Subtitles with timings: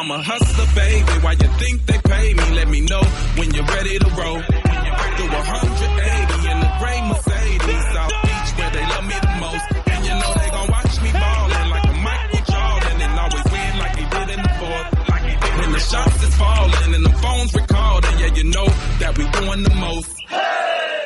[0.00, 1.12] I'm a hustler, baby.
[1.20, 2.44] Why you think they pay me?
[2.56, 3.04] Let me know
[3.36, 4.40] when you're ready to roll.
[4.40, 9.66] Do 180 in the gray Mercedes, South Beach, where they love me the most.
[9.92, 13.72] And you know they gon' watch me ballin' like a Michael Jordan and always win
[13.76, 14.88] like he did in the fourth.
[15.12, 18.16] Like he did when the shots is falling and the phones recording.
[18.24, 18.68] Yeah, you know
[19.04, 20.16] that we doing the most.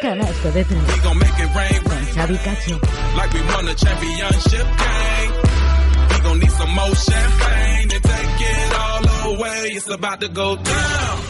[0.07, 2.79] De We gon' make it rain, rain Xavi Cacho.
[3.19, 5.44] like we won a championship game.
[6.25, 9.73] Gon' need some more champagne to take it all away.
[9.77, 11.21] It's about to go down.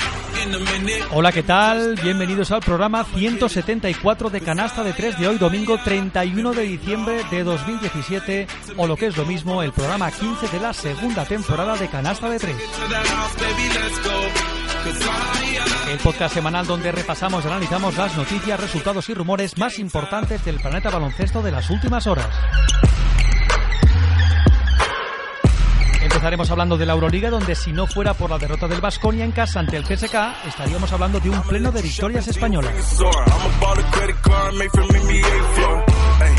[1.12, 1.94] Hola, ¿qué tal?
[2.02, 7.44] Bienvenidos al programa 174 de Canasta de 3 de hoy, domingo 31 de diciembre de
[7.44, 11.88] 2017, o lo que es lo mismo, el programa 15 de la segunda temporada de
[11.88, 12.56] Canasta de 3.
[12.56, 14.10] To the house, baby, let's go.
[14.84, 19.56] 'Cause I, I, El podcast semanal donde repasamos y analizamos las noticias, resultados y rumores
[19.56, 22.28] más importantes del planeta baloncesto de las últimas horas.
[26.24, 29.32] Empezaremos hablando de la Euroliga, donde si no fuera por la derrota del Vasconia en
[29.32, 32.72] casa ante el CSK, estaríamos hablando de un pleno de victorias españolas.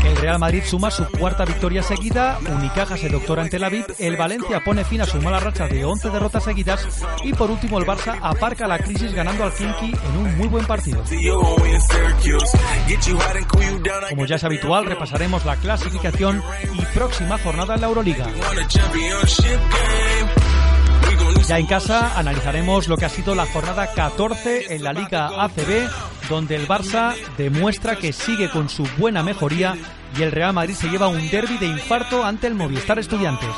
[0.04, 4.16] El Real Madrid suma su cuarta victoria seguida, Unicaja se doctora ante la VIP, el
[4.16, 7.86] Valencia pone fin a su mala racha de 11 derrotas seguidas y por último el
[7.86, 11.02] Barça aparca la crisis ganando al Kinky en un muy buen partido.
[14.08, 16.42] Como ya es habitual, repasaremos la clasificación
[16.74, 18.26] y próxima jornada en la Euroliga.
[21.46, 25.88] Ya en casa analizaremos lo que ha sido la jornada 14 en la Liga ACB,
[26.28, 29.76] donde el Barça demuestra que sigue con su buena mejoría
[30.16, 33.48] y el Real Madrid se lleva un derby de infarto ante el Movistar Estudiantes.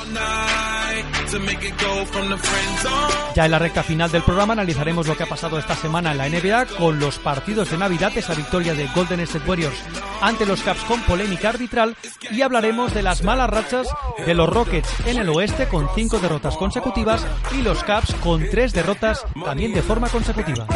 [3.35, 6.19] Ya en la recta final del programa analizaremos lo que ha pasado esta semana en
[6.19, 9.79] la NBA con los partidos de Navidad, esa victoria de Golden State Warriors
[10.21, 11.97] ante los Caps con polémica arbitral
[12.31, 13.89] y hablaremos de las malas rachas
[14.25, 17.25] de los Rockets en el oeste con cinco derrotas consecutivas
[17.57, 20.67] y los Caps con tres derrotas también de forma consecutiva.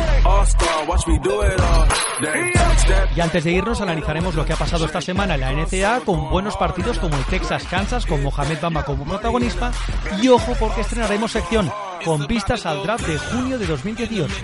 [3.15, 6.31] Y antes de irnos analizaremos lo que ha pasado esta semana en la NCAA con
[6.31, 9.70] buenos partidos como el Texas-Kansas con Mohamed Bamba como protagonista
[10.21, 11.71] y ojo porque estrenaremos sección
[12.04, 14.34] con vistas al draft de junio de 2018.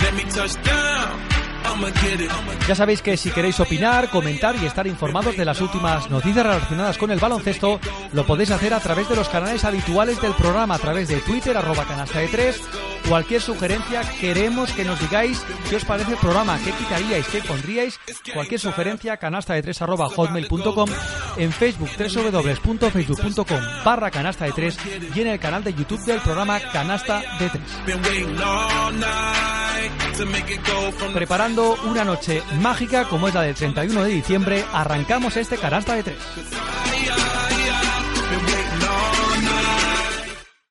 [0.00, 1.38] Let me touch down.
[1.64, 2.30] I'ma get it.
[2.66, 6.98] Ya sabéis que si queréis opinar, comentar y estar informados de las últimas noticias relacionadas
[6.98, 7.80] con el baloncesto,
[8.12, 11.56] lo podéis hacer a través de los canales habituales del programa, a través de Twitter,
[11.56, 12.62] arroba canasta de 3.
[13.06, 17.98] Cualquier sugerencia, queremos que nos digáis qué os parece el programa, qué quitaríais, qué pondríais.
[18.34, 20.88] Cualquier sugerencia, canasta de 3 arroba hotmail.com,
[21.36, 24.78] en Facebook, www.facebook.com barra canasta de 3
[25.14, 27.62] y en el canal de YouTube del programa Canasta de 3.
[27.86, 33.28] Been waiting all night to make it go from the Preparando una noche mágica como
[33.28, 36.16] es la del 31 de diciembre, arrancamos este canasta de 3.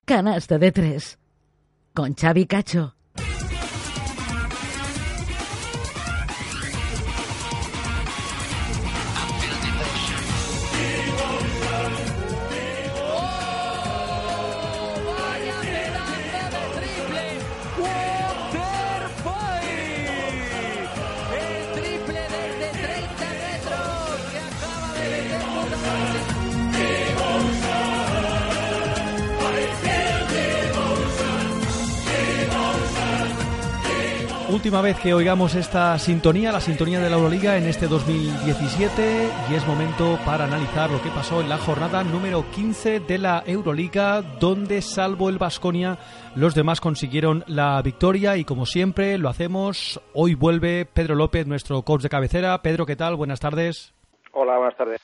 [0.06, 1.20] Canasta de tres
[1.98, 2.97] con Xavi Cacho.
[34.88, 39.68] Vez que oigamos esta sintonía, la sintonía de la Euroliga en este 2017 y es
[39.68, 44.82] momento para analizar lo que pasó en la jornada número 15 de la Euroliga donde
[44.82, 45.98] salvo el Vasconia
[46.36, 51.82] los demás consiguieron la victoria y como siempre lo hacemos, hoy vuelve Pedro López, nuestro
[51.82, 52.62] coach de cabecera.
[52.62, 53.18] Pedro, ¿qué tal?
[53.18, 53.94] Buenas tardes.
[54.32, 55.02] Hola, buenas tardes.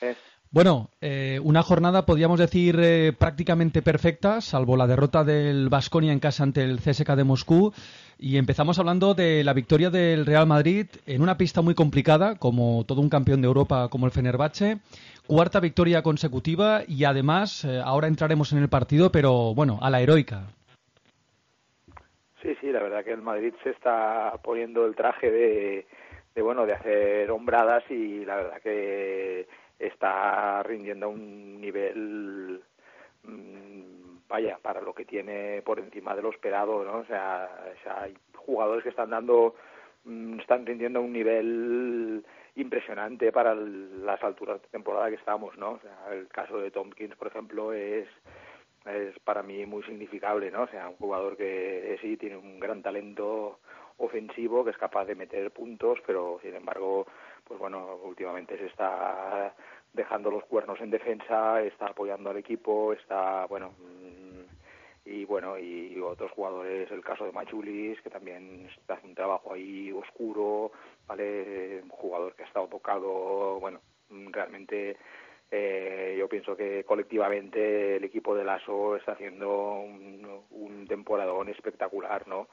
[0.50, 6.20] Bueno, eh, una jornada podríamos decir eh, prácticamente perfecta, salvo la derrota del Vasconia en
[6.20, 7.74] casa ante el CSK de Moscú.
[8.18, 12.84] Y empezamos hablando de la victoria del Real Madrid en una pista muy complicada, como
[12.86, 14.78] todo un campeón de Europa como el Fenerbahce.
[15.26, 20.00] Cuarta victoria consecutiva y además, eh, ahora entraremos en el partido, pero bueno, a la
[20.00, 20.42] heroica.
[22.42, 25.86] Sí, sí, la verdad que el Madrid se está poniendo el traje de,
[26.34, 29.46] de bueno, de hacer hombradas y la verdad que
[29.78, 32.62] está rindiendo a un nivel
[33.22, 33.93] mm,
[34.34, 36.98] vaya, para lo que tiene por encima de lo esperado, ¿no?
[36.98, 37.48] O sea,
[38.00, 39.54] hay jugadores que están dando,
[40.04, 42.24] mm, están rindiendo un nivel
[42.56, 45.72] impresionante para las alturas de temporada que estamos, ¿no?
[45.72, 48.08] O sea, el caso de Tompkins, por ejemplo, es
[48.86, 50.62] es para mí muy significable, ¿no?
[50.64, 53.60] O sea, un jugador que eh, sí tiene un gran talento
[53.98, 57.06] ofensivo, que es capaz de meter puntos, pero sin embargo,
[57.44, 59.54] pues bueno, últimamente se está
[59.94, 63.72] dejando los cuernos en defensa, está apoyando al equipo, está, bueno,
[65.04, 69.92] y bueno, y otros jugadores, el caso de Machulis, que también hace un trabajo ahí
[69.92, 70.72] oscuro,
[71.06, 71.80] ¿vale?
[71.82, 73.80] Un jugador que ha estado tocado, bueno,
[74.30, 74.96] realmente
[75.50, 82.26] eh, yo pienso que colectivamente el equipo de Lasso está haciendo un, un temporadón espectacular,
[82.26, 82.48] ¿no?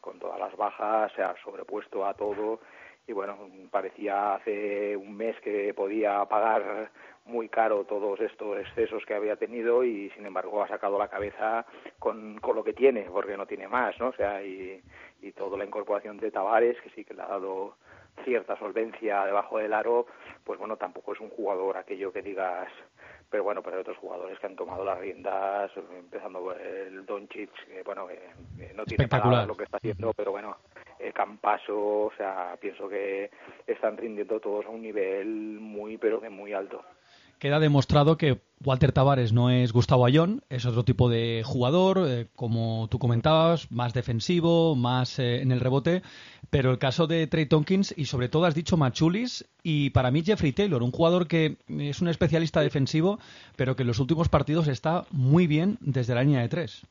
[0.00, 2.60] Con todas las bajas, se ha sobrepuesto a todo
[3.08, 3.38] y bueno,
[3.70, 6.90] parecía hace un mes que podía pagar
[7.28, 11.66] muy caro todos estos excesos que había tenido y sin embargo ha sacado la cabeza
[11.98, 14.08] con, con lo que tiene, porque no tiene más, ¿no?
[14.08, 14.82] O sea, y,
[15.22, 17.76] y toda la incorporación de Tavares, que sí que le ha dado
[18.24, 20.06] cierta solvencia debajo del aro,
[20.44, 22.68] pues bueno, tampoco es un jugador aquello que digas,
[23.30, 27.50] pero bueno, pero hay otros jugadores que han tomado las riendas, empezando por el Doncic,
[27.66, 30.56] que bueno, que no tiene palabras lo que está haciendo, pero bueno,
[30.98, 33.30] el Campaso, o sea, pienso que
[33.66, 35.26] están rindiendo todos a un nivel
[35.60, 36.82] muy, pero que muy alto.
[37.38, 42.26] Queda demostrado que Walter Tavares no es Gustavo Ayón, es otro tipo de jugador, eh,
[42.34, 46.02] como tú comentabas, más defensivo, más eh, en el rebote,
[46.50, 50.22] pero el caso de Trey Tompkins y sobre todo has dicho Machulis y para mí
[50.22, 53.20] Jeffrey Taylor, un jugador que es un especialista defensivo,
[53.54, 56.82] pero que en los últimos partidos está muy bien desde la línea de tres.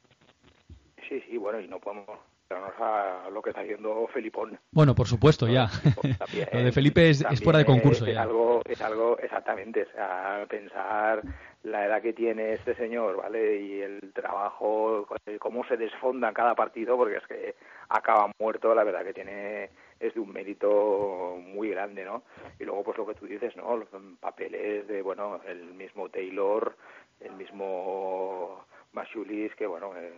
[1.10, 2.08] Sí, sí, bueno, y no podemos
[2.52, 4.58] a lo que está haciendo Felipón.
[4.72, 5.68] Bueno, por supuesto, ya.
[6.20, 8.24] También- Lo de Felipe es, fuera de concurso es ya.
[8.24, 11.22] algo, es algo, exactamente, o sea, pensar
[11.64, 13.60] la edad que tiene este señor, ¿vale?
[13.62, 15.08] Y el trabajo,
[15.40, 17.56] cómo se desfonda en cada partido, porque es que
[17.90, 22.24] acaba muerto, la verdad que tiene, es de un mérito muy grande, ¿no?
[22.60, 23.76] Y luego, pues lo que tú dices, ¿no?
[23.76, 23.90] Los
[24.20, 26.76] papeles de, bueno, el mismo Taylor,
[27.20, 28.64] el mismo
[28.94, 30.14] Mashulis, que, bueno, eh,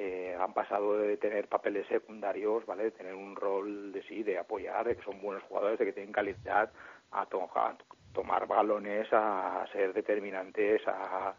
[0.00, 2.84] eh, han pasado de tener papeles secundarios, ¿vale?
[2.84, 5.92] De tener un rol de sí, de apoyar, de que son buenos jugadores, de que
[5.92, 6.72] tienen calidad,
[7.12, 7.50] a, to-
[8.12, 11.34] tomar balones, a ser determinantes, a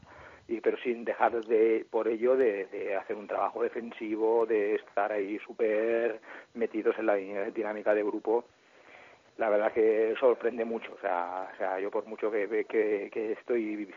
[0.47, 5.11] y pero sin dejar de por ello de, de hacer un trabajo defensivo, de estar
[5.11, 6.19] ahí súper
[6.53, 8.45] metidos en la dinámica de grupo
[9.37, 10.93] la verdad que sorprende mucho.
[10.93, 13.91] O sea, o sea yo por mucho que, que, que estoy,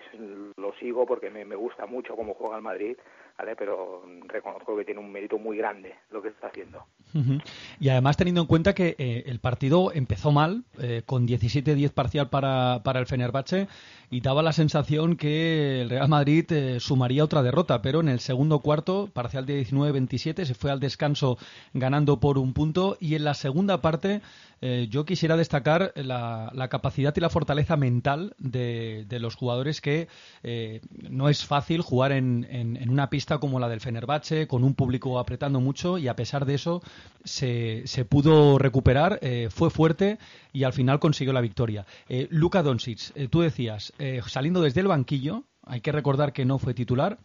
[0.57, 2.97] lo sigo porque me, me gusta mucho cómo juega el Madrid,
[3.39, 3.57] ¿vale?
[3.57, 6.85] pero reconozco que tiene un mérito muy grande lo que está haciendo.
[7.15, 7.39] Ujú.
[7.81, 12.29] Y además teniendo en cuenta que eh, el partido empezó mal, eh, con 17-10 parcial
[12.31, 13.69] para, para el Fenerbahce,
[14.11, 18.21] y daba la sensación que el Real Madrid eh, sumaría otra derrota, pero en el
[18.21, 21.39] segundo cuarto, parcial de 19-27, se fue al descanso
[21.73, 24.21] ganando por un punto, y en la segunda parte
[24.61, 29.81] eh, yo quisiera destacar la, la capacidad y la fortaleza mental de, de los jugadores
[29.81, 30.09] que
[30.43, 34.65] eh, no es fácil jugar en, en- en una pista como la del Fenerbahce, con
[34.65, 36.83] un público apretando mucho y a pesar de eso
[37.25, 40.19] se, pudo recuperar, eh, fue fuerte
[40.53, 41.87] y al final consiguió la victoria.
[42.09, 46.45] Eh, Luka Doncic, eh, tú decías, eh, saliendo desde el banquillo, hay que recordar que
[46.45, 47.19] no fue titular.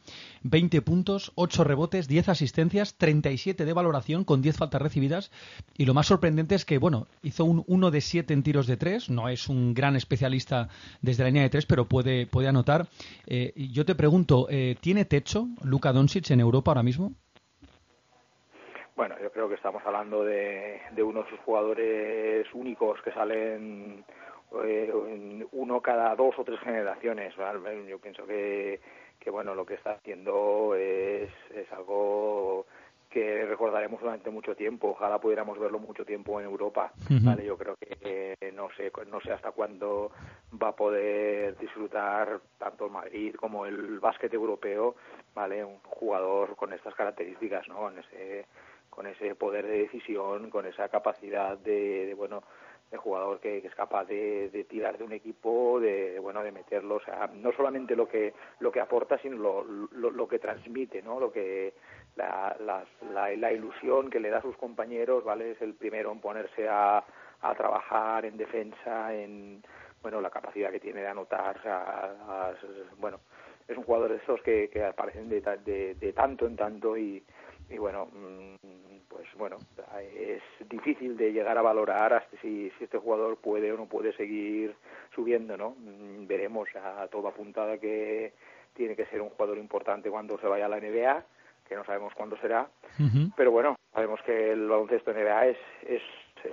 [0.43, 5.31] 20 puntos, 8 rebotes, 10 asistencias, 37 de valoración con 10 faltas recibidas.
[5.77, 8.77] Y lo más sorprendente es que, bueno, hizo un 1 de 7 en tiros de
[8.77, 9.09] 3.
[9.09, 10.69] No es un gran especialista
[11.01, 12.87] desde la línea de 3, pero puede, anotar.
[13.27, 17.13] Eh, yo te pregunto, eh, ¿tiene techo Luka Doncic en Europa ahora mismo?
[18.95, 24.03] Bueno, yo creo que estamos hablando de, de uno de esos jugadores únicos que salen
[24.63, 24.91] eh,
[25.51, 27.35] uno cada dos o tres generaciones.
[27.37, 27.85] ¿vale?
[27.87, 28.79] Yo pienso que,
[29.19, 32.65] que bueno, lo que está haciendo es, es algo
[33.09, 34.89] que recordaremos durante mucho tiempo.
[34.89, 36.91] Ojalá pudiéramos verlo mucho tiempo en Europa.
[37.23, 37.43] ¿vale?
[37.43, 40.11] Yo creo que eh, no sé no sé hasta cuándo
[40.61, 44.95] va a poder disfrutar tanto el Madrid como el básquet europeo,
[45.33, 45.63] ¿vale?
[45.63, 47.77] Un jugador con estas características, ¿no?
[47.77, 48.45] Con ese
[48.89, 52.43] con ese poder de decisión, con esa capacidad de, de, bueno
[52.91, 56.99] de jugador que, es capaz de, tirar de un equipo, de, bueno de meterlo,
[57.35, 61.19] no solamente lo que lo que aporta, sino lo, lo, que transmite, ¿no?
[61.19, 61.73] Lo que
[62.15, 62.83] la, la,
[63.35, 65.51] la, ilusión que le da a sus compañeros, ¿vale?
[65.51, 67.03] Es el primero en ponerse a,
[67.41, 69.63] a trabajar en defensa, en
[70.01, 73.19] bueno la capacidad que tiene de anotar, o bueno
[73.67, 77.23] es un jugador de esos que, aparecen de, de, de tanto en tanto y,
[77.69, 79.57] y bueno mm, pues bueno
[80.01, 84.13] es difícil de llegar a valorar hasta si, si este jugador puede o no puede
[84.13, 84.75] seguir
[85.13, 88.33] subiendo no Mm, veremos a todo apuntado a que
[88.73, 91.23] tiene que ser un jugador importante cuando se vaya a la NBA,
[91.67, 92.67] que no sabemos cuándo será,
[93.35, 95.57] pero bueno, sabemos que el baloncesto NBA es,
[95.87, 96.01] es,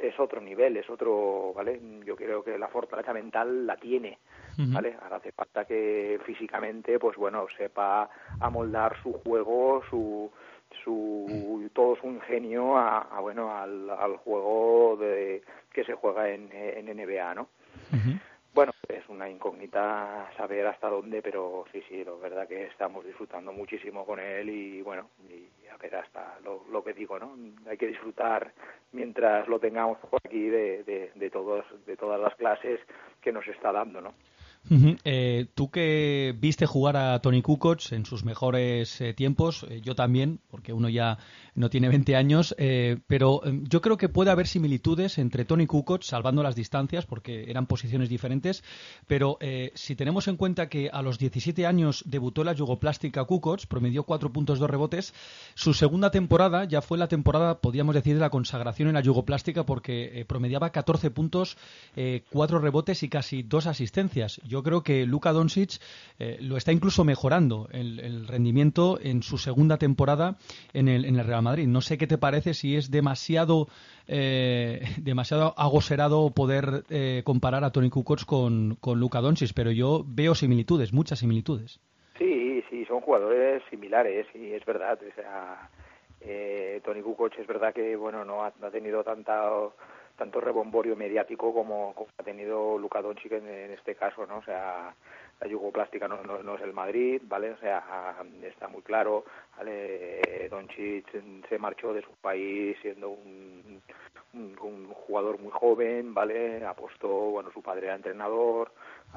[0.02, 1.80] es otro nivel, es otro, ¿vale?
[2.04, 4.18] Yo creo que la fortaleza mental la tiene.
[4.58, 4.96] ¿vale?
[5.02, 8.08] Ahora hace falta que físicamente, pues bueno, sepa
[8.40, 10.30] amoldar su juego, su
[10.84, 15.42] su todo su ingenio a, a, bueno al, al juego de
[15.72, 17.48] que se juega en, en NBA, ¿no?
[18.54, 23.52] Bueno, es una incógnita saber hasta dónde, pero sí, sí, la verdad que estamos disfrutando
[23.52, 27.36] muchísimo con él y bueno, y a ver hasta lo, lo que digo, ¿no?
[27.68, 28.54] Hay que disfrutar
[28.92, 32.80] mientras lo tengamos por aquí de, de, de todos de todas las clases
[33.20, 34.14] que nos está dando, ¿no?
[34.68, 39.94] Eh, tú que viste jugar a Tony Kukoc en sus mejores eh, tiempos, eh, yo
[39.94, 41.18] también, porque uno ya
[41.56, 45.66] no tiene 20 años, eh, pero eh, yo creo que puede haber similitudes entre Tony
[45.66, 48.62] Kukoc, salvando las distancias, porque eran posiciones diferentes,
[49.06, 53.66] pero eh, si tenemos en cuenta que a los 17 años debutó la yugoplástica Kukoc,
[53.66, 55.14] promedió 4 puntos, 2 rebotes,
[55.54, 59.64] su segunda temporada ya fue la temporada, podríamos decir, de la consagración en la yugoplástica,
[59.64, 61.56] porque promediaba 14 puntos,
[62.30, 64.40] 4 rebotes y casi 2 asistencias.
[64.44, 65.80] Yo creo que Luka Doncic
[66.40, 70.36] lo está incluso mejorando el, el, rendimiento en su segunda temporada
[70.72, 71.66] en el, en el, Real Madrid.
[71.66, 73.68] No sé qué te parece si es demasiado
[74.08, 80.04] eh, demasiado agoserado poder eh, comparar a Tony Kukoc con, con Luka Doncic, pero yo
[80.06, 81.80] veo similitudes, muchas similitudes.
[82.18, 84.98] Sí, sí, son jugadores similares y es verdad.
[85.02, 85.70] O sea,
[86.20, 89.50] eh, Tony Kukoc es verdad que bueno no ha, tenido tanta
[90.16, 94.38] tanto rebomborio mediático como, como ha tenido Luka Doncic en, en, este caso, ¿no?
[94.38, 94.94] O sea,
[95.40, 97.50] la yugoplástica no, no, no, es el Madrid, ¿vale?
[97.50, 99.24] O sea, está muy claro,
[99.56, 100.48] ¿vale?
[100.50, 101.06] Doncic
[101.48, 103.82] se marchó de su país siendo un,
[104.32, 106.64] un, jugador muy joven, ¿vale?
[106.64, 108.72] Apostó, bueno, su padre era entrenador.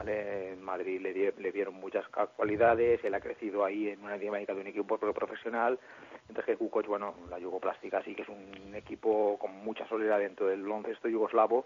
[0.05, 4.61] En Madrid le, le dieron muchas cualidades, él ha crecido ahí en una dinámica de
[4.61, 5.77] un equipo profesional,
[6.21, 10.47] entonces que Kukoc, bueno, la yugoplástica sí que es un equipo con mucha soledad dentro
[10.47, 11.65] del baloncesto yugoslavo,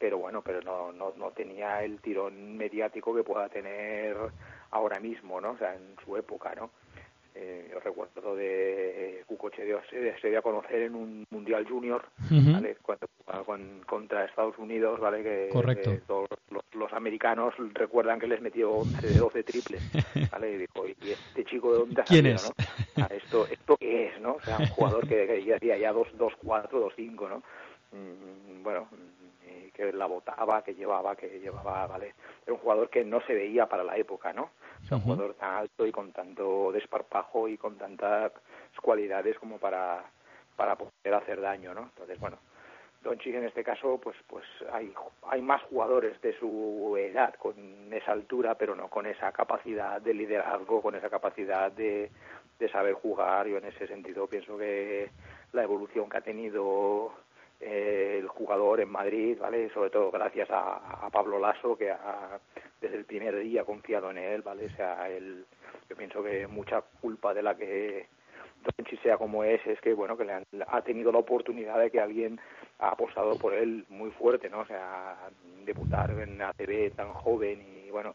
[0.00, 4.16] pero bueno, pero no, no, no tenía el tirón mediático que pueda tener
[4.70, 5.50] ahora mismo, ¿no?
[5.50, 6.70] O sea, en su época, ¿no?
[7.34, 12.02] Eh, yo recuerdo de Kukoc se dio, se dio a conocer en un Mundial Junior,
[12.18, 12.54] uh -huh.
[12.54, 12.76] ¿vale?
[12.82, 15.22] Cuando jugaba con, contra Estados Unidos, ¿vale?
[15.22, 15.92] Que, Correcto.
[16.06, 19.82] todos los, los, americanos recuerdan que les metió 11 de 12 triples,
[20.32, 20.52] ¿vale?
[20.52, 22.96] Y dijo, ¿y este chico de dónde ha ¿Quién salido, es?
[22.96, 23.06] ¿no?
[23.16, 24.32] ¿Esto, ¿Esto qué es, no?
[24.32, 27.42] O sea, un jugador que, que ya hacía ya 2-4, 2-5, ¿no?
[27.92, 28.88] Mm, bueno,
[29.80, 32.14] que la botaba, que llevaba, que llevaba, ¿vale?
[32.44, 34.50] Era un jugador que no se veía para la época, ¿no?
[34.82, 38.32] O sea, un jugador tan alto y con tanto desparpajo y con tantas
[38.82, 40.04] cualidades como para,
[40.56, 41.82] para poder hacer daño, ¿no?
[41.82, 42.38] Entonces, bueno,
[43.02, 47.54] Doncic en este caso, pues, pues hay, hay más jugadores de su edad con
[47.92, 52.10] esa altura, pero no con esa capacidad de liderazgo, con esa capacidad de,
[52.58, 53.46] de saber jugar.
[53.46, 55.10] Yo en ese sentido pienso que
[55.52, 57.12] la evolución que ha tenido
[57.60, 59.68] eh, el jugador en Madrid, ¿vale?
[59.70, 62.38] Sobre todo gracias a, Pablo Lasso, que ha,
[62.80, 64.66] desde el primer día ha confiado en él, ¿vale?
[64.66, 65.44] O sea, él,
[65.88, 68.06] yo pienso que mucha culpa de la que
[68.62, 71.90] Doncic sea como es, es que, bueno, que le han, ha tenido la oportunidad de
[71.90, 72.40] que alguien
[72.78, 74.60] ha apostado por él muy fuerte, ¿no?
[74.60, 75.16] O sea,
[75.64, 78.14] debutar en ACB tan joven y, bueno,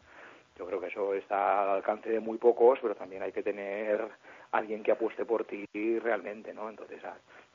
[0.58, 4.08] yo creo que eso está al alcance de muy pocos, pero también hay que tener
[4.52, 5.66] alguien que apueste por ti
[6.00, 6.70] realmente, ¿no?
[6.70, 7.00] Entonces,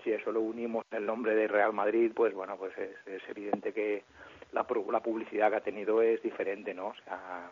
[0.03, 3.73] si eso lo unimos el nombre de Real Madrid, pues bueno, pues es, es evidente
[3.73, 4.03] que
[4.51, 6.87] la, la, publicidad que ha tenido es diferente, ¿no?
[6.87, 7.51] O sea,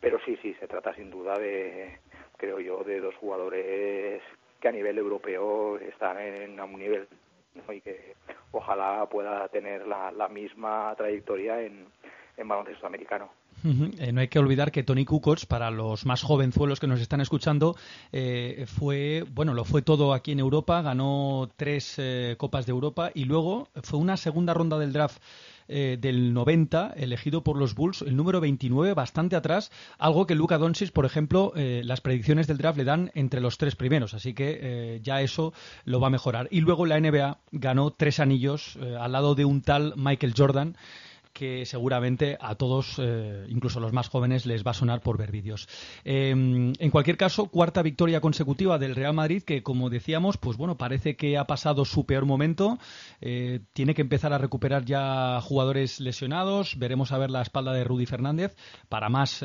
[0.00, 1.98] pero sí, sí, se trata sin duda de,
[2.36, 4.22] creo yo, de dos jugadores
[4.60, 7.08] que a nivel europeo están en un nivel
[7.68, 8.14] y que
[8.52, 11.86] ojalá pueda tener la, la misma trayectoria en,
[12.36, 13.30] en baloncesto americano.
[13.64, 17.20] Eh, no hay que olvidar que Tony Kukoc, para los más jovenzuelos que nos están
[17.20, 17.76] escuchando,
[18.10, 23.10] eh, fue, bueno, lo fue todo aquí en Europa, ganó tres eh, Copas de Europa
[23.14, 25.22] y luego fue una segunda ronda del draft
[25.68, 30.92] del 90, elegido por los Bulls, el número 29, bastante atrás, algo que Luka Doncic,
[30.92, 35.22] por ejemplo, las predicciones del draft le dan entre los tres primeros, así que ya
[35.22, 35.54] eso
[35.86, 36.46] lo va a mejorar.
[36.50, 40.76] Y luego la NBA ganó tres anillos al lado de un tal Michael Jordan,
[41.32, 45.18] que seguramente a todos, eh, incluso a los más jóvenes, les va a sonar por
[45.18, 45.68] ver vídeos.
[46.04, 50.76] Eh, en cualquier caso, cuarta victoria consecutiva del Real Madrid, que como decíamos, pues bueno,
[50.76, 52.78] parece que ha pasado su peor momento.
[53.20, 56.78] Eh, tiene que empezar a recuperar ya jugadores lesionados.
[56.78, 58.54] Veremos a ver la espalda de Rudy Fernández.
[58.88, 59.44] Para más,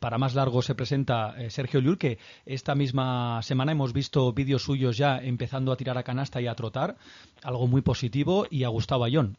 [0.00, 4.96] para más largo se presenta Sergio Llull, que esta misma semana hemos visto vídeos suyos
[4.96, 6.96] ya empezando a tirar a canasta y a trotar.
[7.42, 8.46] Algo muy positivo.
[8.50, 9.36] Y a Gustavo Ayón.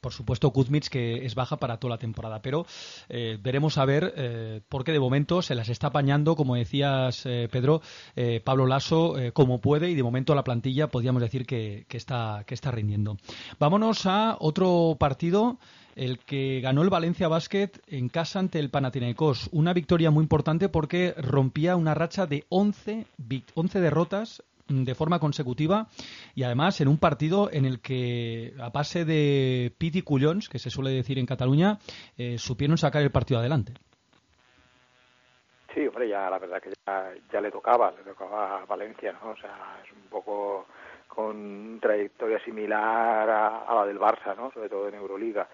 [0.00, 2.40] por supuesto, Kuzmich, que es baja para toda la temporada.
[2.42, 2.66] Pero
[3.08, 7.48] eh, veremos a ver, eh, porque de momento se las está apañando, como decías, eh,
[7.50, 7.80] Pedro,
[8.16, 12.44] eh, Pablo Lasso como puede y de momento la plantilla podríamos decir que, que está,
[12.46, 13.16] que está rindiendo.
[13.58, 15.58] Vámonos a otro partido
[15.96, 19.48] el que ganó el Valencia Basket en casa ante el Panathinaikos.
[19.52, 25.18] Una victoria muy importante porque rompía una racha de 11, vic- 11 derrotas de forma
[25.18, 25.86] consecutiva
[26.34, 30.70] y además en un partido en el que a base de piti cullons, que se
[30.70, 31.78] suele decir en Cataluña,
[32.16, 33.72] eh, supieron sacar el partido adelante.
[35.74, 36.72] Sí, hombre, ya la verdad que
[37.32, 39.30] ya, le tocaba, le tocaba a Valencia, ¿no?
[39.30, 40.66] O sea, es un poco
[41.06, 44.50] con trayectoria similar a, a la del Barça, ¿no?
[44.52, 45.48] Sobre todo en Euroliga.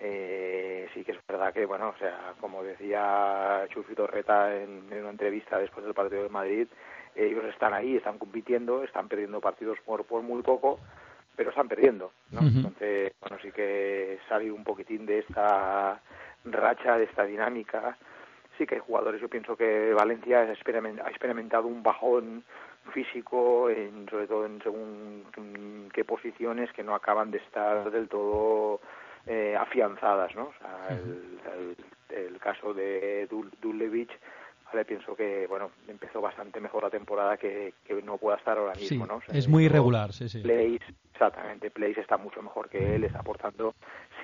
[0.00, 5.00] Eh, sí que es verdad que, bueno, o sea, como decía Chufi Torreta en, en
[5.00, 6.68] una entrevista después del partido de Madrid,
[7.14, 10.78] ellos están ahí, están compitiendo, están perdiendo partidos por, por muy poco,
[11.36, 12.40] pero están perdiendo, ¿no?
[12.56, 16.00] Entonces, bueno, sí que salir un poquitín de esta
[16.44, 17.96] racha, de esta dinámica,
[18.56, 22.42] sí que hay jugadores, yo pienso que Valencia ha experimen- ha experimentado un bajón
[22.92, 25.24] físico, en, sobre todo en según
[25.92, 28.80] qué posiciones que no acaban de estar del todo
[29.26, 30.44] eh, afianzadas, ¿no?
[30.44, 31.76] O sea, el, el-
[32.16, 34.10] el caso de Dul- Dulevich,
[34.68, 38.74] vale, pienso que bueno empezó bastante mejor la temporada que, que no pueda estar ahora
[38.74, 39.16] Sí, mismo, ¿no?
[39.16, 40.40] O sea, es muy irregular, sí, sí.
[40.40, 40.80] Place,
[41.12, 43.74] exactamente, Place está mucho mejor que él, está aportando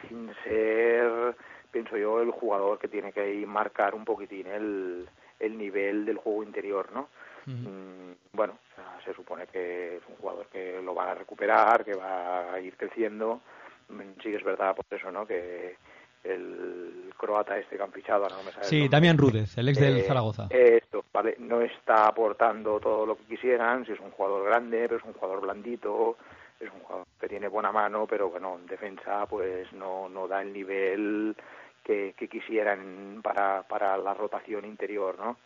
[0.08, 1.36] sin ser,
[1.70, 5.08] pienso yo, el jugador que tiene que marcar un poquitín el,
[5.40, 7.08] el nivel del juego interior, ¿no?
[7.46, 11.84] Mm, bueno, o sea, se supone que es un jugador que lo van a recuperar,
[11.84, 13.40] que va a ir creciendo.
[13.88, 15.26] Mm, Sí que es verdad por eso, ¿no?
[15.26, 15.76] Que
[16.25, 19.78] el croata este que han fichado, no me sale el Sí, Damián Rúdez, el ex
[19.78, 20.49] del eh, Zaragoza.
[20.50, 21.37] Esto, ¿vale?
[21.38, 25.12] No está aportando todo lo que quisieran, si es un jugador grande, pero es un
[25.12, 26.16] jugador blandito,
[26.59, 30.43] es un jugador que tiene buena mano, pero bueno, en defensa pues no, no da
[30.43, 31.37] el nivel
[31.83, 35.37] que, que quisieran para, para la rotación interior, ¿no?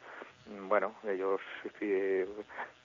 [0.68, 1.40] Bueno, ellos
[1.80, 2.26] eh,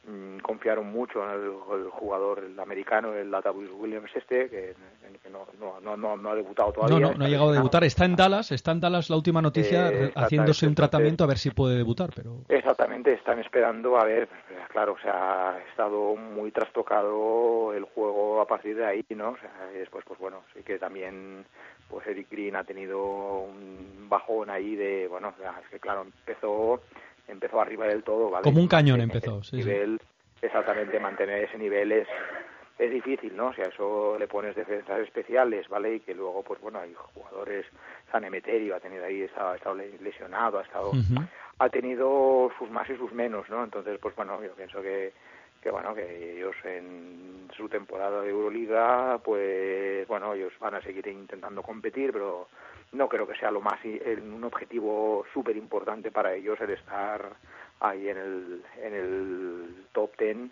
[0.06, 4.76] mm, confiaron mucho en el, el jugador el americano, el Latavius Williams este, que,
[5.22, 7.00] que no, no, no, no, ha debutado todavía.
[7.00, 7.84] no, no ha llegado a debutar.
[7.84, 11.38] Está en Dallas, está en Dallas la última noticia, Eh, haciéndose un tratamiento a ver
[11.38, 12.42] si puede debutar, pero...
[12.50, 14.28] Exactamente, están esperando a ver,
[14.70, 19.30] claro, o sea, ha estado muy trastocado el juego a partir de ahí, ¿no?
[19.30, 21.46] O sea, y después, pues bueno, sí que también,
[21.90, 26.82] pues Eric Green ha tenido un bajón ahí de, bueno, es que claro, empezó,
[27.28, 28.44] empezó arriba del todo, ¿vale?
[28.44, 29.70] Como un cañón empezó, sí, sí.
[29.70, 30.00] nivel,
[30.44, 32.08] Exactamente, mantener ese nivel es,
[32.78, 33.48] es difícil, ¿no?
[33.48, 35.96] O sea, eso le pones defensas especiales, ¿vale?
[35.96, 37.66] Y que luego, pues bueno, hay jugadores,
[38.12, 40.92] San Emeterio ha tenido ahí, ha estado lesionado, ha estado
[41.60, 43.64] ha tenido sus más y sus menos, ¿no?
[43.64, 45.14] Entonces, pues bueno, yo pienso que,
[45.62, 51.08] que bueno, que ellos en su temporada de Euroliga, pues bueno, ellos van a seguir
[51.08, 52.50] intentando competir, pero
[52.94, 57.36] no creo que sea lo más el- un objetivo súper importante para ellos el estar
[57.80, 60.52] ahí en el en el top ten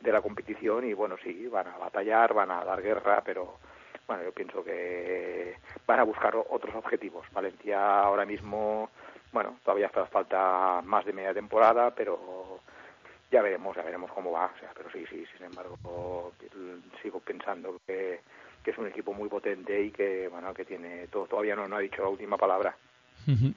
[0.00, 3.58] de la competición y bueno, sí, van a batallar, van a dar guerra, pero
[4.06, 7.26] bueno, yo pienso que van a buscar otros objetivos.
[7.32, 8.90] Valencia ahora mismo,
[9.32, 12.60] bueno, todavía falta más de media temporada, pero
[13.30, 14.46] ya veremos, ya veremos cómo va.
[14.46, 16.32] O sea, pero sí, sí, sin embargo,
[17.02, 18.20] sigo pensando que,
[18.62, 21.76] que es un equipo muy potente y que, bueno, que tiene todo, todavía no, no
[21.76, 22.76] ha dicho la última palabra.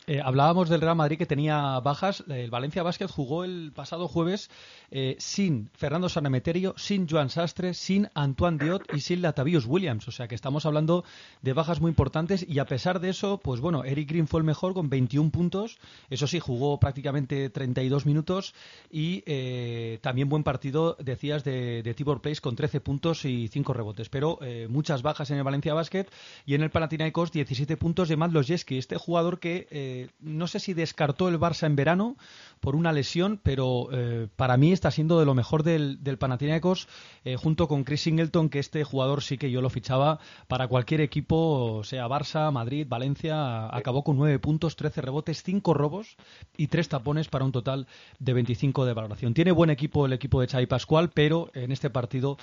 [0.07, 2.23] Eh, hablábamos del Real Madrid que tenía bajas.
[2.27, 4.49] El Valencia Basket jugó el pasado jueves
[4.91, 10.07] eh, sin Fernando Sanemeterio, sin Joan Sastre, sin Antoine Diot y sin Latavius Williams.
[10.07, 11.03] O sea que estamos hablando
[11.41, 14.45] de bajas muy importantes y a pesar de eso, pues bueno, Eric Green fue el
[14.45, 15.77] mejor con 21 puntos.
[16.09, 18.53] Eso sí, jugó prácticamente 32 minutos
[18.91, 23.73] y eh, también buen partido, decías, de, de Tibor Place con 13 puntos y 5
[23.73, 24.09] rebotes.
[24.09, 26.05] Pero eh, muchas bajas en el Valencia Basket
[26.45, 30.73] y en el Panathinaikos 17 puntos de Madlojeski, este jugador que eh, no sé si
[30.73, 32.15] descartó el Barça en verano
[32.59, 36.87] por una lesión, pero eh, para mí está siendo de lo mejor del, del Panathinaikos
[37.25, 41.01] eh, junto con Chris Singleton, que este jugador sí que yo lo fichaba para cualquier
[41.01, 46.15] equipo, sea Barça, Madrid, Valencia, acabó con 9 puntos, 13 rebotes, 5 robos
[46.55, 47.87] y 3 tapones para un total
[48.19, 49.33] de 25 de valoración.
[49.33, 52.37] Tiene buen equipo el equipo de Xavi Pascual, pero en este partido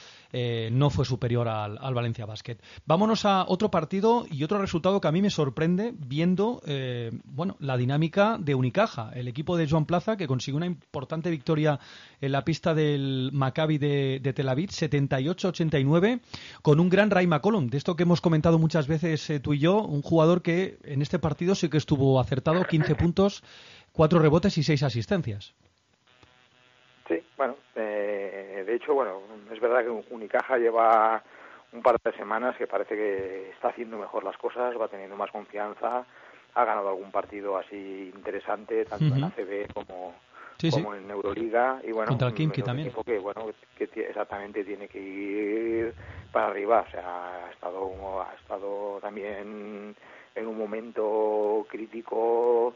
[0.71, 2.59] no fue superior al, al Valencia Basket.
[2.85, 6.61] Vámonos a otro partido y otro resultado que a mí me sorprende viendo
[7.25, 11.79] bueno, la dinámica de Unicaja, el equipo de Joan Plaza que consiguió una importante victoria
[12.21, 16.21] en la pista del Maccabi de, de Tel Aviv, 78-89,
[16.63, 19.59] con un gran Ray McCollum, de esto que hemos comentado muchas veces eh, tú y
[19.59, 23.43] yo, un jugador que en este partido sí que estuvo acertado, 15 puntos,
[23.93, 25.55] 4 rebotes y 6 asistencias.
[27.09, 29.21] Sí, bueno, eh, de hecho, bueno,
[29.53, 31.23] es verdad que Unicaja lleva
[31.73, 35.31] un par de semanas que parece que está haciendo mejor las cosas, va teniendo más
[35.31, 36.05] confianza,
[36.55, 39.27] ha ganado algún partido así interesante, tanto en Ujú.
[39.27, 40.15] ACB como,
[40.59, 40.77] Sí, sí.
[40.83, 41.81] como en Euroliga.
[41.85, 42.89] Y bueno, Contra el un también.
[42.89, 45.95] equipo que, bueno, que exactamente tiene que ir
[46.33, 46.85] para arriba.
[46.87, 49.97] O sea, ha estado, ha estado también
[50.35, 52.73] en un momento crítico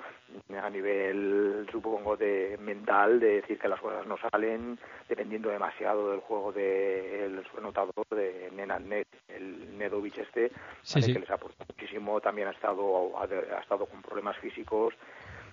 [0.61, 6.21] a nivel, supongo, de mental, de decir que las cosas no salen, dependiendo demasiado del
[6.21, 10.51] juego del su anotador de Nenad Net, el Nedovic este,
[10.83, 11.07] Sí, ¿vale?
[11.07, 11.13] sí.
[11.15, 14.95] que les ha aportado muchísimo, también ha estado, ha, ha estado con problemas físicos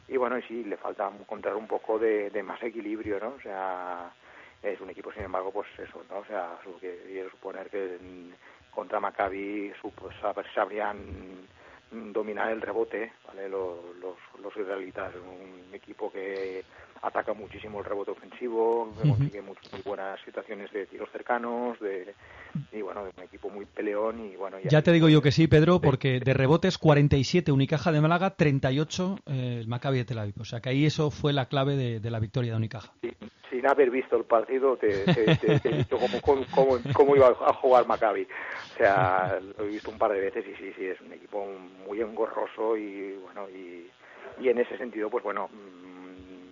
[0.08, 3.30] y bueno, y sí, le falta encontrar un poco de, de más equilibrio, ¿no?
[3.38, 4.12] O sea,
[4.64, 6.18] es un equipo, sin embargo, pues eso, ¿no?
[6.20, 8.36] O sea, quiero suponer que en-
[8.72, 10.98] contra Maccabi pues, sab- sabrían
[11.92, 13.50] dominar el rebote, ¿vale?
[13.50, 16.64] Los, los, los israelitas, un equipo que
[17.02, 19.18] ataca muchísimo el rebote ofensivo, que Ujú.
[19.18, 22.14] consigue muy buenas situaciones de tiros cercanos, de
[22.74, 25.48] y bueno, de un equipo muy peleón y bueno, Ya te digo yo que sí,
[25.48, 30.36] Pedro, porque de rebotes 47 Unicaja de Málaga, 38 eh, el Maccabi de Tel Aviv.
[30.40, 32.94] O sea que ahí eso fue la clave de, de la victoria de Unicaja.
[33.02, 33.14] sin,
[33.50, 37.28] sin haber visto el partido te, te- te- te he dicho cómo, cómo, cómo- iba
[37.28, 38.24] a jugar Maccabi.
[38.74, 41.46] O sea, lo he visto un par de veces y sí, sí, es un equipo
[41.86, 43.88] muy engorroso y bueno, y,
[44.40, 45.50] y en ese sentido, pues bueno,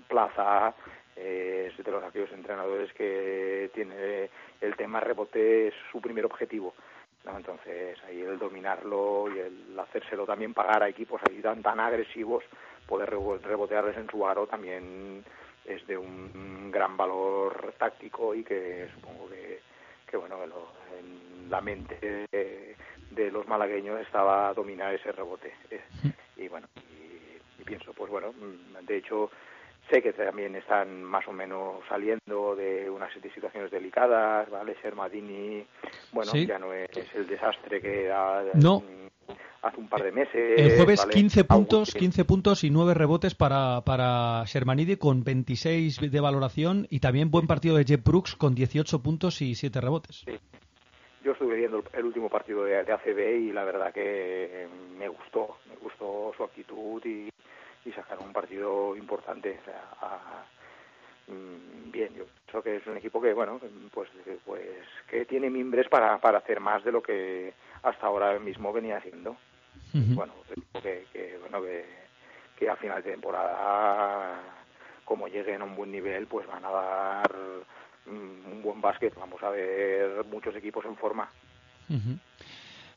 [0.09, 0.73] Plaza
[1.15, 6.73] eh, es de los aquellos entrenadores que tiene el tema rebote es su primer objetivo.
[7.23, 7.37] ¿no?
[7.37, 12.43] Entonces, ahí el dominarlo y el hacérselo también pagar a equipos ahí tan, tan agresivos,
[12.87, 15.23] poder rebo- rebotearles en su aro también
[15.65, 19.59] es de un gran valor táctico y que supongo que,
[20.09, 20.37] que bueno,
[20.97, 22.75] en la mente de,
[23.11, 25.53] de los malagueños estaba dominar ese rebote.
[26.37, 28.33] Y bueno, y, y pienso, pues bueno,
[28.81, 29.29] de hecho,
[29.89, 34.75] sé que también están más o menos saliendo de unas situaciones delicadas, ¿vale?
[34.81, 35.65] Sermadini,
[36.11, 36.45] bueno, Sí.
[36.45, 38.83] ya no es el desastre que era No.
[39.61, 40.59] hace un par de meses.
[40.59, 41.13] El jueves ¿vale?
[41.13, 41.99] 15 puntos, Agustín.
[42.01, 47.47] 15 puntos y 9 rebotes para, para Shermanidi con 26 de valoración y también buen
[47.47, 50.23] partido de Jeff Brooks con 18 puntos y 7 rebotes.
[50.25, 50.37] Sí.
[51.23, 55.09] Yo estuve viendo el, el último partido de, de ACB y la verdad que me
[55.09, 57.29] gustó, me gustó su actitud y,
[57.85, 59.59] y sacaron un partido importante.
[60.01, 60.43] A-
[61.27, 63.59] mm, bien, yo creo que es un equipo que, bueno,
[63.93, 64.09] pues,
[64.45, 64.61] pues
[65.07, 69.37] que tiene mimbres para, para hacer más de lo que hasta ahora mismo venía haciendo.
[70.15, 70.33] Bueno,
[70.81, 71.85] que, que, bueno, que,
[72.55, 74.39] que a final de temporada,
[75.05, 77.35] como lleguen a un buen nivel, pues van a dar
[78.05, 79.13] mm, un buen básquet.
[79.15, 81.31] Vamos a ver muchos equipos en forma.
[81.89, 82.19] Ujú.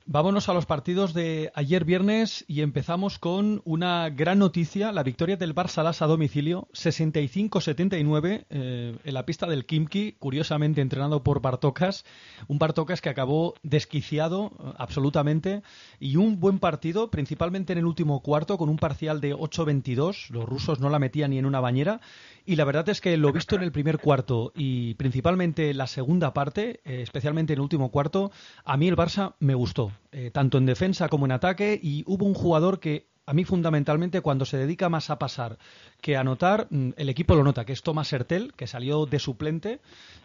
[0.05, 5.37] Vámonos a los partidos de ayer viernes y empezamos con una gran noticia, la victoria
[5.37, 12.05] del Barça a domicilio, 65-79 eh, en la pista del Kimki, curiosamente entrenado por Bartokas,
[12.49, 15.63] un Bartokas que acabó desquiciado eh, absolutamente
[16.01, 20.47] y un buen partido, principalmente en el último cuarto con un parcial de 8-22, los
[20.47, 22.01] rusos no la metían ni en una bañera
[22.45, 26.35] y la verdad es que lo visto en el primer cuarto y principalmente la segunda
[26.35, 28.31] parte, eh, especialmente en el último cuarto,
[28.65, 32.25] a mí el Barça me gustó, eh, tanto en defensa como en ataque, y hubo
[32.27, 35.57] un jugador que a mí fundamentalmente cuando se dedica más a pasar
[36.01, 39.19] que a anotar, mm, el equipo lo nota, que es Tomás Hertel, que salió de
[39.21, 39.79] suplente.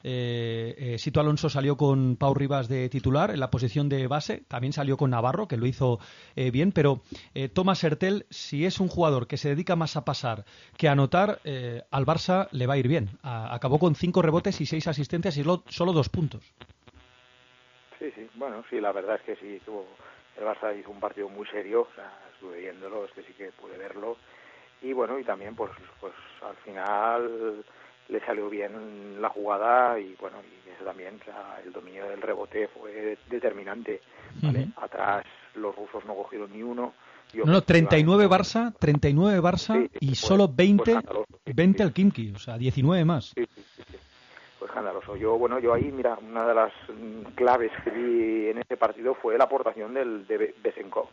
[0.03, 4.43] Eh, eh, Sito Alonso salió con Pau Rivas de titular en la posición de base,
[4.47, 5.99] también salió con Navarro, que lo hizo
[6.35, 7.01] eh, bien, pero
[7.35, 10.45] eh, Tomás Hertel, si es un jugador que se dedica más a pasar
[10.77, 13.09] que a anotar, eh, al Barça le va a ir bien.
[13.21, 16.43] Acabó con cinco rebotes y seis asistencias y lo- solo dos puntos.
[17.99, 19.85] Sí, sí, bueno, sí, la verdad es que sí, tuvo,
[20.37, 23.77] el Barça hizo un partido muy serio, o sea, estuve viéndolo, este sí que pude
[23.77, 24.17] verlo,
[24.81, 26.13] y bueno, y también pues, pues
[26.47, 27.65] al final
[28.09, 32.21] le salió bien la jugada y bueno, y eso también, o sea, el dominio del
[32.21, 34.01] rebote fue determinante,
[34.41, 34.59] ¿vale?
[34.71, 34.81] Ujú.
[34.81, 36.93] Atrás los rusos no cogieron ni uno.
[37.33, 41.25] y No, no, ofensivamente- 39 Barça, 39 Barça Sí, y pues- solo pues 20, escandaloso,
[41.45, 41.83] sí, 20 sí.
[41.83, 43.25] el Kimki, o sea, 19 más.
[43.35, 43.49] Sí, sí.
[43.55, 43.66] Pues
[44.77, 45.15] escandaloso.
[45.15, 49.15] Yo, bueno, yo ahí, mira, una de las mm, claves que vi en ese partido
[49.15, 51.07] fue la aportación del de Be- Besenkov.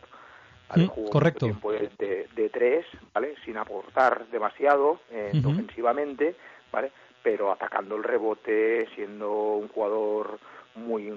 [0.69, 0.85] ¿vale?
[0.85, 1.45] Mm, Jugó correcto.
[1.45, 3.35] tiempo de, de- de tres, ¿vale?
[3.43, 6.35] Sin aportar demasiado eh, ofensivamente,
[6.71, 6.91] ¿vale?
[7.23, 10.37] Pero atacando el rebote, siendo un jugador
[10.75, 11.09] muy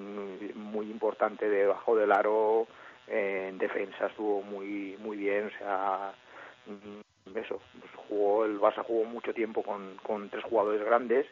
[0.54, 2.66] muy importante debajo del aro,
[3.08, 6.12] eh, en defensa estuvo muy muy bien, o sea,
[6.66, 11.26] mm, eso, pues jugó el Barça jugó mucho tiempo con, con tres jugadores grandes,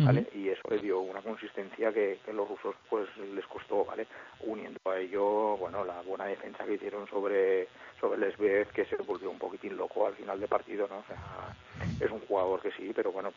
[0.00, 0.26] ¿vale?
[0.34, 4.06] Y eso le dio una consistencia que, que los rusos pues les costó, ¿vale?
[4.40, 7.68] Uniendo a ello, bueno, la buena defensa que hicieron sobre
[8.00, 10.98] sobre Lesbeth, que se volvió un poquitín loco al final del partido, ¿no?
[10.98, 11.54] O sea,
[12.00, 13.32] es un jugador que sí, pero bueno,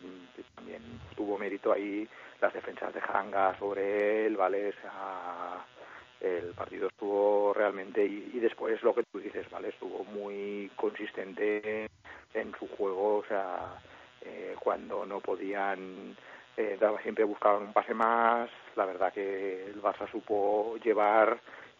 [0.55, 0.81] también
[1.15, 2.07] tuvo mérito ahí
[2.41, 4.69] las defensas de Hanga sobre él, ¿vale?
[4.69, 5.65] O sea,
[6.19, 9.69] el partido estuvo realmente y, y después lo que tú dices, ¿vale?
[9.69, 11.87] Estuvo muy consistente
[12.33, 13.79] en su juego, o sea,
[14.21, 16.15] eh, cuando no podían
[16.57, 21.37] eh, daba- siempre buscaban un pase más, la verdad que el Barça supo llevar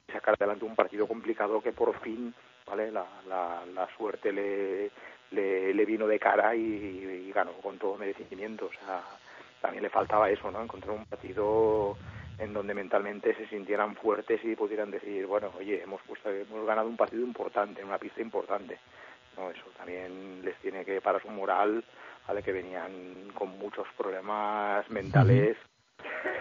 [0.08, 2.34] y sacar adelante un partido complicado que por fin,
[2.66, 2.92] ¿vale?
[2.92, 4.92] La, la, la suerte le,
[5.32, 9.04] le, le vino de cara y, ganó con todo merecimiento, o sea,
[9.62, 10.62] también le faltaba eso, ¿no?
[10.64, 11.98] Encontrar un partido
[12.40, 16.88] en donde mentalmente se sintieran fuertes y pudieran decir, bueno, oye, hemos puesto, hemos ganado
[16.88, 18.80] un partido importante, una pista importante.
[19.36, 21.84] No, eso también les tiene que, para su moral,
[22.28, 22.44] ¿vale?
[22.44, 25.58] que venían con muchos problemas mentales,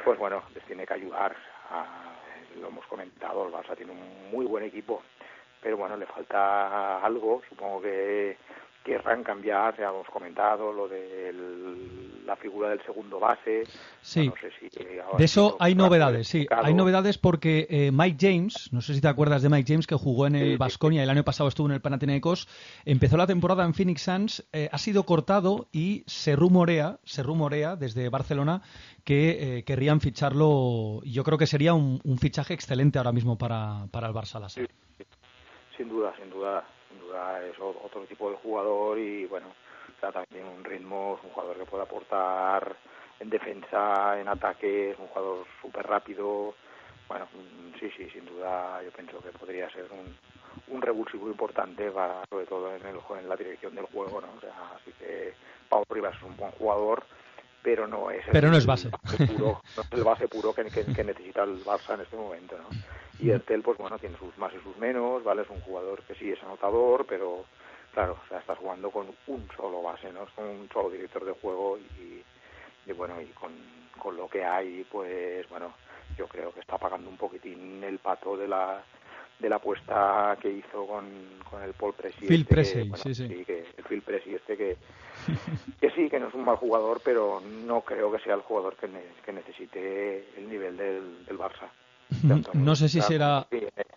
[0.05, 1.37] pues bueno, les tiene que ayudar.
[1.71, 2.15] A,
[2.61, 5.03] lo hemos comentado, el Barça tiene un muy buen equipo,
[5.63, 8.37] pero bueno, le falta algo, supongo que
[8.87, 11.35] querrán cambiar, ya hemos comentado, lo de
[12.25, 13.65] la figura del segundo base.
[14.01, 14.29] Sí.
[14.29, 14.69] No sé si
[15.19, 16.47] De eso sí, hay novedades, sí.
[16.51, 19.97] Hay novedades porque eh, Mike James, no sé si te acuerdas de Mike James, que
[19.97, 22.47] jugó en Sí, el sí, Vasconia, el año pasado estuvo en el Panathinaikos,
[22.85, 27.75] empezó la temporada en Phoenix Suns, eh, ha sido cortado y se rumorea, se rumorea
[27.75, 28.63] desde Barcelona
[29.05, 31.01] que eh, querrían ficharlo.
[31.03, 34.39] Yo creo que sería un, un fichaje excelente ahora mismo para, para el Barça.
[34.39, 34.65] la Sí,
[35.77, 36.65] sin duda, sin duda,
[37.45, 41.57] es otro tipo de jugador y bueno, o sea, también un ritmo, es un jugador
[41.57, 42.77] que puede aportar
[43.21, 46.55] en defensa, en ataque, es un jugador súper rápido.
[47.09, 47.27] Bueno,
[47.79, 50.17] sí, sí, sin duda yo pienso que podría ser un,
[50.75, 54.29] un revulsivo importante para, sobre todo en, el, en la dirección del juego, ¿no?
[54.37, 55.35] O sea, así que
[55.69, 57.05] Pau Rivas es un buen jugador,
[57.67, 58.91] pero no es el- Pero no es el base.
[59.27, 62.57] puro, no es el base puro que, que- que necesita el Barça en este momento,
[62.57, 62.69] ¿no?
[63.19, 65.43] Y Ertel, pues bueno, tiene sus más y sus menos, ¿vale?
[65.43, 67.45] Es un jugador que sí es anotador, pero
[67.93, 70.23] claro, o sea, estás jugando con un solo base, ¿no?
[70.23, 72.23] Es con un solo director de juego y,
[72.89, 73.51] y bueno, y con,
[73.99, 75.73] con lo que hay, pues bueno,
[76.17, 78.81] yo creo que está pagando un poquitín el pato de la
[79.41, 81.05] de la apuesta que hizo con,
[81.51, 82.27] con el Paul Pressey.
[82.29, 83.45] Phil este que, bueno, sí, sí.
[83.45, 84.77] que el Phil Pressey este que,
[85.81, 88.77] que sí, que no es un mal jugador, pero no creo que sea el jugador
[88.77, 91.69] que, ne- que necesite el nivel del, del Barça.
[92.29, 93.47] Tanto No sé si será.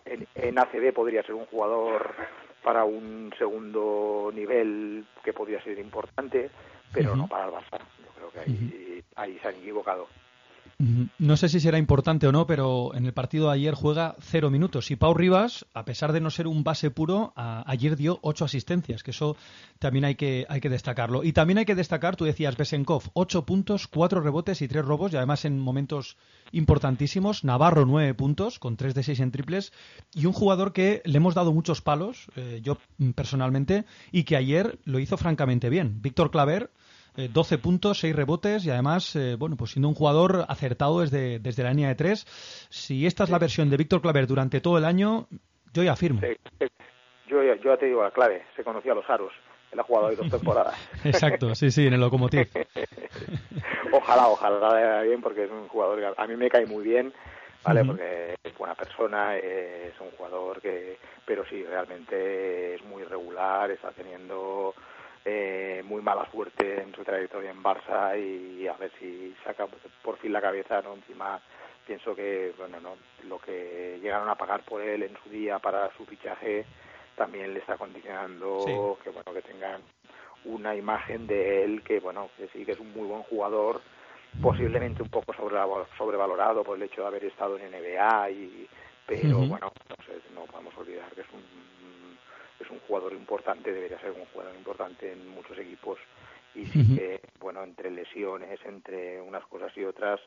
[0.06, 2.14] en, en ACB podría ser un jugador
[2.64, 6.50] para un segundo nivel que podría ser importante,
[6.94, 7.80] pero no para el Barça.
[8.04, 10.08] Yo creo que ahí, ahí se han equivocado.
[10.80, 14.50] No sé si será importante o no, pero en el partido de ayer juega cero
[14.50, 14.92] minutos.
[14.92, 19.04] Y Pau Rivas, a pesar de no ser un base puro, ayer dio ocho asistencias,
[19.04, 19.36] que eso
[19.78, 21.26] también hay que, hay que destacarlo.
[21.26, 25.12] Y también hay que destacar, tú decías, Besenkov, ocho puntos, cuatro rebotes y tres robos,
[25.12, 26.16] y además en momentos
[26.54, 27.44] importantísimos.
[27.44, 29.74] Navarro, nueve puntos, con tres de seis en triples.
[30.14, 34.38] Y un jugador que le hemos dado muchos palos, eh, yo mm, personalmente, y que
[34.38, 36.02] ayer lo hizo francamente bien.
[36.02, 36.72] Víctor Claver,
[37.20, 41.40] eh, 12 puntos, 6 rebotes y además, eh, bueno, pues siendo un jugador acertado desde,
[41.40, 42.68] desde la línea de 3.
[42.70, 45.28] Si esta es la versión de Víctor Claver durante todo el año,
[45.74, 46.22] yo ya afirmo.
[46.24, 46.38] Eh,
[47.28, 49.32] Yo, ya- yo ya te digo la clave, se conocía a los aros.
[49.72, 50.76] Él ha jugado dos temporadas.
[51.04, 52.48] Exacto, sí, sí, en el Lokomotiv.
[53.92, 56.84] ojalá, ojalá le vaya bien porque es un jugador que a mí me cae muy
[56.84, 57.14] bien,
[57.64, 57.84] ¿vale?
[57.86, 63.92] Porque es buena persona, es un jugador que, pero sí, realmente es muy regular, está
[63.92, 64.74] teniendo
[65.32, 69.68] eh, muy mala suerte en su trayectoria en Barça y a ver si saca
[70.04, 70.96] por fin la cabeza, ¿no?
[70.96, 71.40] Encima
[71.86, 75.92] pienso que, bueno, no, lo que llegaron a pagar por él en su día para
[75.98, 76.66] su fichaje
[77.16, 79.04] también le está condicionando Sí.
[79.04, 79.82] que, bueno, que tengan
[80.46, 83.82] una imagen de él que bueno que sí que es un muy buen jugador
[84.42, 85.58] posiblemente un poco sobre,
[85.98, 88.68] sobrevalorado por el hecho de haber estado en NBA y
[89.06, 89.48] pero Ujú.
[89.48, 91.44] bueno no, sé, no podemos olvidar que es un
[92.70, 96.00] es un jugador importante debería ser un jugador importante en muchos equipos.
[96.56, 100.20] Y sí que bueno entre lesiones entre unas cosas y otras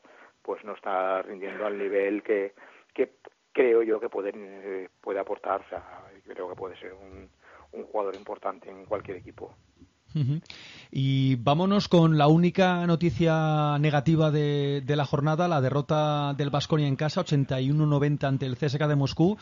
[0.42, 2.54] pues no está rindiendo al nivel que
[2.94, 3.14] que
[3.52, 5.62] creo yo que puede eh, puede aportar.
[5.62, 7.28] O sea creo que puede ser un
[7.72, 9.54] un jugador importante en cualquier equipo
[10.90, 16.86] Y vámonos con la única noticia negativa de, de la jornada, la derrota del Vasconia
[16.86, 19.38] en casa, 81-90 ante el CSK de Moscú,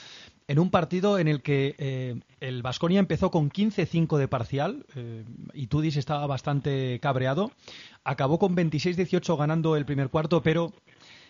[0.46, 5.24] en un partido en el que eh, el Vasconia empezó con 15-5 de parcial, eh,
[5.54, 7.52] y Tudis estaba bastante cabreado,
[8.04, 10.72] acabó con 26-18 ganando el primer cuarto, pero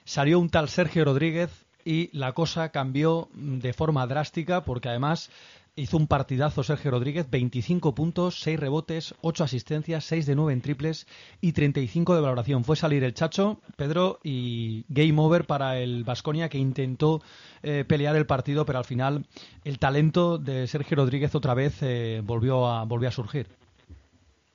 [0.04, 5.30] salió un tal Sergio Rodríguez y la cosa cambió de forma drástica porque además
[5.76, 10.60] hizo un partidazo Sergio Rodríguez, 25 puntos, 6 rebotes, 8 asistencias, 6 de 9 en
[10.60, 11.06] triples
[11.40, 12.64] y 35 de valoración.
[12.64, 17.20] Fue salir el Chacho, Pedro, y game over para el Vasconia que intentó
[17.62, 19.26] eh, pelear el partido, pero al final
[19.64, 23.46] el talento de Sergio Rodríguez otra vez eh, volvió, a, volvió a surgir.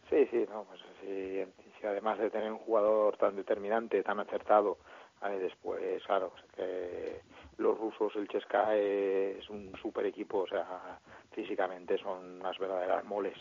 [0.10, 1.42] Sí, sí, no, pues sí,
[1.86, 4.78] además de tener un jugador tan determinante, tan acertado
[5.22, 5.40] ¿vale?
[5.40, 7.22] Después, claro, que
[7.58, 11.00] los rusos, el Chesca es un super equipo, o sea,
[11.32, 13.38] físicamente son unas verdaderas moles,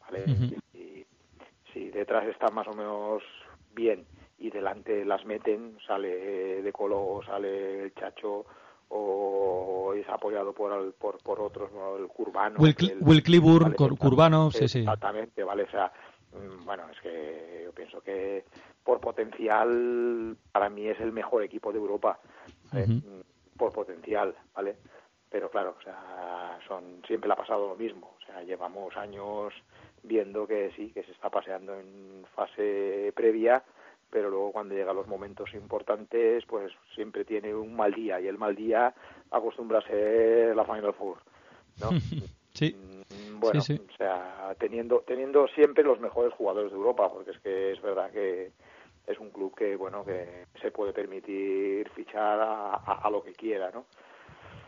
[0.00, 0.26] ¿vale?
[0.74, 1.04] y,
[1.72, 3.22] si detrás están más o menos
[3.70, 4.06] bien
[4.38, 8.44] y delante las meten, sale de Colo, sale el Chacho
[8.88, 11.96] o es apoyado por por, por otros, ¿no?
[11.96, 12.60] el Curbano.
[12.60, 14.80] Will, el- Will Cleburne, vale, Curbano, sí, sí.
[14.80, 15.90] Exactamente, vale, o sea,
[16.32, 18.44] mm, bueno, es que yo pienso que
[18.84, 22.18] por potencial para mí es el mejor equipo de Europa.
[22.72, 23.20] Mm,
[23.56, 24.76] por potencial, ¿vale?
[25.30, 29.52] Pero claro, o sea, son siempre le ha pasado lo mismo, o sea, llevamos años
[30.02, 33.62] viendo que sí, que se está paseando en fase previa,
[34.10, 38.36] pero luego cuando llegan los momentos importantes, pues siempre tiene un mal día y el
[38.36, 38.92] mal día
[39.30, 41.18] acostumbra a ser la Final Four,
[41.80, 41.90] ¿no?
[42.54, 42.76] Sí.
[42.76, 43.82] Mm, Bueno, Sí, sí.
[43.94, 48.10] o sea, teniendo teniendo siempre los mejores jugadores de Europa, porque es que es verdad
[48.10, 48.52] que
[49.06, 53.34] es un club que bueno que se puede permitir fichar a, a- a lo que
[53.34, 53.86] quiera, ¿no?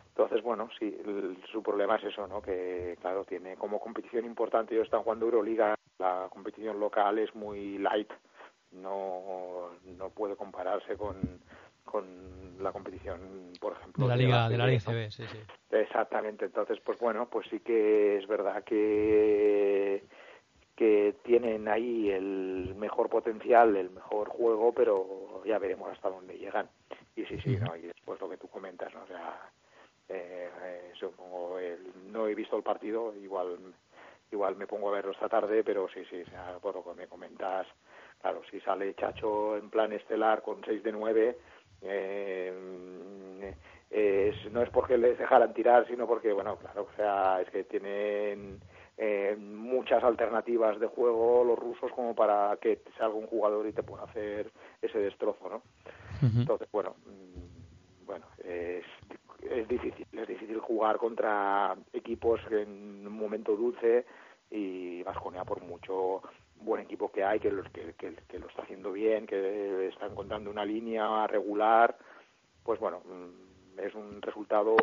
[0.08, 2.40] Entonces, bueno, sí, el- su problema es eso, ¿no?
[2.40, 7.78] Que, claro, tiene como competición importante, ellos están jugando Euroliga, la competición local es muy
[7.78, 8.10] light,
[8.72, 11.40] no, no puede compararse con,
[11.84, 14.80] con la competición, por ejemplo, De la liga, de la liga.
[14.80, 15.38] CB, sí, sí.
[15.70, 20.04] Exactamente, entonces pues bueno, pues sí que es verdad que
[20.76, 26.68] que tienen ahí el mejor potencial, el mejor juego, pero ya veremos hasta dónde llegan.
[27.16, 27.76] Y sí, sí, ¿no?
[27.76, 29.02] y después lo que tú comentas, ¿no?
[29.04, 29.50] O sea,
[30.08, 33.58] eh, eh, supongo, el- no he visto el partido, igual
[34.32, 36.94] igual me pongo a verlo esta tarde, pero sí, sí, o sea, por lo que
[36.94, 37.66] me comentas,
[38.20, 41.38] claro, si sale Chacho en plan estelar con 6 de 9,
[41.82, 43.54] eh,
[43.90, 47.64] es, no es porque les dejaran tirar, sino porque, bueno, claro, o sea, es que
[47.64, 48.60] tienen
[48.96, 53.82] eh, muchas alternativas de juego los rusos como para que salga un jugador y te
[53.82, 55.62] pueda hacer ese destrozo, ¿no?
[56.40, 58.84] Entonces, bueno, mm, bueno, es,
[59.50, 64.04] es difícil, es difícil jugar contra equipos en un momento dulce
[64.50, 66.22] y Vasconia por mucho
[66.56, 70.06] buen equipo que hay, que, lo- que, que- que lo está haciendo bien, que está
[70.06, 71.96] encontrando una línea regular,
[72.62, 74.76] pues bueno, mm, es un resultado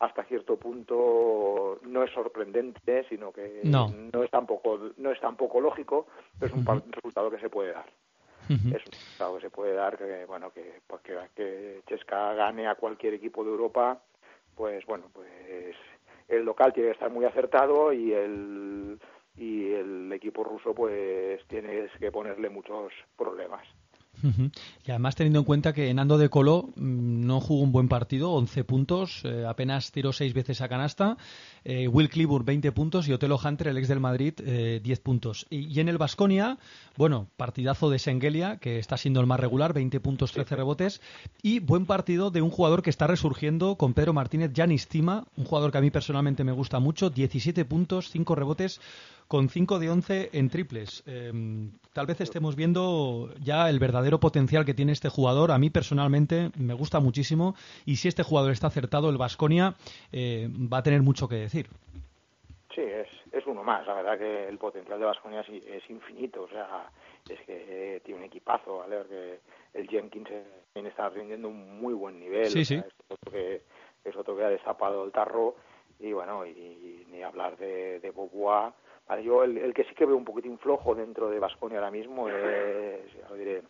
[0.00, 3.92] hasta cierto punto no es sorprendente, sino que No.
[4.24, 6.06] es tampoco no es tampoco lógico,
[6.38, 7.86] pero es un resultado que se puede dar.
[8.48, 12.74] Es un resultado que se puede dar que bueno que porque que Chesca gane a
[12.74, 14.00] cualquier equipo de Europa
[14.56, 15.76] pues bueno pues
[16.26, 18.98] el local tiene que estar muy acertado y el
[19.36, 23.64] y el equipo ruso pues tienes que ponerle muchos problemas
[24.86, 28.32] Y además teniendo en cuenta que Nando de Colo mm, no jugó un buen partido,
[28.32, 31.16] 11 puntos, eh, apenas tiró 6 veces a canasta,
[31.64, 35.46] eh, Will Cleburne 20 puntos y Otelo Hunter, el ex del Madrid, eh, 10 puntos.
[35.50, 36.58] Y, y en el Basconia,
[36.96, 41.00] bueno, partidazo de Sengelia, que está siendo el más regular, 20 puntos, 13 rebotes,
[41.42, 45.44] y buen partido de un jugador que está resurgiendo con Pedro Martínez, Janis Cima, un
[45.44, 48.80] jugador que a mí personalmente me gusta mucho, 17 puntos, 5 rebotes,
[49.30, 51.04] con 5 de 11 en triples.
[51.06, 51.30] Eh,
[51.92, 55.52] tal vez estemos viendo ya el verdadero potencial que tiene este jugador.
[55.52, 57.54] A mí personalmente me gusta muchísimo
[57.86, 59.74] y si este jugador está acertado, el Vasconia
[60.12, 61.68] va a tener mucho que decir.
[62.74, 63.86] Sí, es, es uno más.
[63.86, 66.42] La verdad que el potencial de Vasconia es, es infinito.
[66.42, 66.90] O sea,
[67.28, 68.96] es que eh, tiene un equipazo, ¿vale?
[68.98, 69.40] Porque
[69.74, 70.28] el Jenkins
[70.72, 72.46] también está rindiendo un muy buen nivel.
[72.46, 72.88] Sí, o sea, sí.
[72.88, 73.62] Es otro, que,
[74.04, 75.54] es otro que ha destapado el tarro.
[76.00, 78.74] Y bueno, y, y ni hablar de, de Bobois.
[79.10, 81.90] Vale, yo el, el que sí que veo un poquitín flojo dentro de Vasconia ahora
[81.90, 83.60] mismo es, ya lo diré,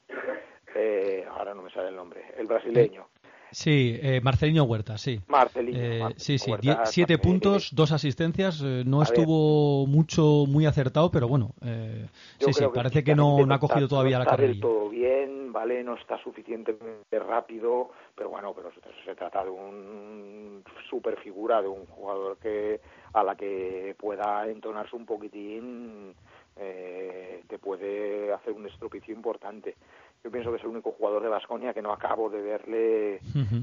[0.75, 3.07] eh, ahora no me sale el nombre, el brasileño.
[3.51, 5.19] Sí, eh, Marcelino Huerta, sí.
[5.29, 5.79] Marcelino.
[5.79, 8.61] Eh, Marcelino sí, sí, Huerta, siete puntos, dos asistencias.
[8.63, 9.09] eh, no A ver.
[9.09, 12.05] estuvo mucho, muy acertado, pero bueno, eh,
[12.39, 14.61] sí, sí, parece que no, físicamente no ha está- cogido todavía no la está carrerilla.
[14.61, 15.83] todo bien, ¿vale?
[15.83, 18.71] No está suficientemente rápido, pero bueno, pero
[19.07, 20.20] se trata de un
[20.91, 22.81] super figura, de un jugador que
[23.13, 26.15] a la que pueda entonarse un poquitín
[26.57, 29.77] eh, te puede hacer un estropicio importante.
[30.23, 33.21] Yo pienso que es el único jugador de Vasconia que no acabo de verle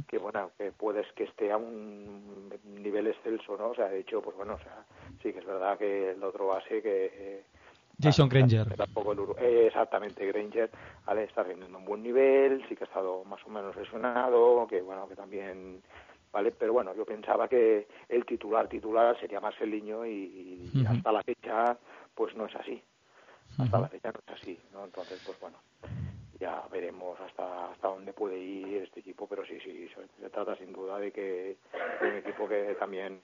[0.07, 2.49] que bueno que puedes que esté a un
[2.81, 4.83] nivel excelso no o sea de hecho pues bueno o sea
[5.21, 7.43] sí que es verdad que el otro base que eh,
[8.01, 8.75] Jason Granger.
[8.75, 10.71] tampoco el eh, exactamente Granger
[11.05, 14.81] vale está rindiendo un buen nivel sí que ha estado más o menos lesionado que
[14.81, 15.83] bueno que también
[16.37, 21.23] vale pero bueno yo pensaba que el titular titular sería Marceliño y, y hasta la
[21.23, 21.75] fecha
[22.13, 22.81] pues no es así.
[23.57, 25.57] Hasta la fecha no es así no entonces pues bueno
[26.39, 29.89] ya veremos hasta hasta dónde puede ir este equipo pero sí sí
[30.21, 31.57] se, trata sin duda de que
[32.01, 33.19] de un equipo que también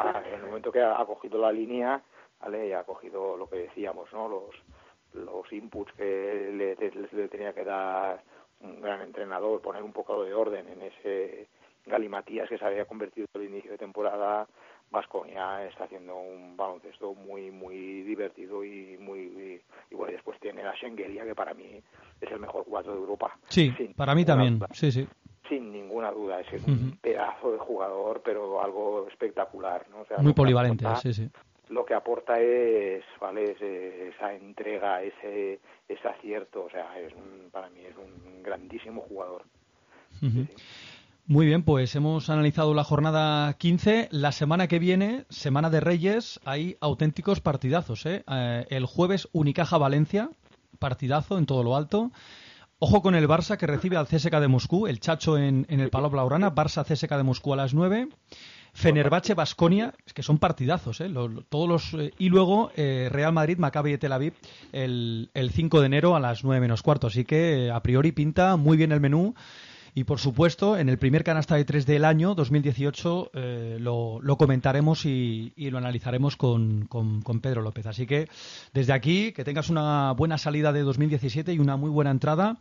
[0.00, 2.02] ah, en el momento que ha, ha cogido la línea
[2.40, 4.54] vale y ha cogido lo que decíamos no los
[5.14, 6.04] los inputs que
[6.52, 8.22] le, le- le tenía que dar
[8.60, 11.48] un gran entrenador, poner un poco de orden en ese
[11.88, 14.46] galimatías que se había convertido al inicio de temporada,
[14.90, 19.60] Vasconia está haciendo un baloncesto muy muy divertido y muy
[19.90, 21.82] y bueno después tiene a Schengelia que para mí
[22.20, 24.58] es el mejor cuatro de Europa Sí, para mí también.
[24.58, 24.68] duda.
[24.72, 25.06] Sí, sí.
[25.48, 30.32] sin ninguna duda es un pedazo de jugador pero algo espectacular no o sea, Muy
[30.32, 31.30] polivalente, aporta- sí, sí.
[31.68, 33.60] lo que aporta es vale es,
[34.14, 39.42] esa entrega ese ese acierto o sea es un- para mí es un grandísimo jugador
[40.22, 40.46] Ujú.
[41.30, 44.08] Muy bien, pues hemos analizado la jornada 15.
[44.12, 48.06] La semana que viene, Semana de Reyes, hay auténticos partidazos.
[48.06, 48.24] ¿eh?
[48.26, 50.30] Eh, el jueves, Unicaja Valencia,
[50.78, 52.12] partidazo en todo lo alto.
[52.78, 56.10] Ojo con el Barça que recibe al CSK de Moscú, el Chacho en, el Palau
[56.10, 58.08] Blaugrana, Barça CSK de Moscú a las 9.
[58.72, 61.08] Fenerbahce Basconia, es que son partidazos, ¿eh?
[61.08, 64.34] Lo- lo- todos los eh, y luego eh, Real Madrid Maccabi de Tel Aviv
[64.72, 68.56] el, el 5 de enero a las 9 menos cuarto, así que a priori pinta
[68.56, 69.34] muy bien el menú
[69.94, 74.36] y por supuesto en el primer canasta de 3 del año 2018 eh, lo, lo
[74.36, 78.28] comentaremos y, y lo analizaremos con, con- con Pedro López, así que
[78.72, 82.58] desde aquí que tengas una buena salida de 2017 y una muy buena entrada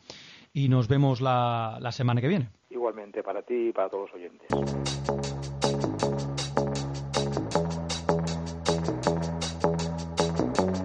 [0.53, 2.49] y nos vemos la, la semana que viene.
[2.69, 4.47] igualmente para ti y para todos los oyentes.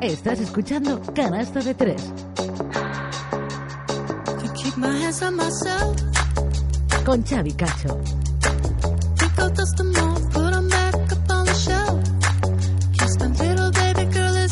[0.01, 2.13] Estás escuchando Canasta de Tres.
[4.57, 5.97] Keep my hands on myself,
[7.05, 8.01] con Xavi Cacho.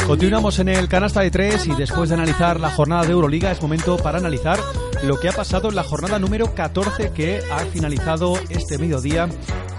[0.07, 3.63] Continuamos en el canasta de tres y después de analizar la jornada de Euroliga es
[3.63, 4.59] momento para analizar
[5.05, 9.29] lo que ha pasado en la jornada número 14 que ha finalizado este mediodía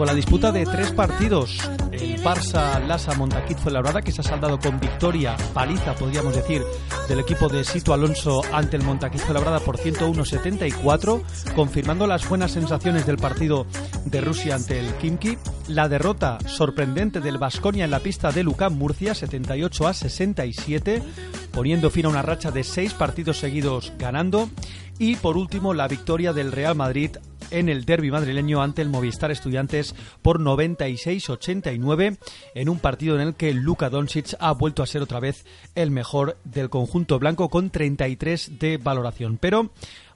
[0.02, 1.60] con la disputa de tres partidos.
[1.92, 6.64] El Barça Lasa Montaquit fue labrada que se ha saldado con victoria, paliza podríamos decir,
[7.08, 11.22] del equipo de Sito Alonso ante el Montaquit labrada por 101-74,
[11.54, 13.68] confirmando las buenas sensaciones del partido
[14.06, 15.38] de Rusia ante el Kimki.
[15.68, 21.04] La derrota sorprendente del Vasconia en la pista de Lucán Murcia, 78 a 67,
[21.52, 24.50] poniendo fin a una racha de seis partidos seguidos ganando.
[24.98, 27.18] Y por último, la victoria del Real Madrid
[27.52, 32.18] en el derby madrileño ante el Movistar Estudiantes por 96-89
[32.56, 35.46] en un partido en el que Luka Doncic ha vuelto a ser otra vez
[35.76, 39.38] el mejor del conjunto blanco con 33 de valoración.
[39.38, 39.72] Pero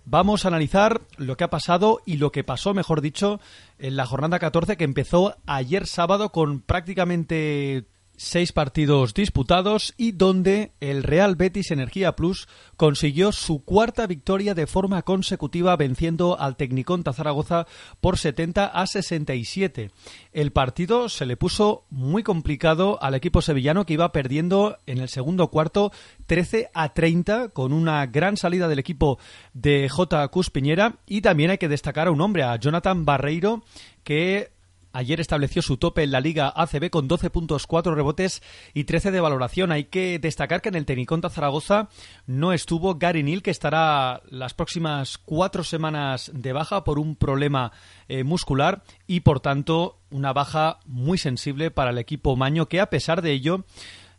[0.06, 3.40] vamos a analizar lo que ha pasado y lo que pasó, mejor dicho,
[3.80, 7.86] en la jornada 14 que empezó ayer sábado con prácticamente
[8.18, 12.48] seis partidos disputados y donde el Real Betis Energía Plus
[12.78, 17.68] consiguió su cuarta victoria de forma consecutiva venciendo al Tecnicón Zaragoza
[18.02, 19.92] por 70 a 67.
[20.34, 25.10] El partido se le puso muy complicado al equipo sevillano que iba perdiendo en el
[25.10, 25.92] segundo cuarto
[26.28, 29.20] 13 a 30 con una gran salida del equipo
[29.54, 30.28] de J.
[30.30, 33.64] Cuspiñera y también hay que destacar a un hombre, a Jonathan Barreiro,
[34.04, 34.55] que
[34.96, 38.42] Ayer estableció su tope en la Liga ACB con 12 puntos, 4 rebotes
[38.74, 39.74] y 13 de valoración.
[39.74, 41.90] Hay que destacar que en el Teniconta Zaragoza
[42.28, 47.74] no estuvo Gary Neal, que estará las próximas cuatro semanas de baja por un problema
[48.08, 52.90] eh, muscular y, por tanto, una baja muy sensible para el equipo Maño, que a
[52.90, 53.66] pesar de ello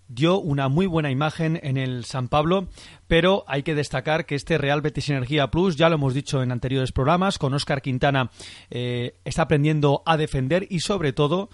[0.08, 2.68] dio una muy buena imagen en el San Pablo,
[3.08, 6.52] pero hay que destacar que este Real Betis Energía Plus, ya lo hemos dicho en
[6.52, 8.30] anteriores programas, con Óscar Quintana
[8.70, 11.50] eh, está aprendiendo a defender y sobre todo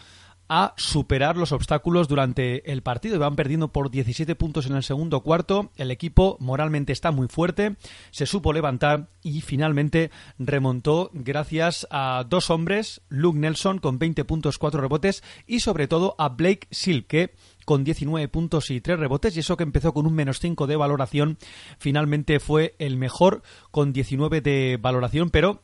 [0.54, 3.18] a superar los obstáculos durante el partido.
[3.18, 5.70] Van perdiendo por 17 puntos en el segundo cuarto.
[5.76, 7.76] El equipo moralmente está muy fuerte,
[8.10, 14.58] se supo levantar y finalmente remontó gracias a dos hombres, Luke Nelson con 20 puntos,
[14.58, 17.32] 4 rebotes y sobre todo a Blake Silke
[17.64, 20.76] con 19 puntos y 3 rebotes y eso que empezó con un menos 5 de
[20.76, 21.38] valoración
[21.78, 25.62] finalmente fue el mejor con 19 de valoración pero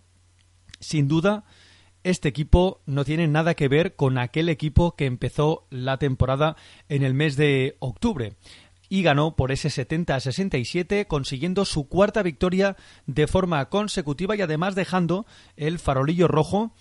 [0.81, 1.45] sin duda
[2.05, 6.57] este equipo no tiene nada que ver con aquel equipo que empezó la temporada
[6.89, 8.37] en el mes de octubre
[8.89, 12.77] y ganó por ese 70 a 67, consiguiendo su cuarta victoria
[13.07, 15.27] de forma consecutiva y además dejando
[15.57, 16.73] el farolillo rojo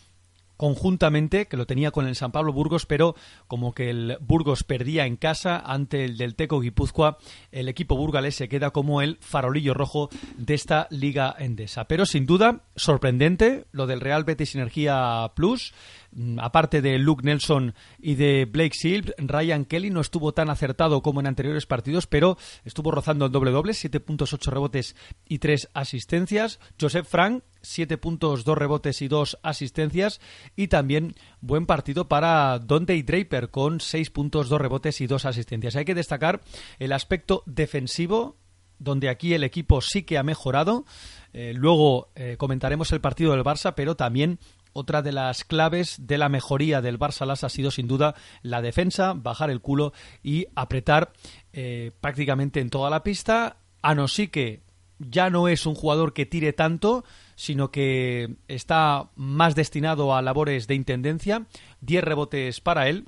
[0.58, 3.16] conjuntamente, que lo tenía con el San Pablo Burgos, pero
[3.47, 7.18] como que el Burgos perdía en casa ante el del Teco Guipúzcoa,
[7.51, 11.86] el equipo burgalés se queda como el farolillo rojo de esta Liga Endesa.
[11.86, 15.74] Pero sin duda, sorprendente lo del Real Betis Energía Plus.
[16.18, 21.03] Mm, Aparte de Luke Nelson y de Blake Silv, Ryan Kelly no estuvo tan acertado
[21.03, 24.95] como en anteriores partidos, pero estuvo rozando el doble doble, 7 puntos, 8 rebotes
[25.28, 26.59] y 3 asistencias.
[26.82, 30.20] Joseph Frank, 7 puntos, 2 rebotes y 2 asistencias.
[30.55, 35.76] Y también buen partido para Dante Draper con 6 puntos, 2 rebotes y 2 asistencias.
[35.76, 36.41] Hay que destacar
[36.80, 38.38] el aspecto defensivo
[38.80, 40.86] donde aquí el equipo sí que ha mejorado.
[41.34, 44.39] Eh, luego eh, comentaremos el partido del Barça, pero también
[44.78, 48.13] otra de las claves de la mejoría del Barça Las ha sido sin duda
[48.43, 51.13] la defensa, bajar el culo y apretar
[51.51, 53.57] eh, prácticamente en toda la pista.
[53.82, 53.95] A
[54.32, 54.61] que
[54.99, 57.03] ya no es un jugador que tire tanto,
[57.36, 61.47] sino que está más destinado a labores de intendencia.
[61.82, 63.07] 10 rebotes para él,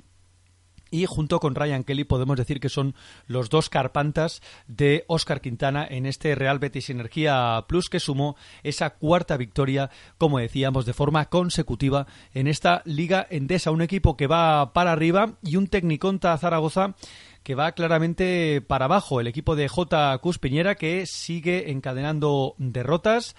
[0.90, 2.94] y junto con Ryan Kelly podemos decir que son
[3.26, 8.90] los dos carpantas de Oscar Quintana en este Real Betis Energía Plus que sumó esa
[8.90, 13.70] cuarta victoria, como decíamos, de forma consecutiva en esta Liga Endesa.
[13.70, 16.94] Un equipo que va para arriba y un Tecniconta Zaragoza
[17.42, 19.20] que va claramente para abajo.
[19.20, 20.18] El equipo de J.
[20.18, 23.34] Cus Piñera que sigue encadenando derrotas,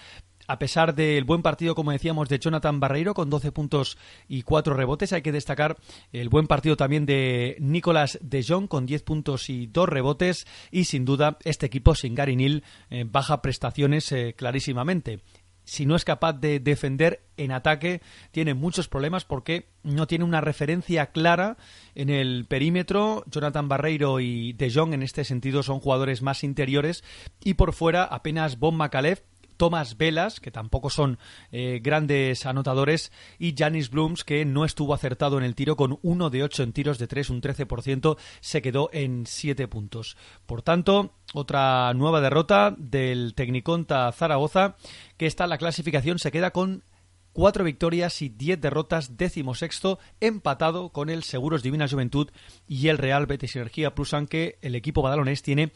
[0.48, 4.74] a pesar del buen partido, como decíamos, de Jonathan Barreiro con 12 puntos y 4
[4.74, 5.78] rebotes, hay que destacar
[6.12, 10.86] el buen partido también de Nicolas de Jong con 10 puntos y 2 rebotes y
[10.86, 15.22] sin duda este equipo sin Gary Neal eh, baja prestaciones eh, clarísimamente
[15.64, 20.42] si no es capaz de defender en ataque, tiene muchos problemas porque no tiene una
[20.42, 21.58] referencia clara
[21.96, 23.24] en el perímetro.
[23.28, 27.04] Jonathan Barreiro y De Jong en este sentido son jugadores más interiores
[27.44, 29.22] y por fuera apenas Bon Macalef
[29.62, 31.20] Thomas Velas, que tampoco son
[31.51, 36.32] eh, grandes anotadores, y Janis Blooms, que no estuvo acertado en el tiro con uno
[36.32, 40.18] de ocho en tiros de tres, un 13%, se quedó en siete puntos.
[40.47, 44.78] Por tanto, otra nueva derrota del Tecniconta Zaragoza,
[45.16, 46.84] que está en la clasificación, se queda con
[47.32, 52.32] cuatro victorias y diez derrotas, décimo sexto, empatado con el Seguros Divina Juventud
[52.68, 55.72] y el Real Betis Energía Plus, aunque el equipo badalonés tiene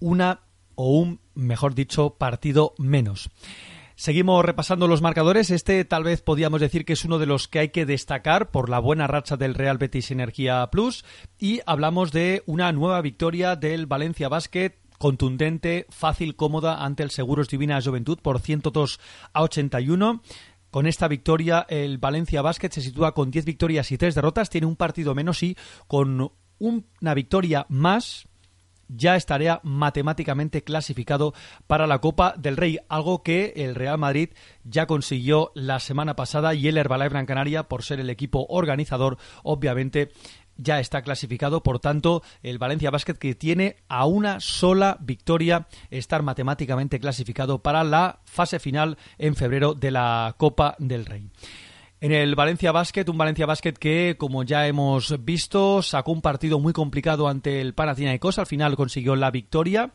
[0.00, 0.40] una
[0.82, 3.30] o un, mejor dicho, partido menos.
[3.94, 5.50] Seguimos repasando los marcadores.
[5.52, 8.68] Este tal vez podíamos decir que es uno de los que hay que destacar por
[8.68, 11.04] la buena racha del Real Betis Energía Plus.
[11.38, 17.46] Y hablamos de una nueva victoria del Valencia Basket contundente, fácil, cómoda ante el Seguros
[17.48, 18.98] Divina Juventud por 102
[19.32, 20.20] a 81.
[20.72, 24.50] Con esta victoria, el Valencia Basket se sitúa con 10 victorias y 3 derrotas.
[24.50, 25.56] Tiene un partido menos y
[25.86, 28.26] con una victoria más
[28.94, 31.34] ya estaría matemáticamente clasificado
[31.66, 34.30] para la Copa del Rey, algo que el Real Madrid
[34.64, 39.18] ya consiguió la semana pasada y el Herbalife Gran Canaria, por ser el equipo organizador,
[39.42, 40.10] obviamente
[40.56, 46.22] ya está clasificado, por tanto, el Valencia Basket que tiene a una sola victoria estar
[46.22, 51.30] matemáticamente clasificado para la fase final en febrero de la Copa del Rey.
[52.02, 56.58] En el Valencia Basket, un Valencia Basket que, como ya hemos visto, sacó un partido
[56.58, 59.92] muy complicado ante el Panathinaikos, al final consiguió la victoria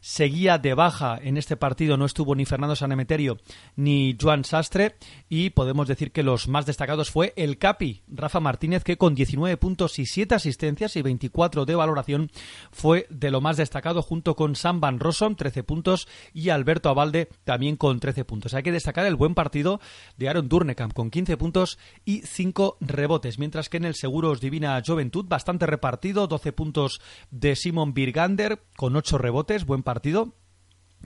[0.00, 3.38] seguía de baja en este partido, no estuvo ni Fernando Sanemeterio
[3.76, 4.96] ni Joan Sastre
[5.28, 9.56] y podemos decir que los más destacados fue el Capi, Rafa Martínez, que con 19
[9.58, 12.30] puntos y 7 asistencias y 24 de valoración
[12.72, 17.28] fue de lo más destacado junto con Sam Van Rossum, 13 puntos y Alberto Abalde
[17.44, 18.54] también con 13 puntos.
[18.54, 19.80] Hay que destacar el buen partido
[20.16, 24.82] de Aaron Durnekamp con 15 puntos y 5 rebotes, mientras que en el Seguros Divina
[24.84, 29.89] Juventud bastante repartido, 12 puntos de Simon Birgander con 8 rebotes, buen partido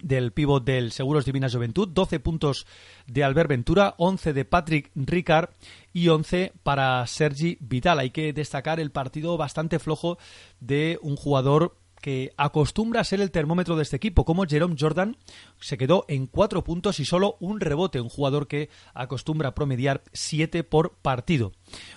[0.03, 2.67] del pívot del Seguros Divina Juventud, 12 puntos
[3.07, 5.51] de Albert Ventura, 11 de Patrick Ricard
[5.93, 7.99] y 11 para Sergi Vital.
[7.99, 10.19] Hay que destacar el partido bastante flojo
[10.61, 15.17] de un jugador que acostumbra a ser el termómetro de este equipo, como Jerome Jordan
[15.59, 20.65] se quedó en cuatro puntos y solo un rebote, un jugador que acostumbra promediar siete
[20.65, 21.53] por partido.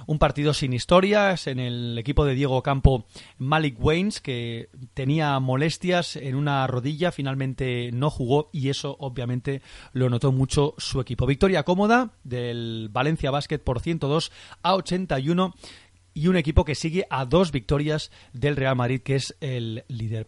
[0.06, 3.06] Un partido sin historias en el equipo de Diego Campo
[3.38, 10.10] Malik Waynes, que tenía molestias en una rodilla, finalmente no jugó y eso obviamente lo
[10.10, 11.26] notó mucho su equipo.
[11.26, 14.32] Victoria cómoda del Valencia Basket por 102
[14.64, 15.54] a 81
[16.18, 20.28] y un equipo que sigue a dos victorias del Real Madrid, que es el líder.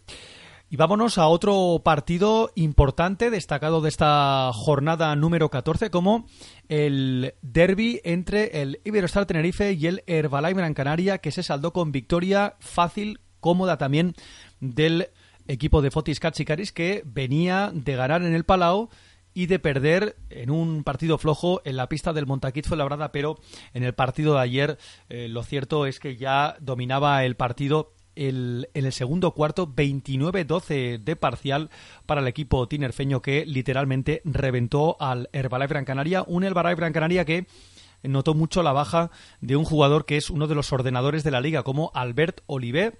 [0.69, 6.27] Y vámonos a otro partido importante, destacado de esta jornada número 14, como
[6.67, 11.91] el derby entre el Iberostar Tenerife y el Herbalife Gran Canaria, que se saldó con
[11.91, 14.13] victoria fácil, cómoda también
[14.59, 15.09] del
[15.47, 18.89] equipo de Fotis Katsikaris, que venía de ganar en el Palau
[19.33, 23.37] y de perder en un partido flojo en la pista del Montaquit fue labrada, pero
[23.73, 24.77] en el partido de ayer
[25.09, 30.99] eh, lo cierto es que ya dominaba el partido el, en el segundo cuarto 29-12
[30.99, 31.69] de parcial
[32.05, 37.23] para el equipo tinerfeño que literalmente reventó al Herbalife Gran Canaria, un Herbalife Gran Canaria
[37.23, 37.47] que
[38.03, 39.11] notó mucho la baja
[39.41, 42.99] de un jugador que es uno de los ordenadores de la liga como Albert Olivet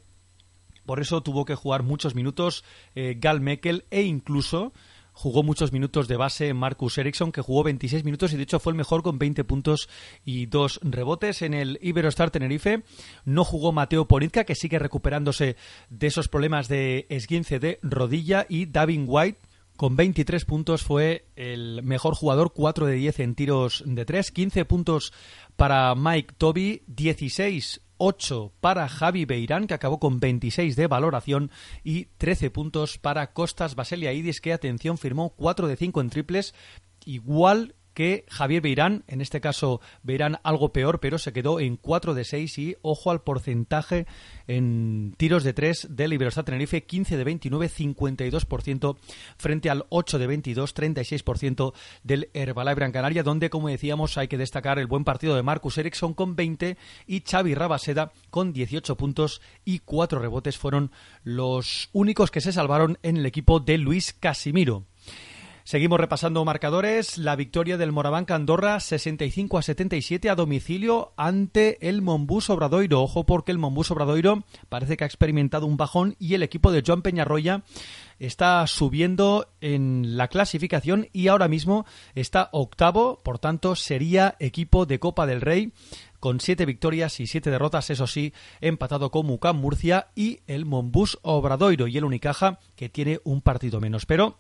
[0.86, 2.64] por eso tuvo que jugar muchos minutos
[2.96, 4.74] eh, Gal Mekel e incluso
[5.20, 8.72] jugó muchos minutos de base Marcus Ericsson, que jugó 26 minutos y de hecho fue
[8.72, 9.90] el mejor con 20 puntos
[10.24, 11.42] y dos rebotes.
[11.42, 12.84] En el Iberostar Tenerife
[13.26, 15.58] no jugó Mateo Ponitka, que sigue recuperándose
[15.90, 19.40] de esos problemas de esguince de rodilla, y Davin White
[19.76, 24.64] con 23 puntos fue el mejor jugador, 4 de 10 en tiros de 3, 15
[24.64, 25.12] puntos
[25.58, 31.52] para Mike Toby, 16 8 para Javi Beirán, que acabó con 26 de valoración,
[31.84, 36.56] y 13 puntos para Costas Baseliaidis, que, atención, firmó 4 de 5 en triples,
[37.06, 42.14] igual que Javier Beirán, en este caso Beirán algo peor, pero se quedó en 4
[42.14, 44.08] de 6 y ojo al porcentaje
[44.48, 48.96] en tiros de 3 del Iberostar Tenerife, 15 de 29, 52%
[49.38, 54.38] frente al 8 de 22, 36% del Herbalife Gran Canaria, donde como decíamos hay que
[54.38, 59.42] destacar el buen partido de Marcus Ericsson con 20 y Xavi Rabaseda con 18 puntos
[59.66, 60.94] y 4 rebotes fueron
[61.26, 64.86] los únicos que se salvaron en el equipo de Luis Casimiro.
[65.70, 67.20] Seguimos repasando marcadores.
[67.20, 73.04] La victoria del Morabanca Andorra 65 a 77 a domicilio ante el Monbús Obradoiro.
[73.04, 76.82] Ojo porque el Monbús Obradoiro parece que ha experimentado un bajón y el equipo de
[76.84, 77.62] Joan Peñarroya
[78.18, 85.00] está subiendo en la clasificación y ahora mismo está octavo, por tanto sería equipo de
[85.00, 85.72] Copa del Rey
[86.20, 91.20] con siete victorias y siete derrotas, eso sí, empatado con Mucam Murcia y el Monbús
[91.22, 94.08] Obradoiro y el Unicaja que tiene un partido menos.
[94.08, 94.40] Pero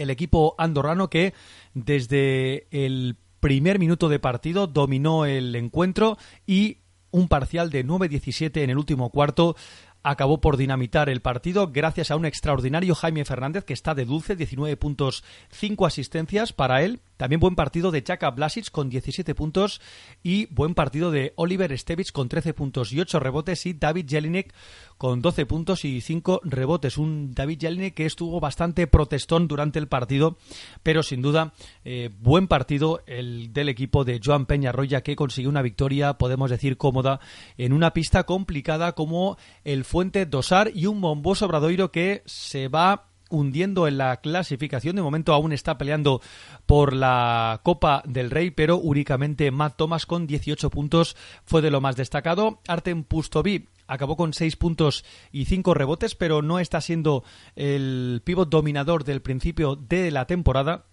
[0.00, 1.34] el equipo andorrano que
[1.74, 6.78] desde el primer minuto de partido dominó el encuentro y
[7.10, 9.56] un parcial de 9-17 en el último cuarto
[10.02, 14.36] acabó por dinamitar el partido gracias a un extraordinario Jaime Fernández que está de dulce,
[14.36, 17.00] 19 puntos, 5 asistencias para él.
[17.20, 19.82] También buen partido de Chaka Blasic con 17 puntos
[20.22, 24.54] y buen partido de Oliver Stevich con 13 puntos y 8 rebotes y David Jelinek
[24.96, 26.96] con 12 puntos y 5 rebotes.
[26.96, 30.38] Un David Jelinek que estuvo bastante protestón durante el partido,
[30.82, 31.52] pero sin duda
[31.84, 36.78] eh, buen partido el del equipo de Joan Peñarroya que consiguió una victoria, podemos decir,
[36.78, 37.20] cómoda
[37.58, 43.09] en una pista complicada como el Fuente Dosar y un bomboso Obradoiro que se va
[43.30, 44.96] hundiendo en la clasificación.
[44.96, 46.20] De momento aún está peleando
[46.66, 51.80] por la Copa del Rey, pero únicamente Matt Thomas con 18 puntos fue de lo
[51.80, 52.60] más destacado.
[52.68, 57.24] Artem Pustovi acabó con 6 puntos y 5 rebotes, pero no está siendo
[57.56, 60.84] el pívot dominador del principio de la temporada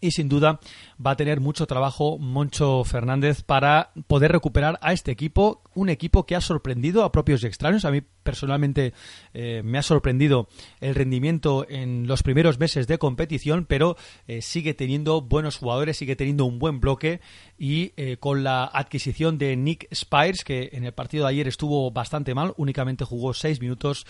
[0.00, 0.60] y sin duda
[1.04, 6.26] va a tener mucho trabajo Moncho Fernández para poder recuperar a este equipo, un equipo
[6.26, 7.84] que ha sorprendido a propios y extraños.
[7.84, 8.92] A mí personalmente
[9.32, 10.48] eh, me ha sorprendido
[10.80, 13.96] el rendimiento en los primeros meses de competición, pero
[14.26, 17.20] eh, sigue teniendo buenos jugadores, sigue teniendo un buen bloque
[17.56, 21.90] y eh, con la adquisición de Nick Spires, que en el partido de ayer estuvo
[21.90, 24.06] bastante mal, únicamente jugó seis minutos,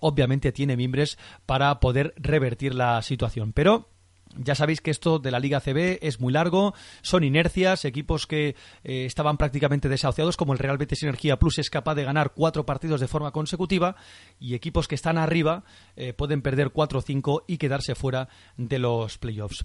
[0.00, 3.52] obviamente tiene mimbres para poder revertir la situación.
[3.52, 3.88] Pero
[4.36, 8.56] ya sabéis que esto de la Liga CB es muy largo, son inercias, equipos que
[8.84, 12.66] eh, estaban prácticamente desahuciados, como el Real Betis Energía Plus es capaz de ganar cuatro
[12.66, 13.96] partidos de forma consecutiva,
[14.38, 15.64] y equipos que están arriba
[15.96, 19.64] eh, pueden perder cuatro o cinco y quedarse fuera de los playoffs.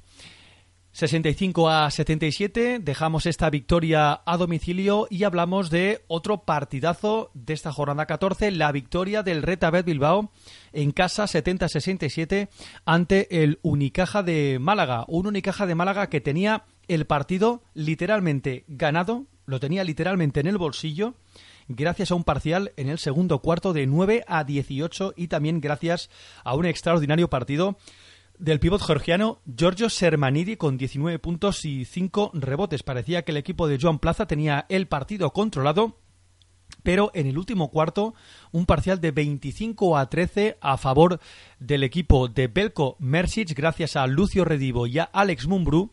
[1.00, 7.72] 65 a 77, dejamos esta victoria a domicilio y hablamos de otro partidazo de esta
[7.72, 10.30] jornada 14, la victoria del Retabet Bilbao
[10.74, 12.50] en casa 70-67
[12.84, 19.24] ante el Unicaja de Málaga, un Unicaja de Málaga que tenía el partido literalmente ganado,
[19.46, 21.14] lo tenía literalmente en el bolsillo
[21.70, 26.10] gracias a un parcial en el segundo cuarto de 9 a 18 y también gracias
[26.44, 27.78] a un extraordinario partido
[28.40, 32.84] del pívot georgiano Giorgio Sermanidi con 19 puntos y 5 rebotes.
[32.84, 35.98] Parecía que el equipo de Joan Plaza tenía el partido controlado,
[36.82, 38.14] pero en el último cuarto
[38.52, 41.20] un parcial de 25 a 13 a favor
[41.60, 45.92] del equipo de Belko Mersic gracias a Lucio Redivo y a Alex Mumbrú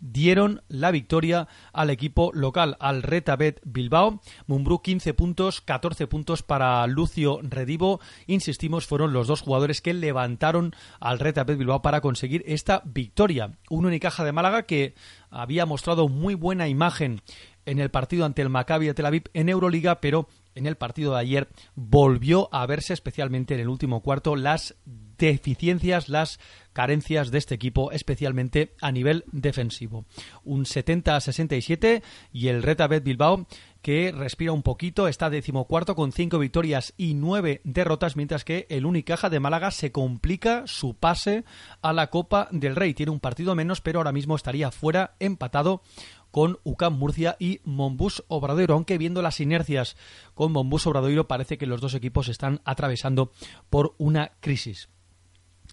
[0.00, 4.20] dieron la victoria al equipo local, al Retabet Bilbao.
[4.46, 8.00] Mumbrú 15 puntos, 14 puntos para Lucio Redivo.
[8.26, 13.58] Insistimos, fueron los dos jugadores que levantaron al Retabet Bilbao para conseguir esta victoria.
[13.70, 14.94] Un Unicaja de Málaga que
[15.30, 17.22] había mostrado muy buena imagen
[17.68, 21.14] en el partido ante el Maccabi de Tel Aviv en Euroliga, pero en el partido
[21.14, 26.38] de ayer volvió a verse especialmente en el último cuarto las deficiencias, las
[26.72, 30.04] carencias de este equipo, especialmente a nivel defensivo.
[30.44, 32.02] Un 70-67
[32.32, 33.46] y el Retabet Bilbao
[33.82, 38.86] que respira un poquito, está decimocuarto con cinco victorias y nueve derrotas, mientras que el
[38.86, 41.44] Unicaja de Málaga se complica su pase
[41.80, 42.94] a la Copa del Rey.
[42.94, 45.82] Tiene un partido menos, pero ahora mismo estaría fuera empatado
[46.30, 49.96] con UCAM Murcia y Monbus Obradoiro, aunque viendo las inercias
[50.34, 53.32] con Monbus Obradoiro parece que los dos equipos están atravesando
[53.70, 54.88] por una crisis.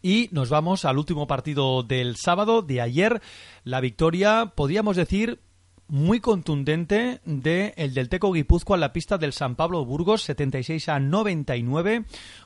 [0.02, 3.22] Y nos vamos al último partido del sábado, de ayer,
[3.64, 5.40] la victoria, podríamos decir,
[5.88, 10.90] muy contundente de el del Teco Guipúzcoa en la pista del San Pablo Burgos 76
[10.90, 12.06] a 99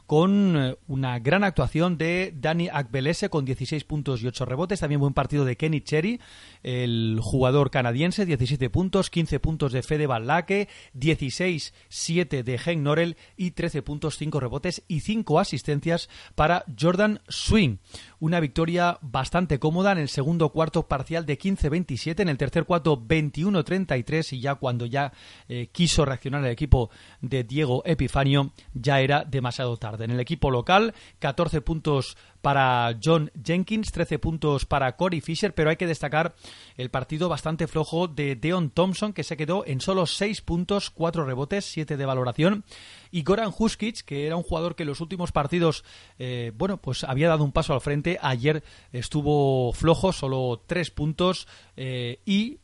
[0.10, 4.80] con eh, una gran actuación de Dani Akbelese con 16 puntos y 8 rebotes.
[4.80, 6.20] También buen partido de Kenny Cherry,
[6.64, 13.52] el jugador canadiense, 17 puntos, 15 puntos de Fede Balake, 16-7 de Henk Norel y
[13.52, 17.78] 13 puntos, 5 rebotes y 5 asistencias para Jordan Swing.
[18.20, 23.00] Una victoria bastante cómoda en el segundo cuarto parcial de 15-27, en el tercer cuarto
[23.00, 25.14] 21-33 y ya cuando ya
[25.48, 26.90] eh, quiso reaccionar el equipo
[27.22, 29.99] de Diego Epifanio ya era demasiado tarde.
[30.02, 35.70] En el equipo local 14 puntos para John Jenkins, 13 puntos para Corey Fisher, pero
[35.70, 36.36] hay que destacar
[36.78, 41.26] el partido bastante flojo de Deon Thompson, que se quedó en solo 6 puntos, 4
[41.26, 42.64] rebotes, 7 de valoración,
[43.12, 45.84] y Goran Huskic, que era un jugador que en los últimos partidos,
[46.18, 51.48] eh, bueno, pues había dado un paso al frente, ayer estuvo flojo, solo 3 puntos,
[51.76, 52.60] eh, y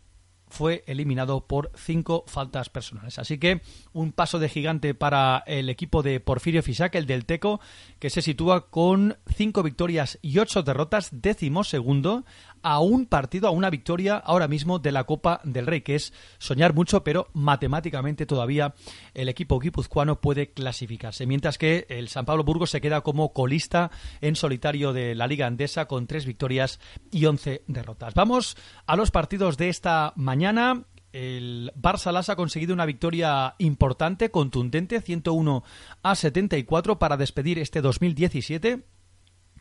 [0.48, 3.20] fue eliminado por cinco faltas personales.
[3.20, 3.62] Así que
[3.94, 7.60] un paso de gigante para el equipo de Porfirio Fisac, el del Teco,
[8.00, 12.26] que se sitúa con cinco victorias y ocho derrotas, décimo segundo,
[12.66, 16.14] a un partido, a una victoria ahora mismo de la Copa del Rey, que es
[16.40, 18.74] soñar mucho, pero matemáticamente todavía
[19.14, 21.28] el equipo guipuzcoano puede clasificarse.
[21.28, 25.46] Mientras que el San Pablo Burgos se queda como colista en solitario de la Liga
[25.46, 26.80] Andesa con tres victorias
[27.12, 28.16] y once derrotas.
[28.16, 28.58] Vamos
[28.88, 30.86] a los partidos de esta mañana.
[31.12, 35.64] El Barça Las ha conseguido una victoria importante, contundente, 101
[36.02, 38.84] a 74 para despedir este 2017.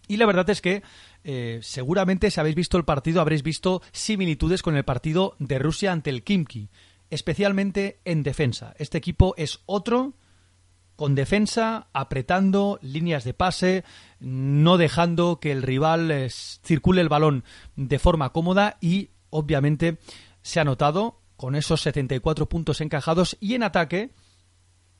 [0.07, 0.83] Y la verdad es que
[1.25, 5.91] eh, seguramente si habéis visto el partido habréis visto similitudes con el partido de Rusia
[5.91, 6.69] ante el Kimki,
[7.11, 8.75] especialmente en defensa.
[8.79, 10.13] Este equipo es otro
[10.97, 13.85] con defensa, apretando líneas de pase,
[14.21, 17.45] no dejando que el rival eh, circule el balón
[17.75, 19.99] de forma cómoda y obviamente
[20.43, 24.11] se ha notado con esos 74 puntos encajados y en ataque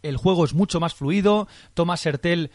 [0.03, 1.49] el juego es mucho más fluido.
[1.75, 2.51] Tomás Sertel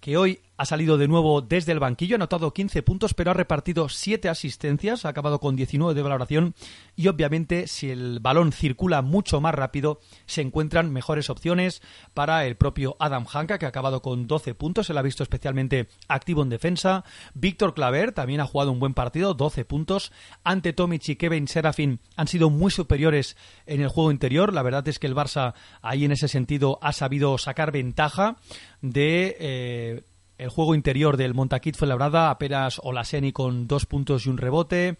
[0.00, 3.34] que hoy ha salido de nuevo desde el banquillo, ha anotado 15 puntos, pero ha
[3.34, 6.54] repartido 7 asistencias, ha acabado con 19 de valoración
[6.96, 11.82] y obviamente si el balón circula mucho más rápido, se encuentran mejores opciones
[12.14, 15.22] para el propio Adam Hanka, que ha acabado con 12 puntos, se lo ha visto
[15.22, 17.04] especialmente activo en defensa.
[17.34, 20.12] Víctor Claver también ha jugado un buen partido, 12 puntos.
[20.44, 23.36] Ante Tomic y Kevin Serafin han sido muy superiores
[23.66, 24.52] en el juego interior.
[24.52, 28.36] La verdad es que el Barça ahí en ese sentido ha sabido sacar ventaja
[28.80, 29.36] de...
[29.40, 30.04] Eh,
[30.38, 34.96] el juego interior del Montaquit fue labrada apenas Olaseni con dos puntos y un rebote.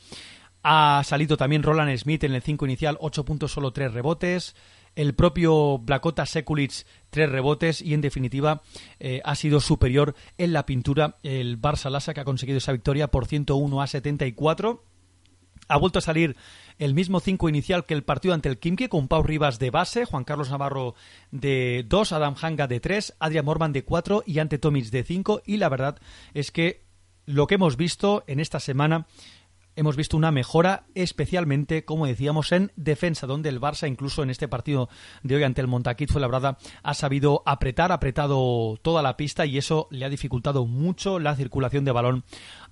[0.63, 4.57] Ha salido también Roland Smith en el 5 inicial, 8 puntos, solo 3 rebotes.
[4.97, 7.83] El propio Blacota Sekulic, 3 rebotes.
[7.83, 8.63] Y en definitiva,
[8.99, 13.09] eh, ha sido superior en la pintura el Barça Lassa, que ha conseguido esa victoria
[13.09, 14.85] por 101 a 74.
[15.69, 16.37] Ha vuelto a salir
[16.79, 20.05] el mismo 5 inicial que el partido ante el Kimke, con Pau Rivas de base,
[20.05, 20.95] Juan Carlos Navarro
[21.31, 25.43] de 2, Adam Hanga de 3, Adrian Morman de 4 y ante Tomic de 5.
[25.45, 25.99] Y la verdad
[26.33, 26.85] es que
[27.27, 29.07] lo que hemos visto en esta semana
[29.77, 34.49] hemos visto una mejora, especialmente, como decíamos, en defensa, donde el Barça, incluso en este
[34.49, 34.89] partido
[35.23, 39.59] de hoy ante el Montaquit Fuenlabrada, ha sabido apretar, ha apretado toda la pista y
[39.59, 42.25] eso le ha dificultado mucho la circulación de balón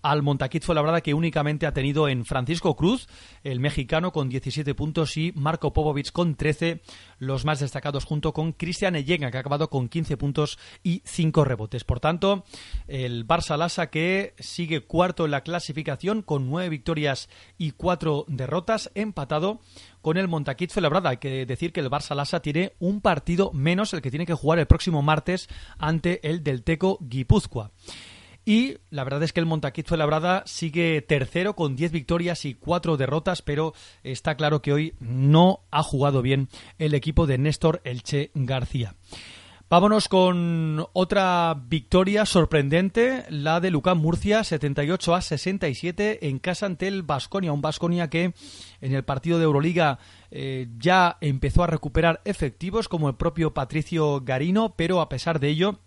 [0.03, 3.09] al Montaquit Fuenlabrada, que únicamente ha tenido en Francisco Cruz,
[3.44, 6.82] el mexicano, con 17 puntos, y Marco Popovic con 13,
[7.18, 11.44] los más destacados, junto con Cristian Eyenga, que ha acabado con 15 puntos y 5
[11.44, 11.84] rebotes.
[11.84, 12.44] Por tanto,
[12.88, 18.90] el Barça Lassa, que sigue cuarto en la clasificación, con 9 victorias y 4 derrotas,
[18.94, 19.61] empatado
[20.00, 21.11] con el Montaquit Fuenlabrada.
[21.11, 24.34] Hay que decir que el Barça Lassa tiene un partido menos el que tiene que
[24.34, 25.48] jugar el próximo martes
[25.78, 27.70] ante el del Teco Guipúzcoa.
[28.45, 32.97] Y la verdad es que el Montaquit Fuenlabrada sigue tercero con 10 victorias y 4
[32.97, 33.72] derrotas, pero
[34.03, 38.97] está claro que hoy no ha jugado bien el equipo de Néstor Elche García.
[39.72, 46.88] Vámonos con otra victoria sorprendente, la de Lucán Murcia, 78 a 67 en casa ante
[46.88, 48.34] el Basconia, un Basconia que
[48.82, 49.99] en el partido de Euroliga
[50.30, 55.49] eh, ya empezó a recuperar efectivos como el propio Patricio Garino, pero a pesar de
[55.49, 55.78] ello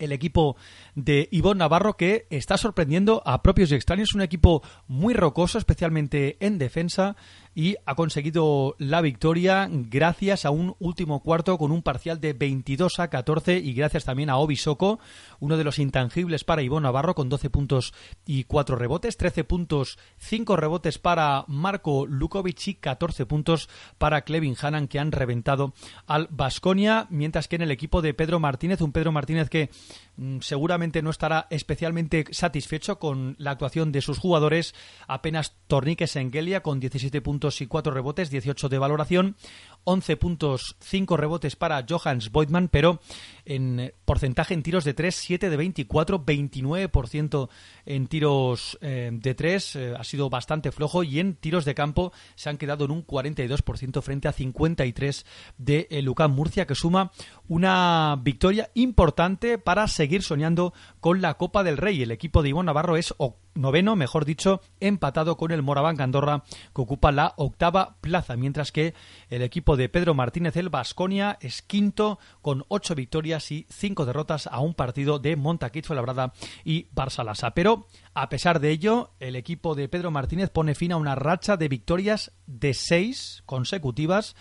[0.00, 0.56] el equipo
[0.94, 4.14] de Ivonne Navarro que está sorprendiendo a propios y extraños.
[4.14, 7.16] Un equipo muy rocoso, especialmente en defensa,
[7.54, 13.00] y ha conseguido la victoria gracias a un último cuarto con un parcial de 22
[13.00, 15.00] a 14 y gracias también a Obi Soko,
[15.40, 17.92] uno de los intangibles para Ivonne Navarro con 12 puntos
[18.24, 24.56] y 4 rebotes, 13 puntos, 5 rebotes para Marco Lukovic y 14 puntos para Clevin
[24.60, 25.74] Hannan que han reventado
[26.06, 29.70] al Basconia, mientras que en el equipo de Pedro Martínez, un Pedro Martínez que
[30.16, 34.74] mm, seguramente no estará especialmente satisfecho con la actuación de sus jugadores,
[35.08, 39.36] apenas Torniques Engelia con 17 puntos y 4 rebotes, 18 de valoración.
[39.84, 43.00] 11 puntos, 5 rebotes para Johannes Boydman, pero
[43.44, 47.48] en eh, porcentaje en tiros de 3, 7 de 24, 29%
[47.86, 52.12] en tiros eh, de 3, eh, ha sido bastante flojo y en tiros de campo
[52.34, 55.26] se han quedado en un 42% frente a 53
[55.58, 57.10] de el Lucán Murcia, que suma
[57.48, 62.02] una victoria importante para seguir soñando con la Copa del Rey.
[62.02, 63.14] El equipo de Ivón Navarro es
[63.54, 68.94] noveno, mejor dicho, empatado con el Moraván Andorra, que ocupa la octava plaza, mientras que
[69.28, 74.46] el equipo de Pedro Martínez, el Vasconia, es quinto con ocho victorias y cinco derrotas
[74.46, 76.32] a un partido de Montaquit Fuenlabrada
[76.64, 77.52] y Barça Lassa.
[77.52, 81.56] Pero, a pesar de ello, el equipo de Pedro Martínez pone fin a una racha
[81.56, 84.36] de victorias de seis consecutivas.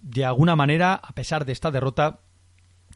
[0.00, 2.20] De alguna manera, a pesar de esta derrota,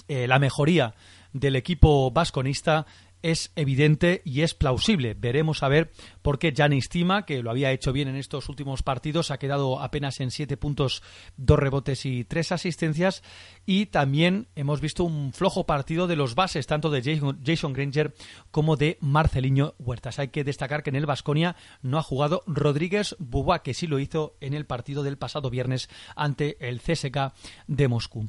[0.09, 0.95] eh, la mejoría
[1.33, 2.87] del equipo vasconista
[3.23, 5.15] es evidente y es plausible.
[5.15, 5.91] Veremos a ver
[6.23, 9.81] por qué Janis Tima, que lo había hecho bien en estos últimos partidos, ha quedado
[9.81, 11.03] apenas en siete puntos,
[11.37, 13.23] dos rebotes y tres asistencias.
[13.65, 17.03] Y también hemos visto un flojo partido de los bases, tanto de
[17.45, 18.15] Jason, Granger
[18.51, 20.19] como de Marceliño Huertas.
[20.19, 23.99] Hay que destacar que en el Vasconia no ha jugado Rodríguez Bubá, que sí lo
[23.99, 27.33] hizo en el partido del pasado viernes ante el CSK
[27.67, 28.29] de Moscú.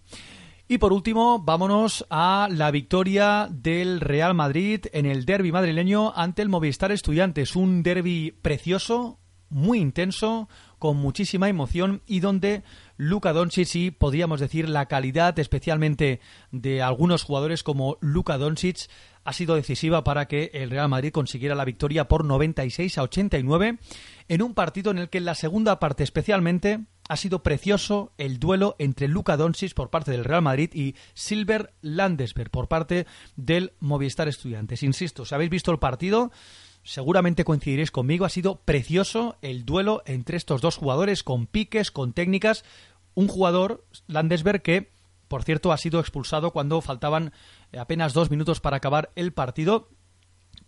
[0.68, 6.42] Y por último, vámonos a la victoria del Real Madrid en el derby madrileño ante
[6.42, 7.56] el Movistar Estudiantes.
[7.56, 10.48] Un derby precioso, muy intenso,
[10.84, 12.62] con muchísima emoción y donde
[12.98, 16.20] Luka Doncic y podríamos decir la calidad especialmente
[16.52, 18.90] de algunos jugadores como Luka Doncic
[19.24, 23.80] ha sido decisiva para que el Real Madrid consiguiera la victoria por 96 a 89
[24.28, 28.38] en un partido en el que en la segunda parte especialmente ha sido precioso el
[28.38, 33.08] duelo entre Luka Doncic por parte del Real Madrid y Silver Landesberg por parte
[33.38, 34.84] del Movistar Estudiantes.
[34.84, 36.32] Insisto, si habéis visto el partido,
[36.84, 42.14] seguramente coincidiréis conmigo, ha sido precioso el duelo entre estos dos jugadores con piques, con
[42.14, 42.64] técnicas.
[43.16, 44.92] Un jugador, Landesberg, que
[45.28, 47.34] por cierto ha sido expulsado cuando faltaban
[47.78, 49.90] apenas dos minutos para acabar el partido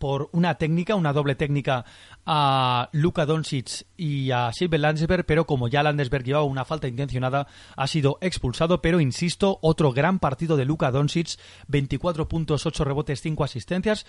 [0.06, 1.84] por una técnica, una doble técnica
[2.28, 7.48] a Luka Doncic y a Silver Landsberg, pero como ya Landesberg llevaba una falta intencionada,
[7.76, 11.40] ha sido expulsado, pero insisto, otro gran partido de Luka Doncic,
[11.70, 14.06] 24 puntos, 8 rebotes, 5 asistencias.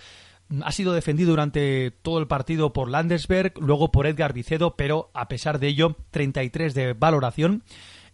[0.61, 5.27] Ha sido defendido durante todo el partido por Landesberg, luego por Edgar Vicedo, pero a
[5.27, 7.63] pesar de ello, 33 de valoración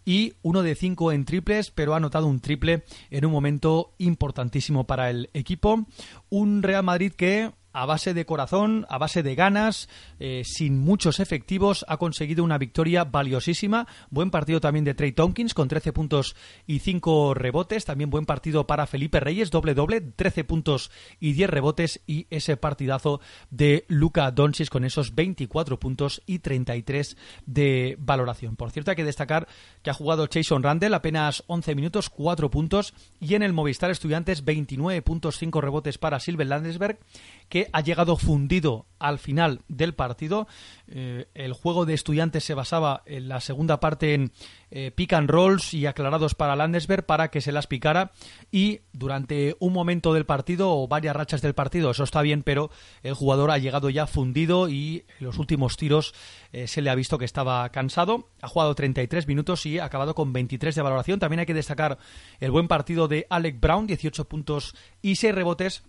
[0.06, 4.86] y uno de cinco en triples, pero ha anotado un triple en un momento importantísimo
[4.86, 5.86] para el equipo.
[6.30, 11.20] Un Real Madrid que a base de corazón, a base de ganas, eh, sin muchos
[11.20, 13.88] efectivos, ha conseguido una victoria valiosísima.
[14.10, 16.36] Buen partido también de Trey Tompkins con 13 puntos
[16.68, 17.86] y 5 rebotes.
[17.86, 22.02] También buen partido para Felipe Reyes, doble-doble, 13 puntos y 10 rebotes.
[22.06, 23.20] Y ese partidazo
[23.50, 28.56] de Luka Doncic con esos 24 puntos y 33 de valoración.
[28.56, 29.48] Por cierto, hay que destacar
[29.82, 32.94] que ha jugado Jason Randall apenas 11 minutos, 4 puntos.
[33.20, 37.00] Y en el Movistar Estudiantes, 29 puntos, 5 rebotes para Silver Landesberg,
[37.54, 40.48] que ha llegado fundido al final del partido.
[40.88, 44.32] Eh, el juego de estudiantes se basaba en la segunda parte en
[44.72, 48.12] eh, pick and rolls y aclarados para Landesberg para que se las picara
[48.52, 52.72] y durante un momento del partido o varias rachas del partido, eso está bien, pero
[53.04, 56.16] el jugador ha llegado ya fundido y en los últimos tiros
[56.54, 58.30] eh, se le ha visto que estaba cansado.
[58.42, 61.20] Ha jugado 33 minutos y ha acabado con 23 de valoración.
[61.20, 62.00] También hay que destacar
[62.40, 64.74] el buen partido de Alec Brown, 18 puntos
[65.04, 65.84] y 6 rebotes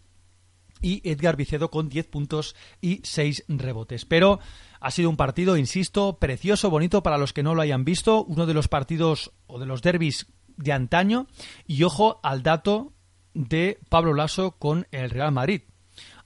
[0.80, 4.04] y Edgar Vicedo con 10 puntos y 6 rebotes.
[4.04, 4.40] Pero
[4.80, 8.46] ha sido un partido, insisto, precioso, bonito para los que no lo hayan visto, uno
[8.46, 11.26] de los partidos o de los derbis de antaño
[11.66, 12.92] y ojo al dato
[13.34, 15.62] de Pablo Lasso con el Real Madrid.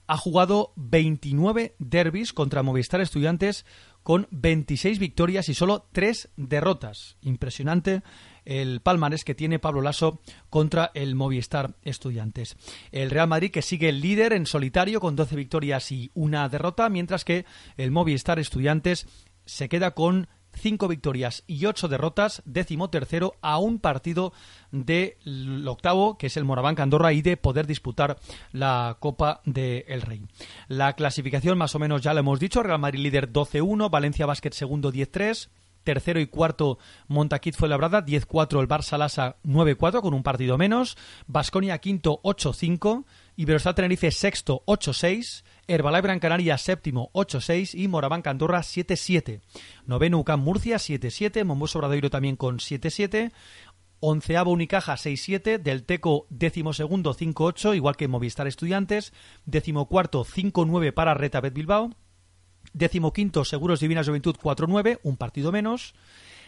[0.07, 3.65] Ha jugado 29 derbis contra Movistar Estudiantes
[4.03, 7.17] con 26 victorias y solo 3 derrotas.
[7.21, 8.01] Impresionante
[8.45, 10.19] el palmarés que tiene Pablo Lasso
[10.49, 12.57] contra el Movistar Estudiantes.
[12.91, 16.89] El Real Madrid que sigue el líder en solitario con 12 victorias y una derrota,
[16.89, 17.45] mientras que
[17.77, 19.07] el Movistar Estudiantes
[19.45, 24.33] se queda con cinco victorias y ocho derrotas, décimo tercero a un partido
[24.71, 28.17] del octavo, que es el Moraván Andorra, y de poder disputar
[28.51, 30.23] la Copa del Rey.
[30.67, 34.51] La clasificación más o menos ya lo hemos dicho, Real Madrid líder 12-1, Valencia Basket
[34.51, 35.49] segundo 10-3,
[35.83, 36.77] tercero y cuarto
[37.07, 43.05] Montaquit fue labrada, 10-4 el Barça Lasa 9-4 con un partido menos, Basconia quinto 8-5,
[43.35, 49.41] Iberostar Tenerife sexto 8-6, Herbalife Gran Canaria séptimo 8-6 y Moraván Andorra 7-7.
[49.85, 53.31] Noveno UCAM Murcia 7-7, Momboso Obradoiro también con 7-7.
[54.01, 59.13] Onceavo Unicaja 6-7, del Teco décimo segundo 5-8, igual que Movistar Estudiantes,
[59.45, 61.91] décimo cuarto 5-9 para Retabet Bilbao,
[62.73, 65.93] décimo quinto Seguros Divina Juventud 4-9, un partido menos,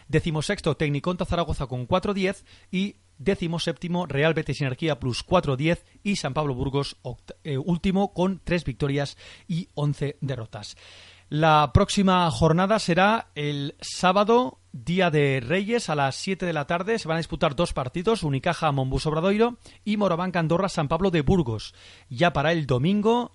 [0.08, 6.54] decimosexto Tecniconta Zaragoza con 4-10 y decimoséptimo Real Betis Energía Plus 4-10 y San Pablo
[6.54, 6.96] Burgos
[7.44, 9.16] eh, último con 3 victorias
[9.46, 10.76] y 11 derrotas.
[11.28, 16.98] La próxima jornada será el sábado, Día de Reyes, a las 7 de la tarde.
[16.98, 21.22] Se van a disputar dos partidos, Unicaja Monbus Obradoiro y Morabanca Andorra San Pablo de
[21.22, 21.74] Burgos.
[22.10, 23.32] Ya para el domingo,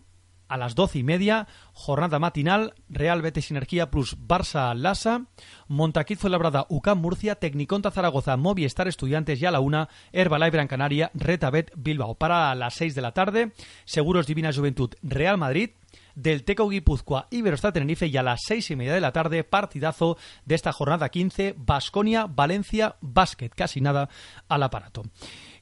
[0.48, 5.26] a las doce y media, jornada matinal, Real Betis Energía plus Barça Lasa,
[5.68, 11.12] Montaquit Fuenlabrada, UCAM Murcia, Tecniconta Zaragoza, Movistar Estudiantes y a la una, Herbalife Gran Canaria,
[11.14, 12.16] Retabet Bilbao.
[12.16, 13.52] Para las seis de la tarde,
[13.86, 15.72] Seguros Divina Juventud, Real Madrid,
[16.18, 20.18] del Teco Guipúzcoa Iberostar Tenerife y a las seis y media de la tarde, partidazo
[20.46, 24.10] de esta jornada 15, Basconia, Valencia, Básquet, casi nada
[24.50, 25.04] al aparato.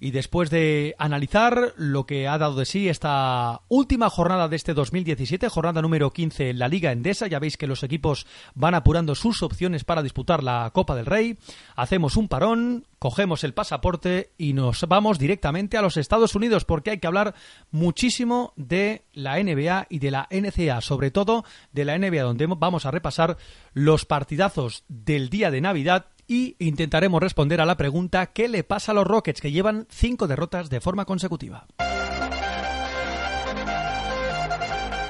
[0.06, 4.76] Y después de analizar lo que ha dado de sí esta última jornada de este
[4.76, 9.16] 2017, jornada número 15 en la Liga Endesa, ya veis que los equipos van apurando
[9.16, 11.39] sus opciones para disputar la Copa del Rey,
[11.76, 16.91] hacemos un parón, cogemos el pasaporte y nos vamos directamente a los Estados Unidos porque
[16.91, 17.34] hay que hablar
[17.72, 22.86] muchísimo de la NBA y de la NCA, sobre todo de la NBA donde vamos
[22.86, 23.38] a repasar
[23.74, 28.91] los partidazos del día de Navidad y intentaremos responder a la pregunta ¿qué le pasa
[28.91, 31.67] a los Rockets que llevan cinco derrotas de forma consecutiva?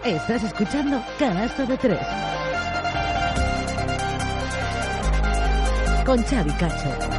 [0.05, 1.99] Estás escuchando Canasta de Tres.
[6.05, 7.14] Con Xavi Cacho.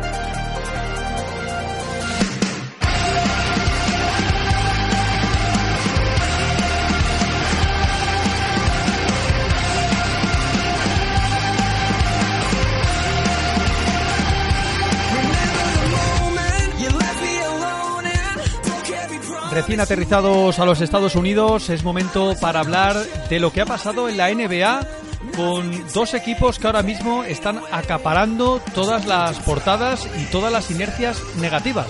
[19.56, 22.94] Recién aterrizados a los Estados Unidos, es momento para hablar
[23.30, 24.86] de lo que ha pasado en la NBA
[25.34, 31.22] con dos equipos que ahora mismo están acaparando todas las portadas y todas las inercias
[31.40, 31.86] negativas.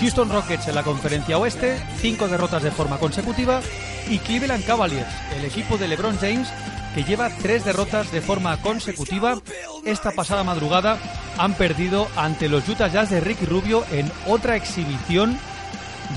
[0.00, 3.60] Houston Rockets en la conferencia oeste, cinco derrotas de forma consecutiva,
[4.08, 6.48] y Cleveland Cavaliers, el equipo de LeBron James,
[6.94, 9.42] que lleva tres derrotas de forma consecutiva.
[9.84, 10.96] Esta pasada madrugada
[11.36, 15.38] han perdido ante los Utah Jazz de Ricky Rubio en otra exhibición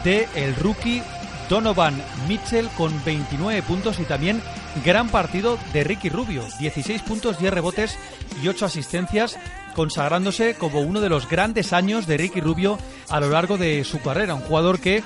[0.04, 1.02] de el rookie
[1.50, 4.42] Donovan Mitchell con 29 puntos y también
[4.84, 7.98] gran partido de Ricky Rubio, 16 puntos, 10 rebotes
[8.44, 9.38] y 8 asistencias,
[9.76, 12.78] consagrándose como uno de los grandes años de Ricky Rubio
[13.10, 15.04] a lo largo de su carrera, un jugador que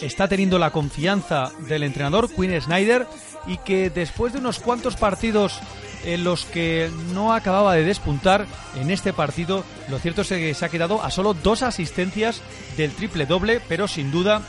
[0.00, 3.06] está teniendo la confianza del entrenador Quinn Snyder
[3.46, 5.60] y que después de unos cuantos partidos
[6.04, 10.64] en los que no acababa de despuntar en este partido, lo cierto es que se
[10.64, 12.40] ha quedado a solo dos asistencias
[12.76, 14.42] del triple doble, pero sin duda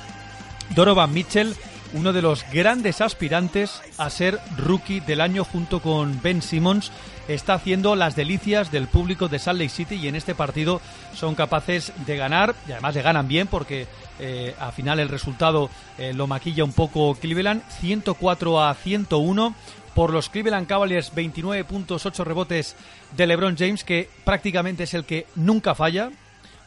[0.76, 1.56] Donovan Mitchell,
[1.94, 6.92] uno de los grandes aspirantes a ser rookie del año junto con Ben Simmons,
[7.28, 10.82] está haciendo las delicias del público de Salt Lake City y en este partido
[11.14, 13.88] son capaces de ganar y además le ganan bien porque
[14.20, 19.56] eh, al final el resultado eh, lo maquilla un poco Cleveland 104 a 101
[19.94, 22.76] por los Cleveland Cavaliers 29 puntos 8 rebotes
[23.16, 26.12] de LeBron James que prácticamente es el que nunca falla.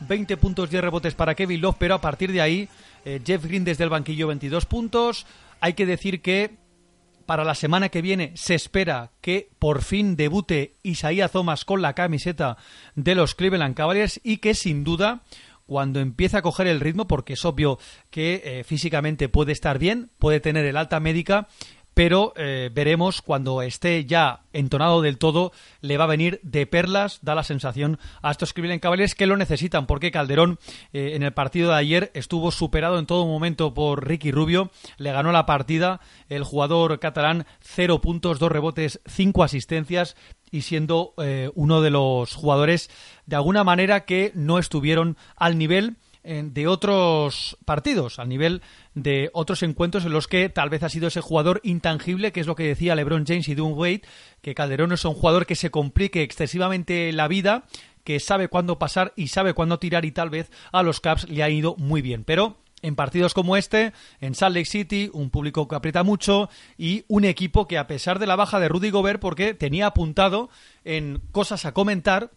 [0.01, 2.69] 20 puntos 10 rebotes para Kevin Love pero a partir de ahí
[3.05, 5.27] eh, Jeff Green desde el banquillo 22 puntos.
[5.61, 6.57] Hay que decir que
[7.27, 11.95] para la semana que viene se espera que por fin debute Isaiah Thomas con la
[11.95, 12.57] camiseta
[12.97, 15.23] de los Cleveland Cavaliers y que sin duda
[15.71, 17.79] cuando empiece a coger el ritmo, porque es obvio
[18.11, 21.47] que eh, físicamente puede estar bien, puede tener el alta médica,
[22.01, 27.19] pero eh, veremos cuando esté ya entonado del todo, le va a venir de perlas,
[27.21, 30.59] da la sensación a estos Cleveland Cavaliers que lo necesitan, porque Calderón
[30.95, 35.13] eh, en el partido de ayer estuvo superado en todo momento por Ricky Rubio, le
[35.13, 40.17] ganó la partida el jugador catalán, cero puntos, dos rebotes, cinco asistencias,
[40.51, 42.89] y siendo eh, uno de los jugadores
[43.27, 48.63] de alguna manera que no estuvieron al nivel de otros partidos, al nivel
[48.95, 52.47] de otros encuentros en los que tal vez ha sido ese jugador intangible, que es
[52.47, 54.03] lo que decía LeBron James y Dwayne Wade,
[54.43, 57.65] que Calderón es un jugador que se complique excesivamente la vida,
[58.05, 61.43] que sabe cuándo pasar y sabe cuándo tirar y tal vez a los Caps le
[61.43, 65.69] ha ido muy bien, pero en partidos como este, en Salt Lake City, un público
[65.69, 66.49] que aprieta mucho
[66.79, 70.49] y un equipo que a pesar de la baja de Rudy Gobert, porque tenía apuntado
[70.85, 72.31] en cosas a comentar,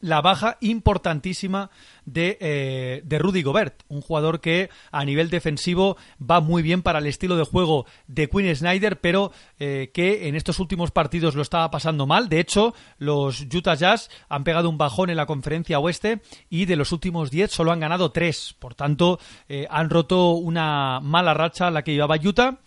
[0.00, 1.70] la baja importantísima
[2.04, 6.98] de, eh, de, Rudy Gobert, un jugador que a nivel defensivo va muy bien para
[6.98, 11.42] el estilo de juego de Quinn Snyder, pero eh, que en estos últimos partidos lo
[11.42, 12.28] estaba pasando mal.
[12.28, 16.76] De hecho, los Utah Jazz han pegado un bajón en la conferencia oeste y de
[16.76, 18.56] los últimos 10 solo han ganado 3.
[18.58, 22.58] Por tanto, eh, han roto una mala racha la que llevaba Utah.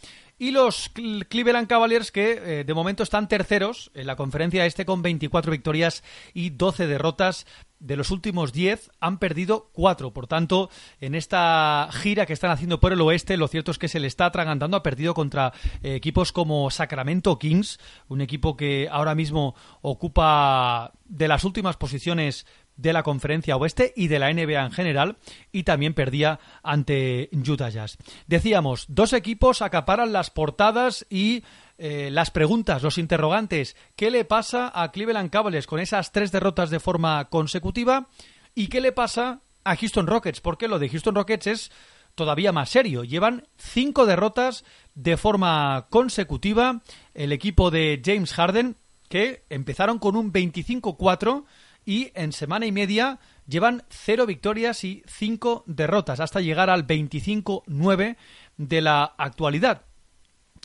[0.43, 4.85] Y los Cl- Cleveland Cavaliers que eh, de momento están terceros en la conferencia este
[4.85, 7.45] con 24 victorias y 12 derrotas.
[7.79, 10.11] De los últimos 10 han perdido 4.
[10.13, 10.69] Por tanto,
[11.01, 14.07] en esta gira que están haciendo por el oeste, lo cierto es que se le
[14.07, 14.77] está atragantando.
[14.77, 21.27] Ha perdido contra eh, equipos como Sacramento Kings, un equipo que ahora mismo ocupa de
[21.27, 25.17] las últimas posiciones de la conferencia oeste y de la NBA en general
[25.51, 27.97] y también perdía ante Utah Jazz.
[28.27, 31.43] Decíamos, dos equipos acaparan las portadas y
[31.77, 33.75] eh, las preguntas, los interrogantes.
[33.95, 38.07] ¿Qué le pasa a Cleveland Cavaliers con esas tres derrotas de forma consecutiva?
[38.55, 40.41] ¿Y qué le pasa a Houston Rockets?
[40.41, 41.71] Porque lo de Houston Rockets es
[42.15, 43.03] todavía más serio.
[43.03, 44.63] Llevan cinco derrotas
[44.95, 46.81] de forma consecutiva.
[47.13, 48.75] El equipo de James Harden,
[49.09, 51.45] que empezaron con un 25-4
[51.85, 58.15] y en semana y media llevan cero victorias y cinco derrotas hasta llegar al 25-9
[58.57, 59.83] de la actualidad.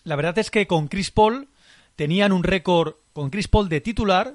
[0.05, 1.49] La verdad es que con Chris Paul
[1.97, 4.35] tenían un récord con Chris Paul de titular.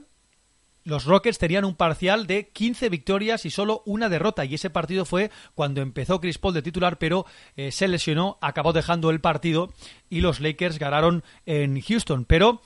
[0.84, 4.44] Los Rockets tenían un parcial de 15 victorias y solo una derrota.
[4.44, 7.26] Y ese partido fue cuando empezó Chris Paul de titular, pero
[7.56, 9.74] eh, se lesionó, acabó dejando el partido
[10.10, 12.26] y los Lakers ganaron en Houston.
[12.26, 12.62] Pero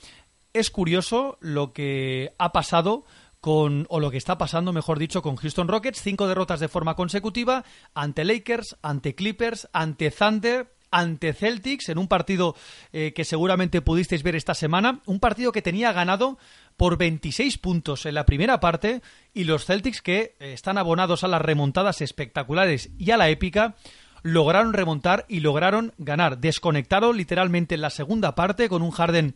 [0.54, 3.06] es curioso lo que ha pasado
[3.40, 6.02] con, o lo que está pasando, mejor dicho, con Houston Rockets.
[6.02, 7.64] Cinco derrotas de forma consecutiva
[7.94, 12.56] ante Lakers, ante Clippers, ante Thunder, ante Celtics, en un partido
[12.94, 15.02] eh, que seguramente pudisteis ver esta semana.
[15.06, 16.38] Un partido que tenía ganado
[16.78, 19.02] por 26 puntos en la primera parte
[19.34, 23.76] y los Celtics que eh, están abonados a las remontadas espectaculares y a la épica
[24.24, 26.40] lograron remontar y lograron ganar.
[26.40, 29.36] Desconectaron literalmente en la segunda parte con un Harden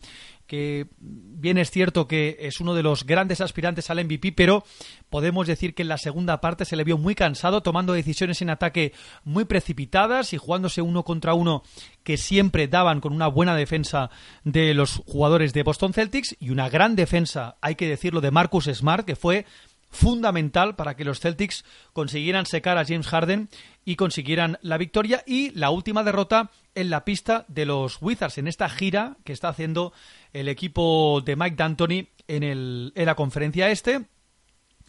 [0.51, 4.65] que bien es cierto que es uno de los grandes aspirantes al MVP, pero
[5.09, 8.49] podemos decir que en la segunda parte se le vio muy cansado, tomando decisiones en
[8.49, 8.91] ataque
[9.23, 11.63] muy precipitadas y jugándose uno contra uno
[12.03, 14.09] que siempre daban con una buena defensa
[14.43, 18.65] de los jugadores de Boston Celtics y una gran defensa, hay que decirlo, de Marcus
[18.65, 19.45] Smart, que fue
[19.91, 21.63] fundamental para que los Celtics
[21.93, 23.49] consiguieran secar a James Harden
[23.85, 28.47] y consiguieran la victoria y la última derrota en la pista de los Wizards en
[28.47, 29.93] esta gira que está haciendo
[30.33, 34.05] el equipo de Mike D'Antoni en, el, en la conferencia este.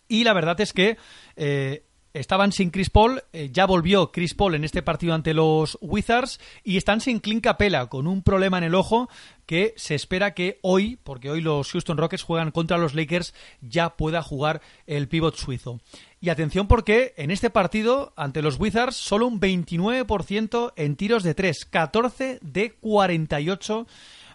[0.09, 0.97] Y la verdad es que
[1.37, 1.85] eh,
[2.15, 6.41] estaban sin Chris Paul, eh, ya volvió Chris Paul en este partido ante los Wizards
[6.63, 9.09] y están sin Clint Capella con un problema en el ojo
[9.47, 13.97] que se espera que hoy, porque hoy los Houston Rockets juegan contra los Lakers, ya
[13.97, 15.81] pueda jugar el pivot suizo.
[16.21, 21.35] Y atención porque en este partido ante los Wizards solo un 29% en tiros de
[21.35, 23.87] 3, 14 de 48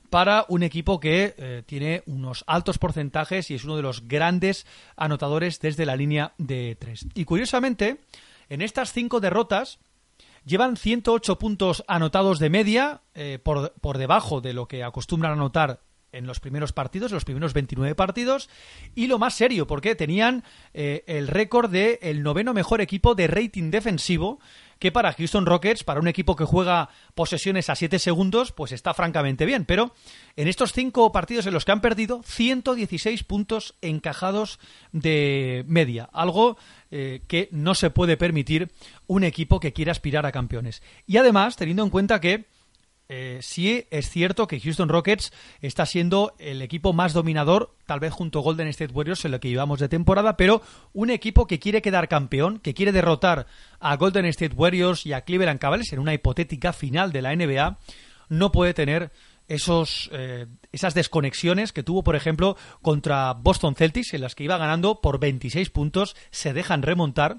[0.10, 4.66] para un equipo que eh, tiene unos altos porcentajes y es uno de los grandes
[4.96, 7.06] anotadores desde la línea de tres.
[7.14, 8.00] Y curiosamente,
[8.50, 9.80] en estas cinco derrotas
[10.46, 15.82] llevan 108 puntos anotados de media, eh, por, por debajo de lo que acostumbran anotar
[16.12, 18.50] en los primeros partidos, los primeros 29 partidos,
[18.96, 20.44] y lo más serio, porque tenían
[20.74, 24.40] eh, el récord de el noveno mejor equipo de rating defensivo,
[24.80, 28.94] que para Houston Rockets, para un equipo que juega posesiones a 7 segundos, pues está
[28.94, 29.66] francamente bien.
[29.66, 29.94] Pero
[30.36, 34.60] en estos cinco partidos en los que han perdido, 116 puntos encajados
[34.92, 36.10] de media.
[36.14, 36.58] Algo
[36.92, 38.72] eh, que no se puede permitir
[39.08, 40.82] un equipo que quiera aspirar a campeones.
[41.06, 42.46] Y además, teniendo en cuenta que
[43.10, 45.32] eh, sí es cierto que Houston Rockets
[45.62, 49.40] está siendo el equipo más dominador, tal vez junto a Golden State Warriors en lo
[49.40, 50.62] que llevamos de temporada, pero
[50.94, 53.48] un equipo que quiere quedar campeón, que quiere derrotar
[53.80, 57.78] a Golden State Warriors y a Cleveland Cavaliers en una hipotética final de la NBA,
[58.30, 59.12] no puede tener
[59.48, 64.58] esos, eh, esas desconexiones que tuvo, por ejemplo, contra Boston Celtics, en las que iba
[64.58, 67.38] ganando por 26 puntos, se dejan remontar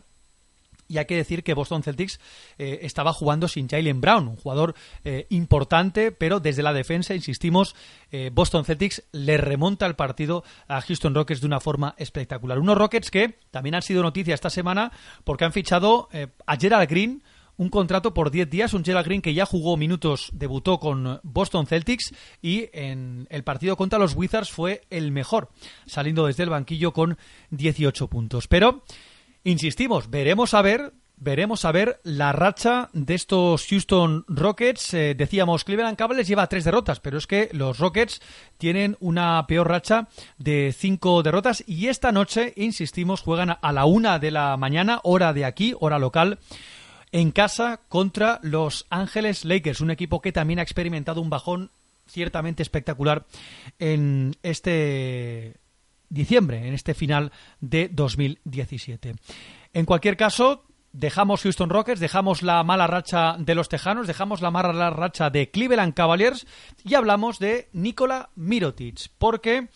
[0.89, 2.19] y hay que decir que Boston Celtics
[2.57, 4.75] eh, estaba jugando sin Jalen Brown, un jugador
[5.05, 7.77] eh, importante, pero desde la defensa, insistimos,
[8.11, 12.59] eh, Boston Celtics le remonta el partido a Houston Rockets de una forma espectacular.
[12.59, 14.91] Unos Rockets que también han sido noticia esta semana
[15.25, 16.09] porque han fichado
[16.47, 17.23] a Gerald Green,
[17.59, 21.67] un contrato por 10 días, un Gerald Green que ya jugó minutos, debutó con Boston
[21.67, 25.51] Celtics y en el partido contra los Wizards fue el mejor,
[25.85, 27.19] saliendo desde el banquillo con
[27.51, 28.47] 18 puntos.
[28.47, 28.85] Pero
[29.49, 34.93] Insistimos, veremos a ver, veremos a ver la racha de estos Houston Rockets.
[34.93, 38.21] Eh, decíamos, Cleveland Cavaliers lleva tres derrotas, pero es que los Rockets
[38.59, 44.19] tienen una peor racha de cinco derrotas y esta noche, insistimos, juegan a la una
[44.19, 46.41] de la mañana, hora de aquí, hora local
[47.11, 51.71] en casa contra los Ángeles Lakers, un equipo que también ha experimentado un bajón
[52.07, 53.25] ciertamente espectacular
[53.79, 55.55] en este
[56.09, 59.15] diciembre, en este final de 2017.
[59.73, 64.51] En cualquier caso, dejamos Houston Rockets, dejamos la mala racha de los Tejanos, dejamos la
[64.51, 66.47] mala racha de Cleveland Cavaliers
[66.85, 69.69] y hablamos de Nikola Mirotic, porque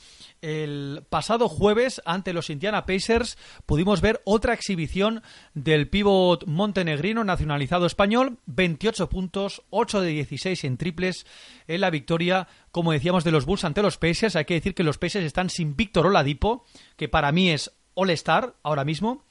[0.42, 5.22] el pasado jueves ante los Indiana Pacers pudimos ver otra exhibición
[5.54, 11.26] del pívot montenegrino nacionalizado español, 28 puntos, 8 de 16 en triples
[11.66, 14.36] en la victoria, como decíamos, de los Bulls ante los Pacers.
[14.36, 16.64] Hay que decir que los Pacers están sin Víctor Oladipo,
[16.96, 19.24] que para mí es All-Star ahora mismo.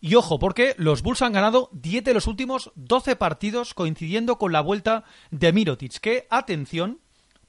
[0.00, 4.52] Y ojo, porque los Bulls han ganado 10 de los últimos 12 partidos coincidiendo con
[4.52, 7.00] la vuelta de Mirotic, que, atención,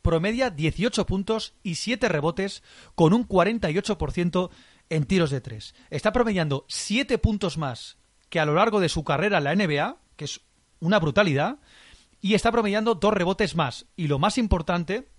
[0.01, 2.63] promedia 18 puntos y 7 rebotes
[2.95, 4.49] con un 48%
[4.89, 5.75] en tiros de 3.
[5.89, 7.97] Está promediando 7 puntos más
[8.29, 10.41] que a lo largo de su carrera en la NBA, que es
[10.79, 11.59] una brutalidad,
[12.21, 13.87] y está promediando 2 rebotes más.
[13.95, 15.09] Y lo más importante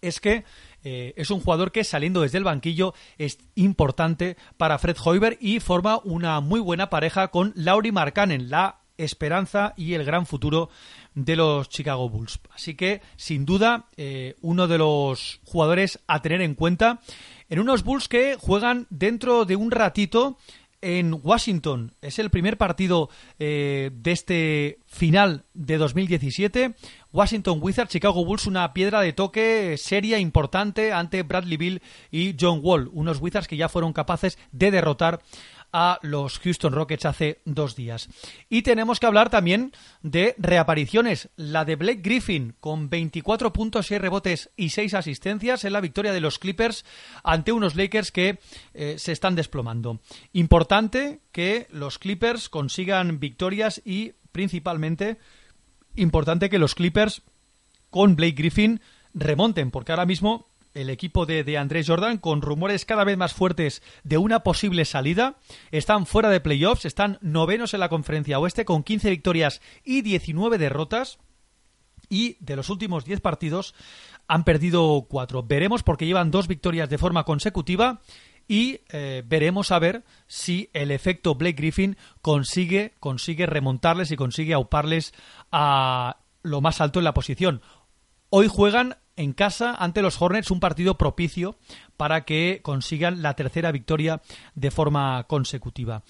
[0.00, 0.44] es que
[0.82, 5.60] eh, es un jugador que saliendo desde el banquillo es importante para Fred Hoiber y
[5.60, 10.70] forma una muy buena pareja con Lauri Markkanen, la esperanza y el gran futuro
[11.14, 12.40] de los Chicago Bulls.
[12.54, 17.00] Así que, sin duda, eh, uno de los jugadores a tener en cuenta
[17.48, 20.38] en unos Bulls que juegan dentro de un ratito
[20.82, 21.94] en Washington.
[22.02, 23.08] Es el primer partido
[23.38, 26.74] eh, de este final de 2017.
[27.12, 32.60] Washington Wizards, Chicago Bulls, una piedra de toque seria, importante ante Bradley Bill y John
[32.62, 32.90] Wall.
[32.92, 35.20] Unos Wizards que ya fueron capaces de derrotar
[35.72, 38.08] a los Houston Rockets hace dos días.
[38.48, 39.72] Y tenemos que hablar también
[40.02, 41.30] de reapariciones.
[41.36, 46.12] La de Blake Griffin con 24 puntos, 6 rebotes y 6 asistencias en la victoria
[46.12, 46.84] de los Clippers
[47.24, 48.38] ante unos Lakers que
[48.74, 50.00] eh, se están desplomando.
[50.32, 55.18] Importante que los Clippers consigan victorias y principalmente
[55.94, 57.22] importante que los Clippers
[57.90, 58.80] con Blake Griffin
[59.14, 63.34] remonten, porque ahora mismo el equipo de, de, Andrés Jordan, con rumores cada vez más
[63.34, 65.36] fuertes de una posible salida.
[65.70, 70.58] Están fuera de playoffs, están novenos en la conferencia oeste con 15 victorias y 19
[70.58, 71.18] derrotas.
[72.08, 73.74] Y de los últimos 10 partidos
[74.28, 75.42] han perdido 4.
[75.44, 78.00] Veremos porque llevan dos victorias de forma consecutiva
[78.48, 84.52] y eh, veremos a ver si el efecto Blake Griffin consigue, consigue remontarles y consigue
[84.52, 85.14] auparles
[85.50, 87.62] a lo más alto en la posición.
[88.30, 91.56] Hoy juegan en casa ante los Hornets un partido propicio
[91.96, 94.22] para que consigan la tercera victoria
[94.54, 96.02] de forma consecutiva.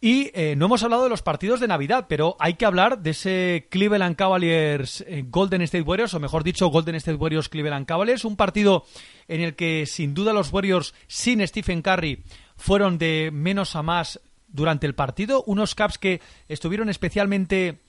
[0.00, 3.10] Y eh, no hemos hablado de los partidos de Navidad, pero hay que hablar de
[3.10, 8.24] ese Cleveland Cavaliers eh, Golden State Warriors, o mejor dicho, Golden State Warriors Cleveland Cavaliers,
[8.24, 8.84] un partido
[9.26, 12.22] en el que sin duda los Warriors sin Stephen Curry
[12.56, 17.80] fueron de menos a más durante el partido, unos Caps que estuvieron especialmente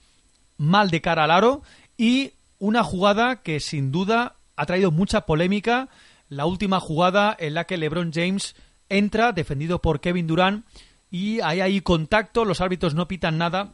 [0.56, 1.62] mal de cara al aro
[1.96, 5.88] y una jugada que sin duda ha traído mucha polémica,
[6.28, 8.54] la última jugada en la que LeBron James
[8.88, 10.64] entra defendido por Kevin Durant
[11.10, 13.72] y hay ahí contacto, los árbitros no pitan nada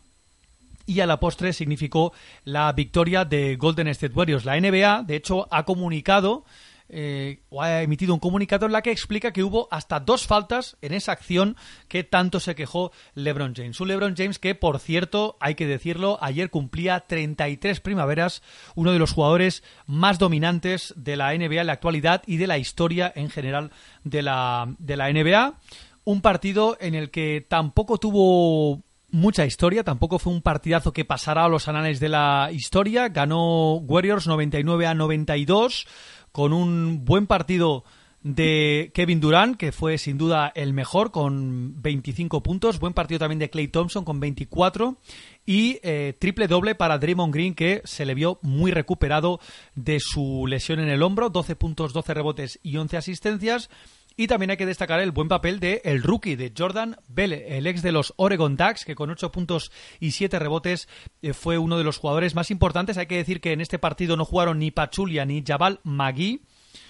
[0.87, 2.13] y a la postre significó
[2.45, 4.45] la victoria de Golden State Warriors.
[4.45, 6.45] La NBA, de hecho, ha comunicado
[6.89, 10.95] eh, ha emitido un comunicado en la que explica que hubo hasta dos faltas en
[10.95, 11.57] esa acción
[11.89, 13.81] que tanto se quejó LeBron James.
[13.81, 18.43] Un LeBron James que, por cierto, hay que decirlo, ayer cumplía 33 primaveras,
[18.75, 22.59] uno de los jugadores más dominantes de la NBA en la actualidad y de la
[22.59, 23.71] historia en general
[24.05, 25.59] de la, de la NBA.
[26.05, 31.45] Un partido en el que tampoco tuvo mucha historia, tampoco fue un partidazo que pasará
[31.45, 33.09] a los anales de la historia.
[33.09, 35.87] Ganó Warriors 99 a 92
[36.37, 37.83] con un buen partido
[38.23, 42.79] de Kevin Durant, que fue sin duda el mejor, con 25 puntos.
[42.79, 44.99] Buen partido también de Clay Thompson, con 24.
[45.47, 49.41] Y eh, triple doble para Draymond Green, que se le vio muy recuperado
[49.77, 51.31] de su lesión en el hombro.
[51.31, 53.71] 12 puntos, 12 rebotes y 11 asistencias.
[54.19, 57.67] Y también hay que destacar el buen papel de el rookie de Jordan Bell, el
[57.67, 59.71] ex de los Oregon Ducks, que con 8 puntos
[60.01, 60.89] y 7 rebotes
[61.21, 62.97] eh, fue uno de los jugadores más importantes.
[62.97, 66.46] Hay que decir que en este partido no jugaron ni Pachulia ni Jabal Magui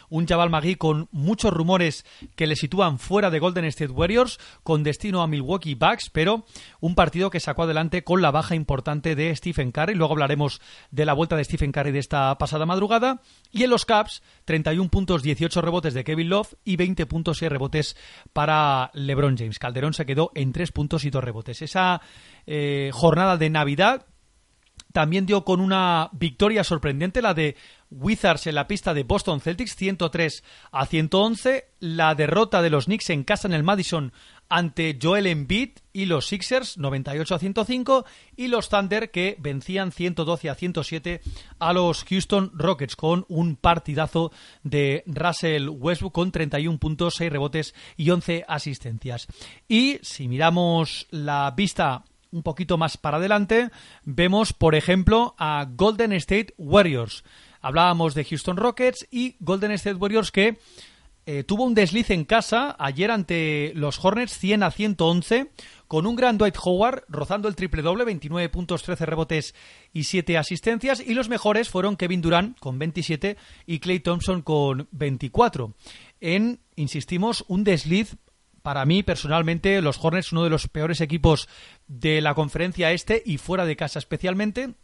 [0.09, 2.05] un Jabal Magui con muchos rumores
[2.35, 6.45] que le sitúan fuera de Golden State Warriors con destino a Milwaukee Bucks, pero
[6.81, 9.95] un partido que sacó adelante con la baja importante de Stephen Curry.
[9.95, 10.61] Luego hablaremos
[10.91, 13.21] de la vuelta de Stephen Curry de esta pasada madrugada.
[13.53, 17.49] Y en los Caps, 31 puntos, 18 rebotes de Kevin Love y 20 puntos y
[17.49, 17.97] rebotes
[18.33, 19.59] para LeBron James.
[19.59, 21.63] Calderón se quedó en 3 puntos y 2 rebotes.
[21.63, 22.01] Esa
[22.47, 24.07] eh, jornada de Navidad
[24.93, 27.57] también dio con una victoria sorprendente, la de
[27.91, 30.43] Wizards en la pista de Boston Celtics, 103
[30.73, 31.69] a 111.
[31.81, 34.13] La derrota de los Knicks en casa en el Madison
[34.49, 38.05] ante Joel Embiid y los Sixers, 98 a 105.
[38.37, 41.21] Y los Thunder que vencían 112 a 107
[41.59, 44.33] a los Houston Rockets con un partidazo
[44.63, 49.27] de Russell Westbrook con 31 puntos, 6 rebotes y 11 asistencias.
[49.69, 53.71] Y si miramos la vista un poquito más para adelante,
[54.05, 57.25] vemos, por ejemplo, a Golden State Warriors.
[57.67, 60.57] Hablábamos de Houston Rockets y Golden State Warriors que
[61.27, 65.51] eh, tuvo un desliz en casa ayer ante los Hornets 100 a 111
[65.89, 69.57] con un gran Dwight Howard rozando el triple doble, 29 puntos, 13 rebotes
[69.93, 73.37] y 7 asistencias y los mejores fueron Kevin Durant con 27
[73.67, 75.75] y Clay Thompson con 24.
[76.21, 78.15] En, insistimos, un desliz
[78.63, 81.49] para mí, personalmente, los Hornets, uno de los peores equipos
[81.89, 84.75] de la conferencia este y fuera de casa especialmente,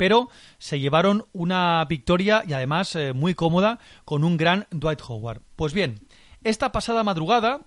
[0.00, 5.42] pero se llevaron una victoria y además eh, muy cómoda con un gran Dwight Howard.
[5.56, 6.06] Pues bien,
[6.42, 7.66] esta pasada madrugada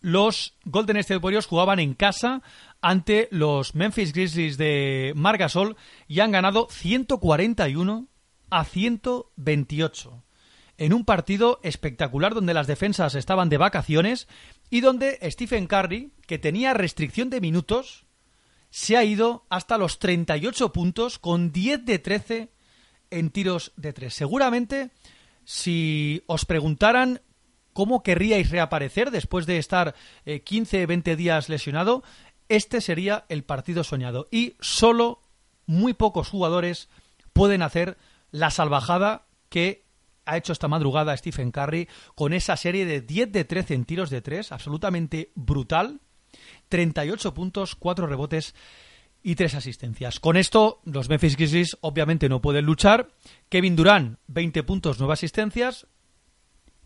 [0.00, 2.42] los Golden State Warriors jugaban en casa
[2.80, 5.76] ante los Memphis Grizzlies de Margasol
[6.08, 8.08] y han ganado 141
[8.50, 10.24] a 128
[10.78, 14.26] en un partido espectacular donde las defensas estaban de vacaciones
[14.68, 18.05] y donde Stephen Curry, que tenía restricción de minutos,
[18.70, 22.52] se ha ido hasta los 38 puntos con 10 de 13
[23.10, 24.12] en tiros de 3.
[24.12, 24.90] Seguramente,
[25.44, 27.20] si os preguntaran
[27.72, 29.94] cómo querríais reaparecer después de estar
[30.44, 32.02] 15, 20 días lesionado,
[32.48, 34.28] este sería el partido soñado.
[34.30, 35.20] Y solo
[35.66, 36.88] muy pocos jugadores
[37.32, 37.98] pueden hacer
[38.30, 39.84] la salvajada que
[40.24, 44.10] ha hecho esta madrugada Stephen Curry con esa serie de 10 de 13 en tiros
[44.10, 46.00] de 3, absolutamente brutal.
[46.68, 48.54] 38 puntos, 4 rebotes
[49.22, 50.20] y 3 asistencias.
[50.20, 53.08] Con esto, los Memphis Grizzlies obviamente no pueden luchar.
[53.48, 55.86] Kevin Durant, 20 puntos, 9 asistencias.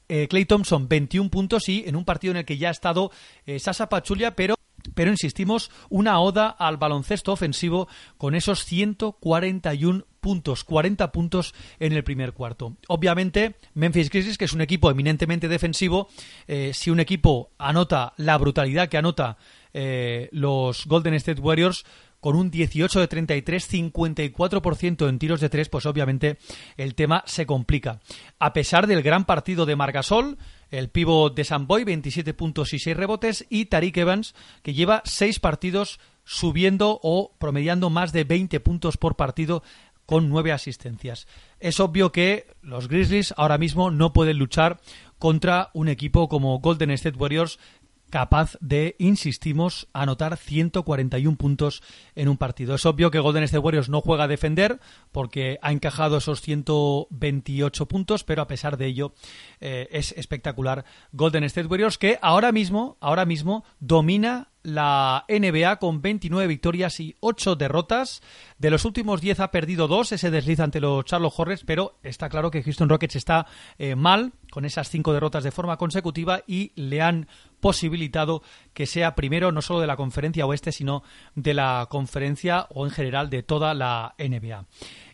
[0.09, 3.12] Eh, Clay Thompson, 21 puntos y en un partido en el que ya ha estado
[3.47, 4.56] eh, Sasa Pachulia, pero
[4.94, 12.04] pero insistimos, una oda al baloncesto ofensivo con esos 141 puntos, 40 puntos en el
[12.04, 12.76] primer cuarto.
[12.88, 16.08] Obviamente, Memphis Grizzlies, que es un equipo eminentemente defensivo,
[16.46, 19.38] eh, si un equipo anota la brutalidad que anota
[19.72, 21.84] eh, los Golden State Warriors,
[22.20, 26.36] con un 18 de 33, 54% en tiros de 3, pues obviamente
[26.76, 28.00] el tema se complica.
[28.38, 30.36] A pesar del gran partido de Margasol,
[30.70, 35.40] el pívot de Samboy, 27 puntos y 6 rebotes, y Tariq Evans, que lleva 6
[35.40, 39.62] partidos subiendo o promediando más de 20 puntos por partido
[40.06, 41.28] con 9 asistencias.
[41.60, 44.80] Es obvio que los Grizzlies ahora mismo no pueden luchar
[45.18, 47.59] contra un equipo como Golden State Warriors
[48.11, 51.82] capaz de, insistimos, anotar 141 puntos
[52.15, 52.74] en un partido.
[52.74, 54.81] Es obvio que Golden State Warriors no juega a defender
[55.12, 59.15] porque ha encajado esos 128 puntos, pero a pesar de ello
[59.61, 66.03] eh, es espectacular Golden State Warriors que ahora mismo, ahora mismo domina la NBA con
[66.03, 68.23] 29 victorias y 8 derrotas.
[68.59, 72.28] De los últimos 10 ha perdido 2, ese desliz ante los Charlotte Hornets, pero está
[72.28, 73.47] claro que Houston Rockets está
[73.78, 77.28] eh, mal con esas 5 derrotas de forma consecutiva y le han
[77.61, 78.43] posibilitado
[78.73, 81.03] que sea primero no solo de la conferencia oeste, sino
[81.35, 84.66] de la conferencia o en general de toda la NBA.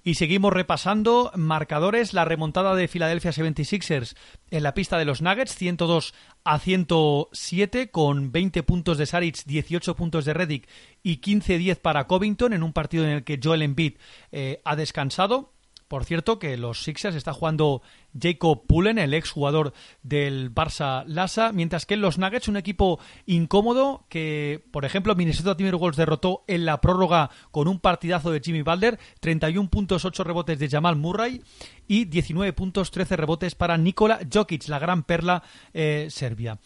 [0.07, 2.15] Y seguimos repasando marcadores.
[2.15, 4.15] La remontada de Philadelphia 76ers
[4.53, 6.15] en la pista de los Nuggets, 102
[6.45, 10.69] a 107, con 20 puntos de Saric, 18 puntos de Reddick
[11.03, 13.95] y 15-10 para Covington, en un partido en el que Joel Embiid
[14.31, 15.56] eh, ha descansado.
[15.89, 17.81] Por cierto, que los Sixers está jugando
[18.19, 19.73] Jacob Pullen, el ex jugador
[20.03, 25.97] del Barça Lassa, mientras que los Nuggets, un equipo incómodo que, por ejemplo, Minnesota Timberwolves
[25.97, 30.69] derrotó en la prórroga con un partidazo de Jimmy Butler, 31 puntos, 8 rebotes de
[30.69, 31.43] Jamal Murray
[31.87, 36.59] y 19 puntos, 13 rebotes para Nikola Jokic, la gran perla eh, serbia.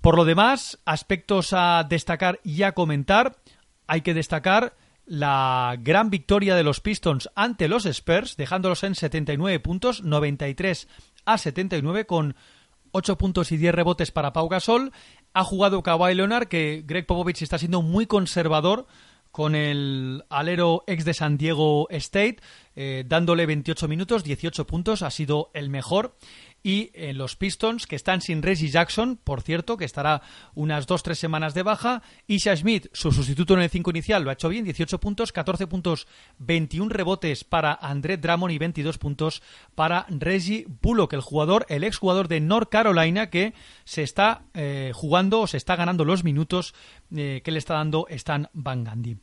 [0.00, 3.36] Por lo demás, aspectos a destacar y a comentar,
[3.86, 4.74] hay que destacar
[5.08, 10.86] la gran victoria de los Pistons ante los Spurs, dejándolos en 79 puntos, 93
[11.24, 12.36] a 79 con
[12.92, 14.92] 8 puntos y 10 rebotes para Pau Gasol.
[15.32, 18.86] Ha jugado Kawhi Leonard, que Greg Popovich está siendo muy conservador
[19.30, 22.38] con el alero ex de San Diego State,
[22.76, 26.16] eh, dándole 28 minutos, 18 puntos, ha sido el mejor
[26.62, 30.22] y en los Pistons, que están sin Reggie Jackson, por cierto, que estará
[30.54, 32.02] unas 2-3 semanas de baja.
[32.26, 35.66] Isha Smith, su sustituto en el 5 inicial, lo ha hecho bien, 18 puntos, 14
[35.66, 36.06] puntos,
[36.38, 39.42] 21 rebotes para André Drummond y 22 puntos
[39.74, 43.54] para Reggie Bullock, el jugador, el exjugador de North Carolina, que
[43.84, 46.74] se está eh, jugando o se está ganando los minutos
[47.14, 49.18] eh, que le está dando Stan Van Gundy.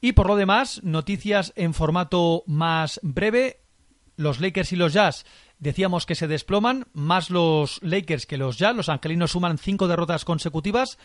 [0.00, 3.60] Y por lo demás, noticias en formato más breve.
[4.18, 5.26] Los Lakers y los Jazz
[5.58, 8.76] decíamos que se desploman, más los Lakers que los Jazz.
[8.76, 10.98] Los angelinos suman cinco derrotas consecutivas.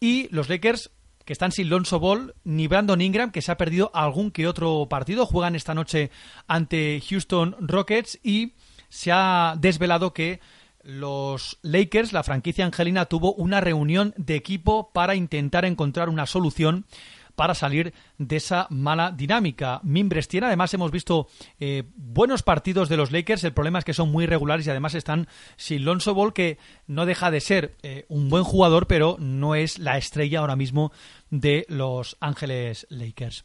[0.00, 0.90] Y los Lakers,
[1.24, 4.86] que están sin Lonzo Ball, ni Brandon Ingram, que se ha perdido algún que otro
[4.88, 6.10] partido, juegan esta noche
[6.46, 8.54] ante Houston Rockets y
[8.88, 10.40] se ha desvelado que
[10.82, 16.86] los Lakers, la franquicia angelina, tuvo una reunión de equipo para intentar encontrar una solución
[17.36, 19.80] para salir de esa mala dinámica.
[19.84, 21.28] Mimbres tiene, además hemos visto
[21.60, 24.94] eh, buenos partidos de los Lakers, el problema es que son muy regulares y además
[24.94, 29.54] están sin Lonzo Ball, que no deja de ser eh, un buen jugador, pero no
[29.54, 30.92] es la estrella ahora mismo
[31.30, 33.44] de los Ángeles Lakers.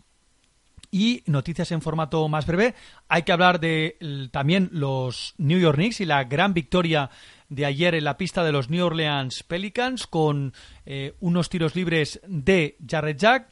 [0.93, 2.75] Y noticias en formato más breve.
[3.07, 7.09] Hay que hablar de también los New York Knicks y la gran victoria
[7.47, 10.53] de ayer en la pista de los New Orleans Pelicans con
[10.85, 13.49] eh, unos tiros libres de Jarrett Jack.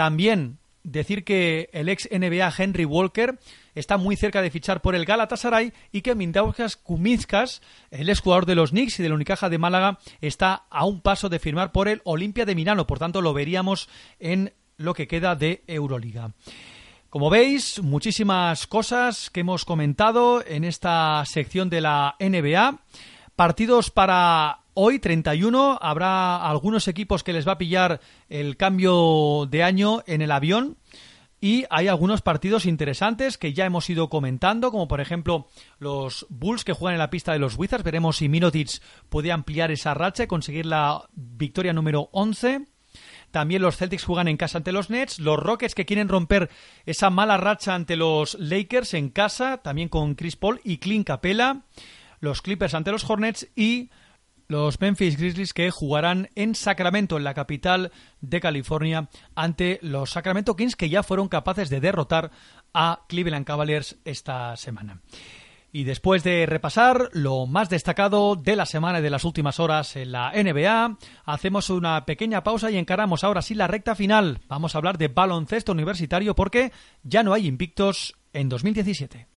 [0.00, 3.38] También decir que el ex NBA Henry Walker
[3.74, 7.60] está muy cerca de fichar por el Galatasaray y que Mindauskas Kuminskas,
[7.90, 11.28] el ex jugador de los Knicks y del Unicaja de Málaga, está a un paso
[11.28, 12.86] de firmar por el Olimpia de Milano.
[12.86, 13.90] Por tanto, lo veríamos
[14.20, 16.32] en lo que queda de Euroliga.
[17.10, 22.78] Como veis, muchísimas cosas que hemos comentado en esta sección de la NBA.
[23.36, 25.78] Partidos para hoy, 31.
[25.80, 30.76] Habrá algunos equipos que les va a pillar el cambio de año en el avión.
[31.40, 35.48] Y hay algunos partidos interesantes que ya hemos ido comentando, como por ejemplo
[35.78, 37.82] los Bulls que juegan en la pista de los Wizards.
[37.82, 42.66] Veremos si Minotic puede ampliar esa racha y conseguir la victoria número 11.
[43.30, 45.18] También los Celtics juegan en casa ante los Nets.
[45.18, 46.50] Los Rockets que quieren romper
[46.84, 51.62] esa mala racha ante los Lakers en casa, también con Chris Paul y Clint Capella.
[52.18, 53.88] Los Clippers ante los Hornets y
[54.50, 60.56] los Memphis Grizzlies que jugarán en Sacramento, en la capital de California, ante los Sacramento
[60.56, 62.32] Kings que ya fueron capaces de derrotar
[62.74, 65.02] a Cleveland Cavaliers esta semana.
[65.70, 69.94] Y después de repasar lo más destacado de la semana y de las últimas horas
[69.94, 74.40] en la NBA, hacemos una pequeña pausa y encaramos ahora sí la recta final.
[74.48, 76.72] Vamos a hablar de baloncesto universitario porque
[77.04, 79.29] ya no hay invictos en 2017.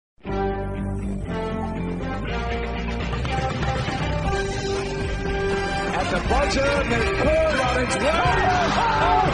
[6.13, 8.05] The buzzer, and there's Ford on its way.
[8.05, 8.13] Oh,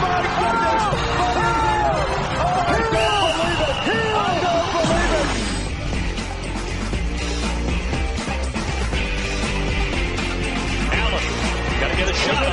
[0.00, 0.82] my goodness!
[2.40, 3.76] Oh, I don't believe it!
[4.16, 5.28] I don't believe it!
[10.96, 11.24] Allen,
[11.80, 12.48] got to get a shot.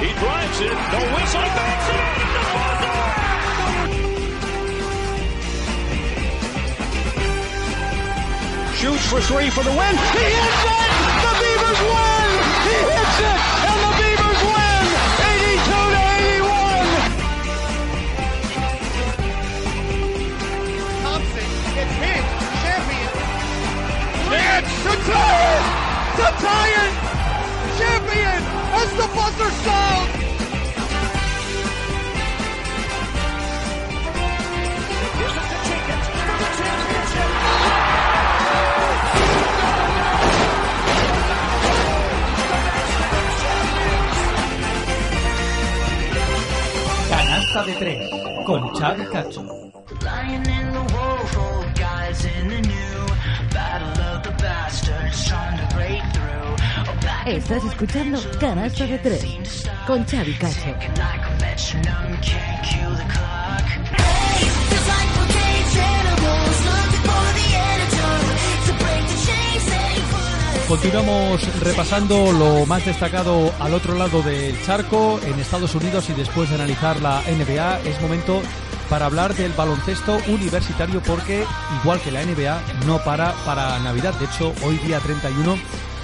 [0.00, 0.72] He drives it.
[0.72, 1.44] No whistle.
[1.44, 2.28] Banks it in.
[2.32, 2.96] The buzzer.
[8.80, 9.94] Shoots for three for the win.
[9.94, 10.93] He hits it!
[13.14, 13.30] The Beavers win!
[13.30, 13.38] He hits it!
[13.68, 14.86] And the Beavers win!
[15.22, 16.02] 82 to
[16.34, 17.14] 81!
[21.02, 22.24] Thompson gets his
[22.62, 23.12] champion.
[24.34, 25.64] It's to tie it!
[26.16, 26.92] To tie it!
[27.78, 28.40] Champion
[28.74, 29.93] as the buzzer sounds!
[55.58, 56.56] To break through.
[56.88, 59.24] Oh, back and Estás escuchando Canasta de Tres
[59.86, 60.74] con Xavi Cacho.
[70.74, 76.48] Continuamos repasando lo más destacado al otro lado del charco en Estados Unidos y después
[76.48, 78.42] de analizar la NBA es momento
[78.90, 81.44] para hablar del baloncesto universitario porque
[81.80, 84.14] igual que la NBA no para para Navidad.
[84.14, 85.56] De hecho, hoy día 31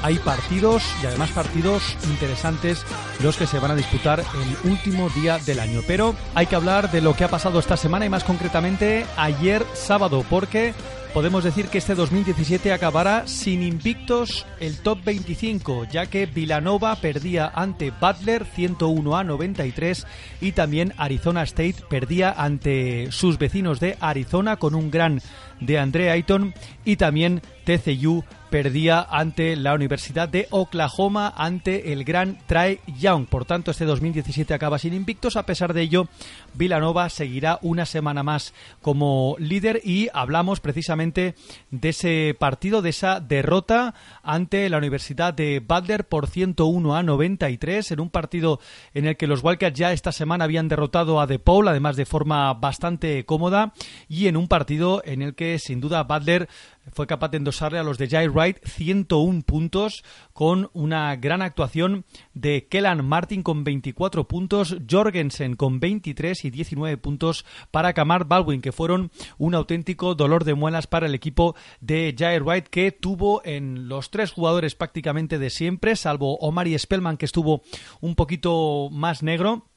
[0.04, 2.84] hay partidos y además partidos interesantes
[3.24, 5.80] los que se van a disputar el último día del año.
[5.84, 9.66] Pero hay que hablar de lo que ha pasado esta semana y más concretamente ayer
[9.74, 10.74] sábado porque
[11.10, 17.50] podemos decir que este 2017 acabará sin invictos el top 25, ya que Villanova perdía
[17.54, 20.06] ante Butler 101 a 93
[20.40, 25.20] y también Arizona State perdía ante sus vecinos de Arizona con un gran
[25.60, 26.54] de Andre Ayton
[26.84, 33.26] y también TCU perdía ante la Universidad de Oklahoma ante el gran Trae Young.
[33.26, 35.36] Por tanto, este 2017 acaba sin invictos.
[35.36, 36.08] A pesar de ello,
[36.54, 38.52] Villanova seguirá una semana más
[38.82, 41.36] como líder y hablamos precisamente
[41.70, 47.92] de ese partido, de esa derrota ante la Universidad de Butler por 101 a 93
[47.92, 48.58] en un partido
[48.94, 52.52] en el que los Wildcats ya esta semana habían derrotado a DePaul, además de forma
[52.54, 53.72] bastante cómoda
[54.08, 56.48] y en un partido en el que sin duda Butler
[56.92, 62.04] fue capaz de endosarle a los de Jai Wright 101 puntos con una gran actuación
[62.34, 68.60] de Kellan Martin con 24 puntos, Jorgensen con 23 y 19 puntos para Kamar Baldwin,
[68.60, 73.42] que fueron un auténtico dolor de muelas para el equipo de Jai Wright, que tuvo
[73.44, 77.62] en los tres jugadores prácticamente de siempre, salvo Omar y Spellman, que estuvo
[78.00, 79.69] un poquito más negro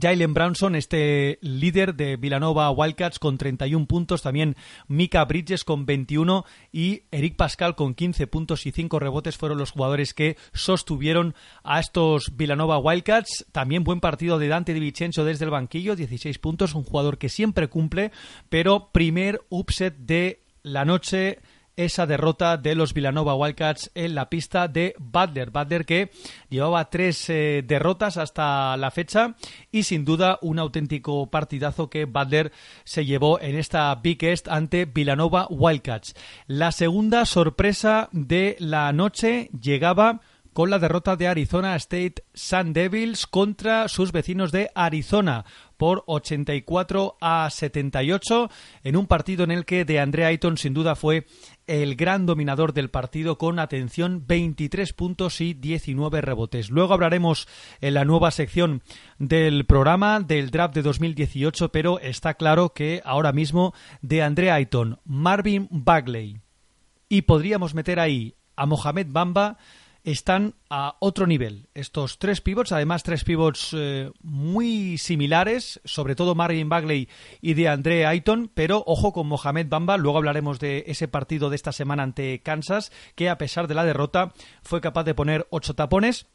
[0.00, 4.56] Jalen Brownson, este líder de Villanova Wildcats con 31 puntos, también
[4.86, 9.70] Mika Bridges con 21 y Eric Pascal con 15 puntos y 5 rebotes fueron los
[9.70, 11.34] jugadores que sostuvieron
[11.64, 13.46] a estos Villanova Wildcats.
[13.52, 17.28] También buen partido de Dante Di Vincenzo desde el banquillo, 16 puntos, un jugador que
[17.28, 18.12] siempre cumple,
[18.48, 21.38] pero primer upset de la noche
[21.78, 25.50] esa derrota de los Villanova Wildcats en la pista de Butler.
[25.50, 26.10] Butler que
[26.50, 29.36] llevaba tres eh, derrotas hasta la fecha
[29.70, 32.52] y sin duda un auténtico partidazo que Butler
[32.82, 36.14] se llevó en esta Big East ante Villanova Wildcats.
[36.48, 40.20] La segunda sorpresa de la noche llegaba
[40.52, 45.44] con la derrota de Arizona State Sun Devils contra sus vecinos de Arizona
[45.78, 48.50] por 84 a 78
[48.84, 51.26] en un partido en el que de Andre Ayton sin duda fue
[51.66, 56.70] el gran dominador del partido con atención 23 puntos y 19 rebotes.
[56.70, 57.48] Luego hablaremos
[57.80, 58.82] en la nueva sección
[59.18, 63.72] del programa del draft de 2018, pero está claro que ahora mismo
[64.02, 66.40] de Andre Ayton, Marvin Bagley
[67.08, 69.58] y podríamos meter ahí a Mohamed Bamba
[70.12, 71.68] están a otro nivel.
[71.74, 77.08] Estos tres pivots, además tres pivots eh, muy similares, sobre todo Marvin Bagley
[77.40, 81.56] y de André Ayton, pero ojo con Mohamed Bamba, luego hablaremos de ese partido de
[81.56, 84.32] esta semana ante Kansas, que a pesar de la derrota
[84.62, 86.26] fue capaz de poner ocho tapones,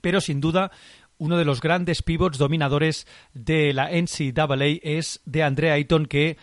[0.00, 0.70] pero sin duda
[1.16, 6.36] uno de los grandes pivots dominadores de la NCAA es de André Ayton, que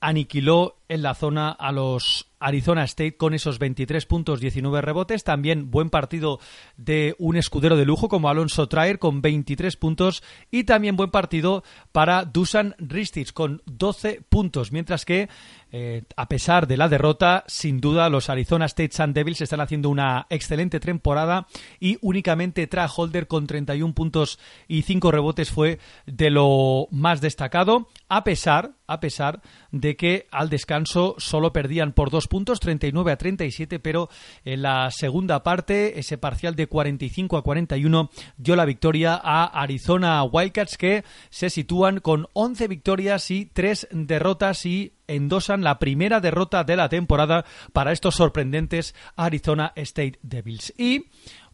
[0.00, 5.24] aniquiló en la zona a los Arizona State con esos 23 puntos, 19 rebotes.
[5.24, 6.40] También buen partido
[6.76, 10.22] de un escudero de lujo como Alonso Traer con 23 puntos.
[10.50, 14.72] Y también buen partido para Dusan Ristic con 12 puntos.
[14.72, 15.28] Mientras que,
[15.72, 19.90] eh, a pesar de la derrota, sin duda los Arizona State Sun Devils están haciendo
[19.90, 21.46] una excelente temporada.
[21.80, 24.38] Y únicamente Tra Holder con 31 puntos
[24.68, 27.88] y 5 rebotes fue de lo más destacado.
[28.08, 33.16] A pesar, a pesar de que al descanso solo perdían por dos puntos, 39 a
[33.16, 34.08] 37, pero
[34.44, 40.22] en la segunda parte, ese parcial de 45 a 41 dio la victoria a Arizona
[40.24, 46.64] Wildcats que se sitúan con 11 victorias y 3 derrotas y endosan la primera derrota
[46.64, 50.72] de la temporada para estos sorprendentes Arizona State Devils.
[50.76, 51.06] Y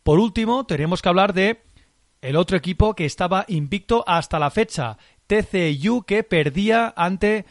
[0.02, 1.62] por último, tenemos que hablar de
[2.20, 7.44] el otro equipo que estaba invicto hasta la fecha, TCU, que perdía ante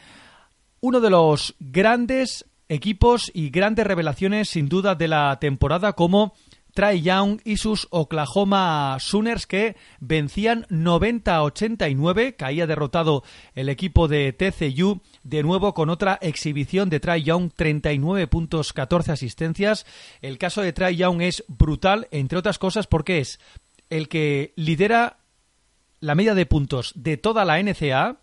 [0.84, 6.34] uno de los grandes equipos y grandes revelaciones sin duda de la temporada como
[6.74, 13.24] Trae Young y sus Oklahoma Sooners que vencían 90 a 89, caía derrotado
[13.56, 19.14] el equipo de TCU de nuevo con otra exhibición de Trae Young, 39 puntos, 14
[19.14, 19.86] asistencias.
[20.22, 23.40] El caso de Trae Young es brutal, entre otras cosas, porque es
[23.90, 25.20] el que lidera
[26.02, 28.18] la media de puntos de toda la NCA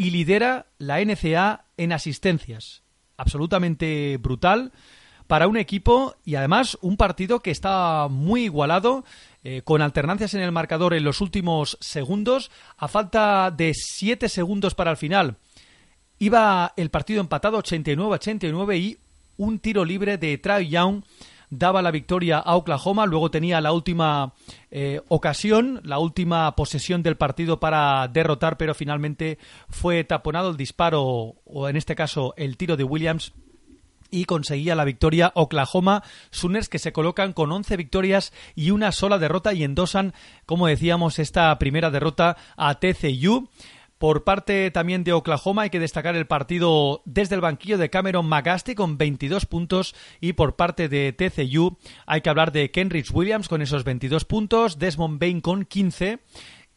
[0.00, 2.84] y lidera la NCA en asistencias.
[3.18, 4.72] Absolutamente brutal
[5.26, 9.04] para un equipo y además un partido que está muy igualado,
[9.44, 14.74] eh, con alternancias en el marcador en los últimos segundos, a falta de 7 segundos
[14.74, 15.36] para el final.
[16.18, 18.98] Iba el partido empatado 89-89 y
[19.36, 21.02] un tiro libre de Trae Young
[21.50, 24.32] daba la victoria a Oklahoma, luego tenía la última
[24.70, 31.02] eh, ocasión, la última posesión del partido para derrotar, pero finalmente fue taponado el disparo,
[31.44, 33.32] o en este caso el tiro de Williams,
[34.10, 39.18] y conseguía la victoria Oklahoma Sooners que se colocan con 11 victorias y una sola
[39.18, 40.14] derrota y endosan,
[40.46, 43.48] como decíamos, esta primera derrota a TCU.
[44.00, 48.26] Por parte también de Oklahoma hay que destacar el partido desde el banquillo de Cameron
[48.26, 53.46] McGasty con 22 puntos y por parte de TCU hay que hablar de Kenrich Williams
[53.46, 56.18] con esos 22 puntos, Desmond Bain con 15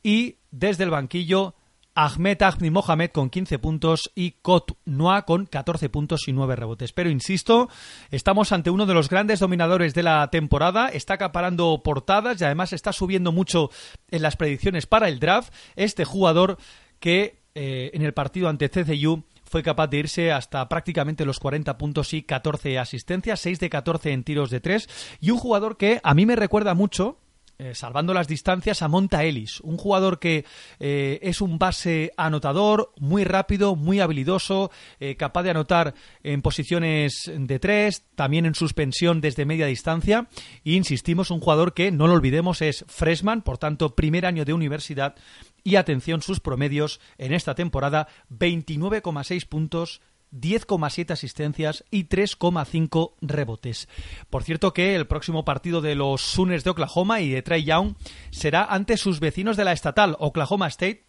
[0.04, 1.56] y desde el banquillo
[1.96, 6.92] Ahmed Ahmed Mohamed con 15 puntos y Kot Noa con 14 puntos y 9 rebotes.
[6.92, 7.70] Pero insisto,
[8.12, 12.74] estamos ante uno de los grandes dominadores de la temporada, está acaparando portadas y además
[12.74, 13.70] está subiendo mucho
[14.10, 15.54] en las predicciones para el draft.
[15.76, 16.58] Este jugador
[17.04, 21.78] que eh, en el partido ante CCU fue capaz de irse hasta prácticamente los 40
[21.78, 26.00] puntos y 14 asistencias, 6 de 14 en tiros de 3 y un jugador que
[26.02, 27.20] a mí me recuerda mucho
[27.60, 30.46] eh, salvando las distancias a Monta Ellis, un jugador que
[30.80, 34.72] eh, es un base anotador, muy rápido, muy habilidoso,
[35.18, 35.94] capaz de anotar
[36.24, 40.28] en posiciones de tres, también en suspensión desde media distancia.
[40.64, 44.54] E insistimos, un jugador que, no lo olvidemos, es freshman, por tanto, primer año de
[44.54, 45.16] universidad.
[45.64, 50.02] Y atención, sus promedios en esta temporada, 29,6 puntos,
[50.34, 53.88] 10,7 asistencias y 3,5 rebotes.
[54.30, 57.96] Por cierto que el próximo partido de los Sooners de Oklahoma y de Trey Young
[58.32, 61.06] será ante sus vecinos de la estatal, Oklahoma State,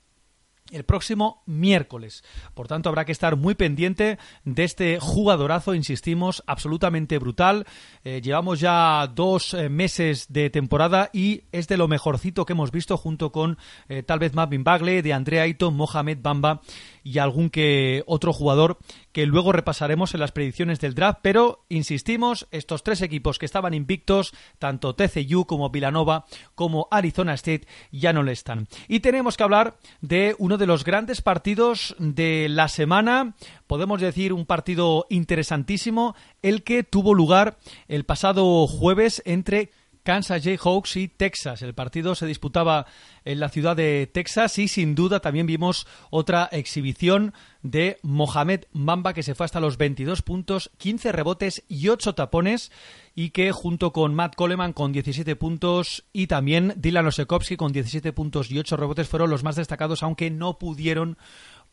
[0.74, 2.24] el próximo miércoles.
[2.54, 7.66] Por tanto, habrá que estar muy pendiente de este jugadorazo, insistimos, absolutamente brutal.
[8.04, 12.70] Eh, llevamos ya dos eh, meses de temporada y es de lo mejorcito que hemos
[12.70, 16.60] visto junto con eh, tal vez Marvin Bagley, de Andrea Ayton, Mohamed Bamba
[17.04, 18.78] y algún que otro jugador
[19.12, 23.74] que luego repasaremos en las predicciones del draft, pero insistimos, estos tres equipos que estaban
[23.74, 26.24] invictos, tanto TCU como Villanova
[26.56, 28.66] como Arizona State, ya no lo están.
[28.88, 33.34] Y tenemos que hablar de uno de los grandes partidos de la semana,
[33.66, 39.70] podemos decir un partido interesantísimo, el que tuvo lugar el pasado jueves entre
[40.04, 41.62] Kansas Jayhawks y Texas.
[41.62, 42.86] El partido se disputaba
[43.24, 47.32] en la ciudad de Texas y sin duda también vimos otra exhibición
[47.62, 52.70] de Mohamed Mamba que se fue hasta los 22 puntos, 15 rebotes y 8 tapones
[53.14, 58.12] y que junto con Matt Coleman con 17 puntos y también Dylan Osekowski con 17
[58.12, 61.16] puntos y 8 rebotes fueron los más destacados aunque no pudieron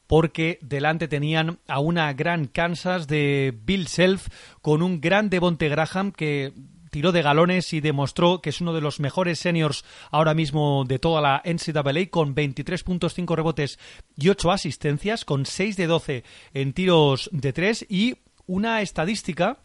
[0.07, 4.27] porque delante tenían a una gran Kansas de Bill Self
[4.61, 6.53] con un gran Devonte Graham que
[6.91, 10.99] tiró de galones y demostró que es uno de los mejores seniors ahora mismo de
[10.99, 13.79] toda la NCAA con 23.5 rebotes
[14.15, 16.23] y 8 asistencias, con 6 de 12
[16.53, 19.57] en tiros de 3 y una estadística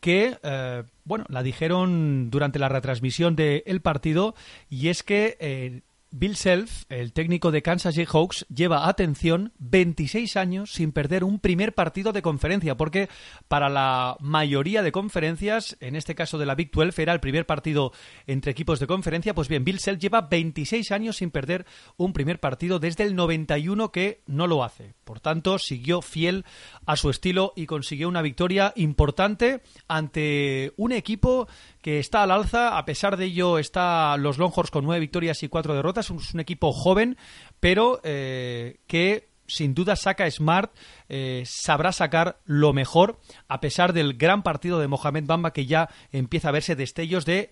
[0.00, 4.34] que, eh, bueno, la dijeron durante la retransmisión del partido
[4.70, 5.82] y es que eh,
[6.12, 11.72] Bill Self, el técnico de Kansas Jayhawks, lleva, atención, 26 años sin perder un primer
[11.72, 13.08] partido de conferencia, porque
[13.46, 17.46] para la mayoría de conferencias, en este caso de la Big 12, era el primer
[17.46, 17.92] partido
[18.26, 19.34] entre equipos de conferencia.
[19.34, 21.64] Pues bien, Bill Self lleva 26 años sin perder
[21.96, 24.94] un primer partido desde el 91 que no lo hace.
[25.04, 26.44] Por tanto, siguió fiel
[26.86, 31.46] a su estilo y consiguió una victoria importante ante un equipo
[31.82, 32.78] que está al alza.
[32.78, 36.10] A pesar de ello, está los Longhorns con nueve victorias y cuatro derrotas.
[36.10, 37.16] Es un equipo joven,
[37.60, 40.72] pero eh, que sin duda saca Smart,
[41.08, 45.90] eh, sabrá sacar lo mejor, a pesar del gran partido de Mohamed Bamba, que ya
[46.12, 47.50] empieza a verse destellos de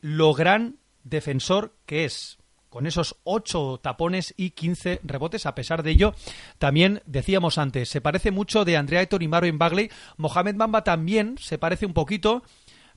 [0.00, 2.38] lo gran defensor que es
[2.74, 5.46] con esos 8 tapones y 15 rebotes.
[5.46, 6.12] A pesar de ello,
[6.58, 9.90] también decíamos antes, se parece mucho de Andrea Ayton y Marvin Bagley.
[10.16, 12.42] Mohamed Bamba también se parece un poquito,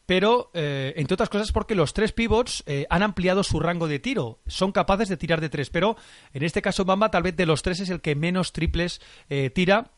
[0.08, 4.00] pero eh, entre otras cosas porque los tres pivots eh, han ampliado su rango de
[4.00, 5.98] tiro, son capaces de tirar de tres, pero
[6.34, 9.52] en este caso Bamba tal vez de los tres es el que menos triples eh,
[9.52, 9.92] tira.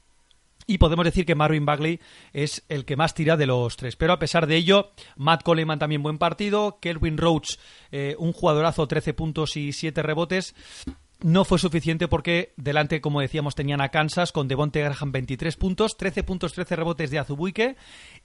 [0.67, 1.99] Y podemos decir que Marvin Bagley
[2.31, 3.95] es el que más tira de los tres.
[3.95, 6.77] Pero a pesar de ello, Matt Coleman también buen partido.
[6.79, 7.55] Kelvin Roach,
[7.91, 10.53] eh, un jugadorazo, 13 puntos y 7 rebotes
[11.21, 15.97] no fue suficiente porque delante, como decíamos, tenían a Kansas con Devonte Graham 23 puntos,
[15.97, 17.75] 13 puntos, 13 rebotes de Azubuike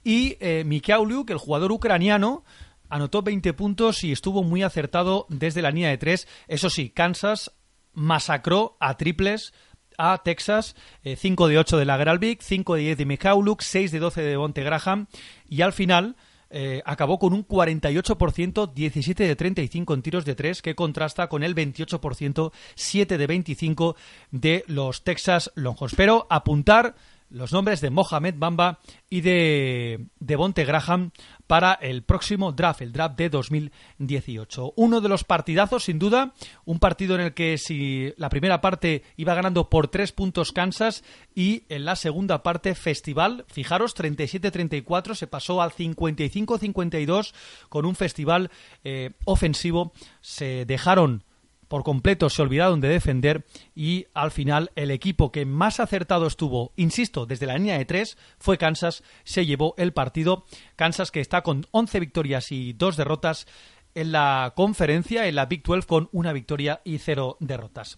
[0.03, 2.43] y eh, Mikhailiuk, el jugador ucraniano,
[2.89, 6.27] anotó 20 puntos y estuvo muy acertado desde la línea de 3.
[6.47, 7.51] Eso sí, Kansas
[7.93, 9.53] masacró a triples
[9.97, 13.91] a Texas, eh, 5 de 8 de la Gralvik, 5 de 10 de Mikhailiuk, 6
[13.91, 15.07] de 12 de Devonte Graham
[15.47, 16.15] y al final
[16.57, 21.43] eh, acabó con un 48%, 17 de 35 en tiros de 3, que contrasta con
[21.43, 23.97] el 28%, 7 de 25
[24.31, 25.95] de los Texas Longhorns.
[25.97, 26.95] Pero apuntar
[27.35, 28.79] los nombres de Mohamed Bamba
[29.09, 31.11] y de Devonte Graham
[31.47, 34.71] para el próximo draft, el draft de 2018.
[34.77, 36.33] Uno de los partidazos, sin duda,
[36.63, 41.03] un partido en el que si la primera parte iba ganando por tres puntos Kansas
[41.35, 47.33] y en la segunda parte festival, fijaros, 37-34, se pasó al 55-52
[47.67, 48.49] con un festival
[48.85, 49.91] eh, ofensivo,
[50.21, 51.24] se dejaron
[51.67, 56.73] por completo se olvidaron de defender y al final el equipo que más acertado estuvo,
[56.75, 60.45] insisto, desde la línea de tres fue Kansas, se llevó el partido.
[60.75, 63.47] Kansas que está con 11 victorias y dos derrotas
[63.93, 67.97] en la conferencia, en la Big 12 con una victoria y cero derrotas.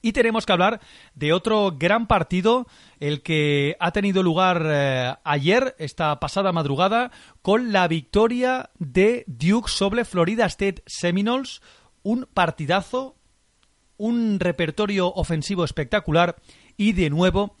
[0.00, 0.80] Y tenemos que hablar
[1.14, 2.68] de otro gran partido,
[3.00, 7.10] el que ha tenido lugar eh, ayer, esta pasada madrugada,
[7.42, 11.60] con la victoria de Duke sobre Florida State Seminoles,
[12.08, 13.16] un partidazo,
[13.98, 16.36] un repertorio ofensivo espectacular
[16.78, 17.54] y de nuevo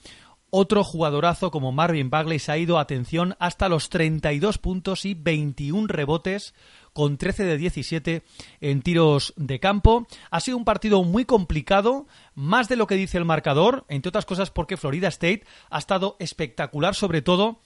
[0.48, 5.86] otro jugadorazo como Marvin Bagley se ha ido, atención, hasta los 32 puntos y 21
[5.86, 6.54] rebotes
[6.94, 8.22] con 13 de 17
[8.62, 10.06] en tiros de campo.
[10.30, 14.24] Ha sido un partido muy complicado, más de lo que dice el marcador, entre otras
[14.24, 17.60] cosas porque Florida State ha estado espectacular, sobre todo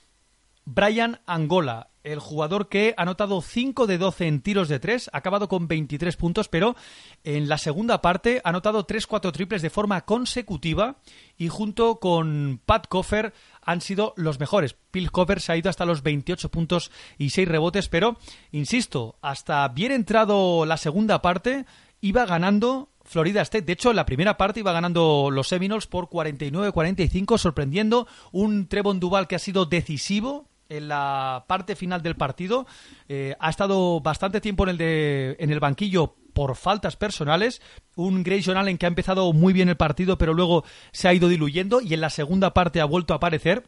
[0.65, 5.19] Brian Angola, el jugador que ha anotado 5 de 12 en tiros de 3, ha
[5.19, 6.77] acabado con 23 puntos, pero
[7.25, 10.97] en la segunda parte ha anotado 3-4 triples de forma consecutiva
[11.37, 14.77] y junto con Pat Coffer han sido los mejores.
[14.91, 18.17] Phil Coffer se ha ido hasta los 28 puntos y 6 rebotes, pero,
[18.51, 21.67] insisto, hasta bien entrado la segunda parte,
[22.01, 23.65] iba ganando Florida State.
[23.65, 29.01] De hecho, en la primera parte iba ganando los Seminoles por 49-45, sorprendiendo un Trevon
[29.01, 32.67] Duval que ha sido decisivo en la parte final del partido.
[33.09, 37.61] Eh, ha estado bastante tiempo en el, de, en el banquillo por faltas personales.
[37.95, 41.29] Un Grayson Allen que ha empezado muy bien el partido, pero luego se ha ido
[41.29, 43.65] diluyendo y en la segunda parte ha vuelto a aparecer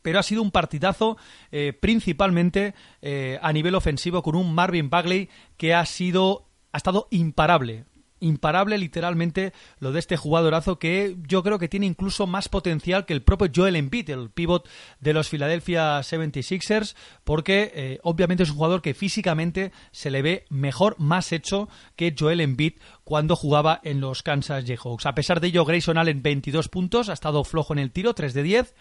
[0.00, 1.16] pero ha sido un partidazo
[1.50, 7.08] eh, principalmente eh, a nivel ofensivo con un Marvin Bagley que ha sido ha estado
[7.10, 7.84] imparable
[8.20, 13.12] imparable literalmente lo de este jugadorazo que yo creo que tiene incluso más potencial que
[13.12, 14.68] el propio Joel Embiid, el pivot
[15.00, 20.44] de los Philadelphia 76ers, porque eh, obviamente es un jugador que físicamente se le ve
[20.48, 22.74] mejor, más hecho que Joel Embiid
[23.04, 25.06] cuando jugaba en los Kansas Jayhawks.
[25.06, 28.34] A pesar de ello, Grayson Allen 22 puntos, ha estado flojo en el tiro, 3
[28.34, 28.74] de 10.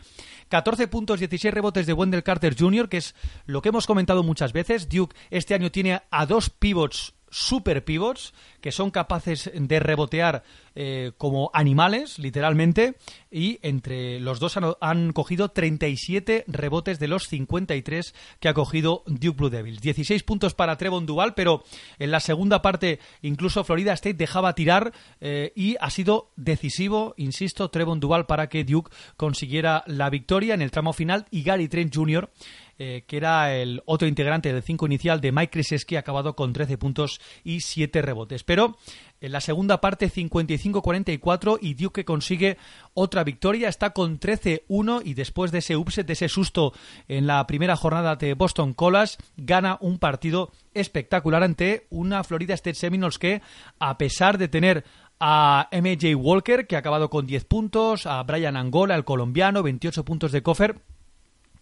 [0.50, 3.16] 14 puntos, 16 rebotes de Wendell Carter Jr., que es
[3.46, 4.90] lo que hemos comentado muchas veces.
[4.90, 10.44] Duke este año tiene a dos pivots super pivots que son capaces de rebotear
[10.76, 12.96] eh, como animales, literalmente,
[13.32, 19.04] y entre los dos han, han, cogido 37 rebotes de los 53 que ha cogido
[19.06, 19.82] Duke Blue Devils.
[19.82, 21.64] 16 puntos para Trevon Duval, pero
[22.00, 24.92] en la segunda parte incluso Florida State dejaba tirar
[25.22, 30.62] eh, y ha sido decisivo, insisto, Trevon Duval para que Duke consiguiera la victoria en
[30.62, 32.30] el tramo final y Gary Trent Jr
[32.80, 36.54] eh, que era el otro integrante del 5 inicial de Mike Krzyzewski, ha acabado con
[36.54, 38.44] 13 puntos y 7 rebotes.
[38.44, 38.78] Pero
[39.20, 42.58] en la segunda parte 55-44 y Duke consigue
[42.94, 46.74] otra victoria, está con 13-1 y después de ese upset, de ese susto
[47.08, 52.76] en la primera jornada de Boston College, gana un partido espectacular ante una Florida State
[52.76, 53.42] Seminoles que,
[53.80, 54.84] a pesar de tener
[55.20, 60.06] a MJ Walker, que ha acabado con 10 puntos, a Brian Angola, el colombiano, 28
[60.06, 60.80] puntos de coffer,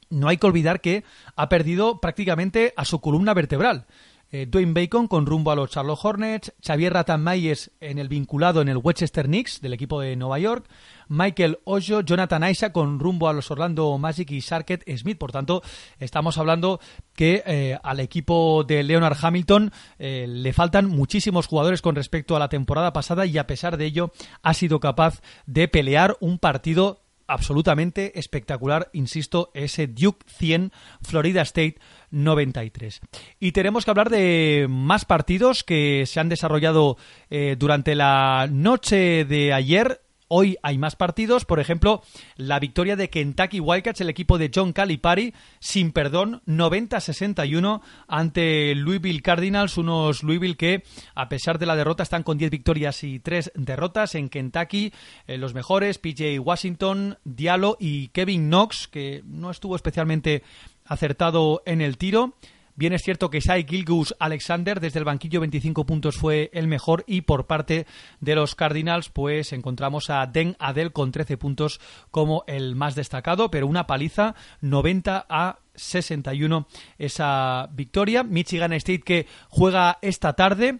[0.09, 1.03] no hay que olvidar que
[1.35, 3.85] ha perdido prácticamente a su columna vertebral.
[4.31, 8.67] Eh, Dwayne Bacon con rumbo a los Charlotte Hornets, Xavier Ratanmayes en el vinculado en
[8.67, 10.67] el Westchester Knicks del equipo de Nueva York,
[11.07, 15.19] Michael Ojo, Jonathan Isaac con rumbo a los Orlando Magic y Sarket Smith.
[15.19, 15.61] Por tanto,
[15.99, 16.79] estamos hablando
[17.13, 22.39] que eh, al equipo de Leonard Hamilton eh, le faltan muchísimos jugadores con respecto a
[22.39, 24.11] la temporada pasada y a pesar de ello
[24.41, 30.71] ha sido capaz de pelear un partido absolutamente espectacular, insisto, ese Duke 100
[31.01, 31.77] Florida State
[32.11, 33.01] 93.
[33.39, 36.97] Y tenemos que hablar de más partidos que se han desarrollado
[37.29, 40.01] eh, durante la noche de ayer.
[40.37, 42.03] Hoy hay más partidos, por ejemplo,
[42.35, 47.79] la victoria de Kentucky Wildcats, el equipo de John Calipari, sin perdón, 90-61
[48.09, 50.83] ante Louisville Cardinals, unos Louisville que,
[51.13, 54.13] a pesar de la derrota, están con 10 victorias y 3 derrotas.
[54.15, 54.91] En Kentucky,
[55.25, 60.43] eh, los mejores, PJ Washington, Diallo y Kevin Knox, que no estuvo especialmente
[60.83, 62.33] acertado en el tiro.
[62.77, 67.05] Bien es cierto que Shai Gilgus Alexander desde el banquillo 25 puntos fue el mejor
[67.07, 67.87] y por parte
[68.19, 71.79] de los Cardinals pues encontramos a Den Adel con 13 puntos
[72.11, 78.23] como el más destacado, pero una paliza 90 a 61 esa victoria.
[78.23, 80.79] Michigan State que juega esta tarde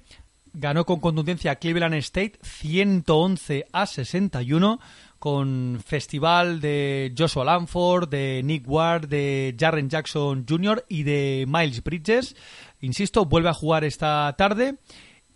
[0.56, 4.80] ganó con contundencia a Cleveland State 111 a 61
[5.20, 10.86] con festival de Joshua Lanford, de Nick Ward, de Jaren Jackson Jr.
[10.90, 12.36] y de Miles Bridges.
[12.82, 14.76] Insisto, vuelve a jugar esta tarde.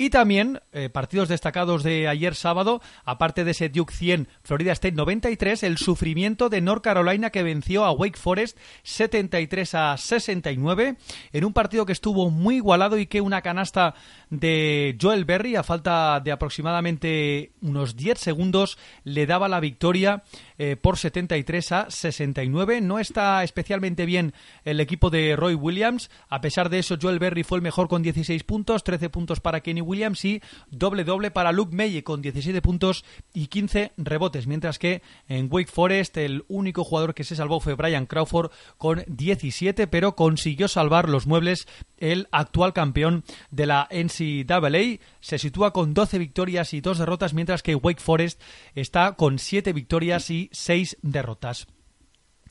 [0.02, 4.96] Y también eh, partidos destacados de ayer sábado, aparte de ese Duke 100 Florida State
[4.96, 10.96] 93, el sufrimiento de North Carolina que venció a Wake Forest 73 a 69
[11.34, 13.94] en un partido que estuvo muy igualado y que una canasta
[14.30, 20.24] de Joel Berry a falta de aproximadamente unos 10 segundos le daba la victoria
[20.58, 22.80] eh, por 73 a 69.
[22.80, 26.10] No está especialmente bien el equipo de Roy Williams.
[26.30, 29.60] A pesar de eso, Joel Berry fue el mejor con 16 puntos, 13 puntos para
[29.60, 33.04] Kenny Williams y doble doble para Luke May con 17 puntos
[33.34, 34.48] y 15 rebotes.
[34.48, 39.04] Mientras que en Wake Forest el único jugador que se salvó fue Brian Crawford con
[39.08, 41.68] 17, pero consiguió salvar los muebles
[41.98, 45.00] el actual campeón de la NCAA.
[45.20, 48.42] Se sitúa con 12 victorias y 2 derrotas, mientras que Wake Forest
[48.76, 51.68] está con 7 victorias y 6 derrotas.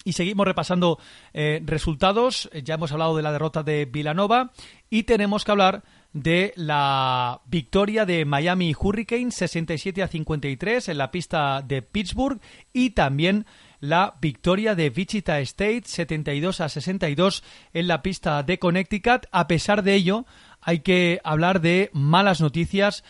[0.05, 0.98] Y seguimos repasando
[1.35, 2.48] eh, resultados.
[2.65, 4.52] Ya hemos hablado de la derrota de Villanova
[4.89, 5.82] y tenemos que hablar
[6.12, 12.40] de la victoria de Miami Hurricanes 67 a 53 en la pista de Pittsburgh
[12.72, 13.47] y también
[13.80, 19.26] la victoria de Wichita State 72 a 62 en la pista de Connecticut.
[19.30, 20.26] A pesar de ello,
[20.60, 23.05] hay que hablar de malas noticias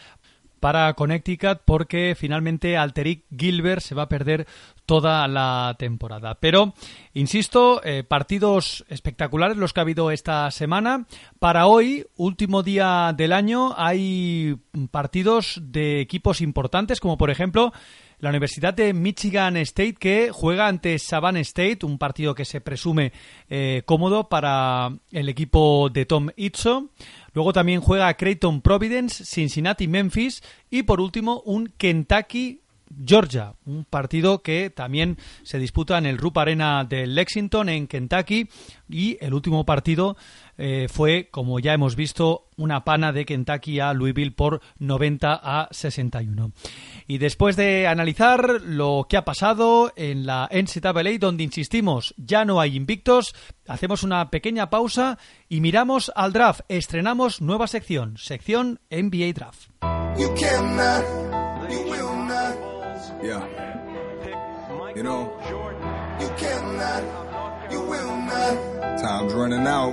[0.60, 4.46] para Connecticut porque finalmente Alteric Gilbert se va a perder
[4.88, 6.38] toda la temporada.
[6.40, 6.72] Pero,
[7.12, 11.04] insisto, eh, partidos espectaculares los que ha habido esta semana.
[11.38, 14.56] Para hoy, último día del año, hay
[14.90, 17.70] partidos de equipos importantes como por ejemplo
[18.18, 23.12] la Universidad de Michigan State que juega ante Savannah State, un partido que se presume
[23.50, 26.88] eh, cómodo para el equipo de Tom Izzo.
[27.34, 32.62] Luego también juega Creighton Providence, Cincinnati Memphis y por último un Kentucky
[33.04, 38.48] Georgia, un partido que también se disputa en el Rupp Arena de Lexington en Kentucky
[38.88, 40.16] y el último partido
[40.56, 45.68] eh, fue, como ya hemos visto, una pana de Kentucky a Louisville por 90 a
[45.70, 46.52] 61.
[47.06, 52.60] Y después de analizar lo que ha pasado en la NCAA, donde insistimos, ya no
[52.60, 53.34] hay invictos,
[53.68, 56.62] hacemos una pequeña pausa y miramos al draft.
[56.68, 59.70] Estrenamos nueva sección, sección NBA Draft.
[63.22, 64.94] Yeah.
[64.94, 65.32] You know,
[66.20, 68.98] you cannot, you will not.
[68.98, 69.92] Time's running out.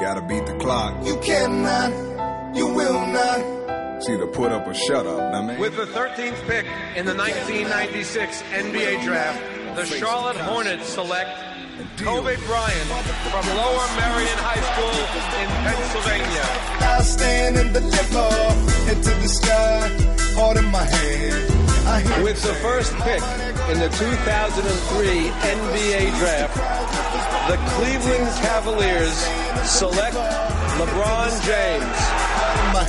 [0.00, 1.04] Gotta beat the clock.
[1.06, 3.40] You cannot, you will not.
[3.96, 5.34] It's either put up or shut up.
[5.34, 6.66] I mean, With the 13th pick
[6.96, 11.30] in the 1996 NBA draft, the Charlotte Hornets select
[11.98, 12.88] Kobe Bryant
[13.30, 14.96] from Lower Marion High School
[15.40, 16.44] in Pennsylvania.
[16.80, 19.88] I stand and deliver into the sky,
[20.36, 21.63] heart in my hand.
[21.94, 23.22] With the first pick
[23.70, 26.56] in the 2003 NBA draft,
[27.46, 29.14] the Cleveland Cavaliers
[29.62, 30.16] select
[30.74, 32.24] LeBron James.
[32.72, 32.84] my.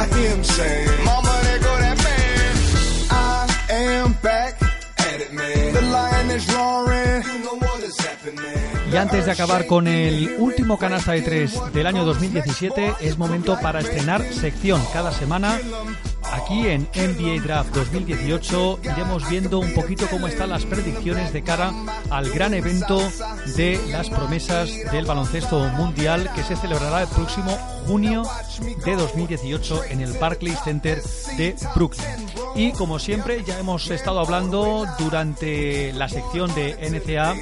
[0.00, 2.56] I hear him saying, Mama, there go that man.
[3.10, 4.62] I am back
[4.98, 5.74] at it, man.
[5.74, 7.22] The lion is roaring.
[7.22, 8.92] You know what is happening.
[8.92, 13.58] Y antes de acabar con el último canasta de tres del año 2017, es momento
[13.60, 15.58] para estrenar sección cada semana.
[16.22, 21.72] Aquí en NBA Draft 2018 iremos viendo un poquito cómo están las predicciones de cara
[22.10, 23.00] al gran evento
[23.56, 27.50] de las promesas del baloncesto mundial que se celebrará el próximo
[27.86, 28.22] junio
[28.84, 31.02] de 2018 en el Barclays Center
[31.36, 32.04] de Brooklyn.
[32.54, 37.34] Y como siempre ya hemos estado hablando durante la sección de NCA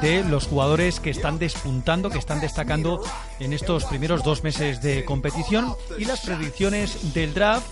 [0.00, 3.02] de los jugadores que están despuntando, que están destacando
[3.40, 7.66] en estos primeros dos meses de competición y las predicciones del draft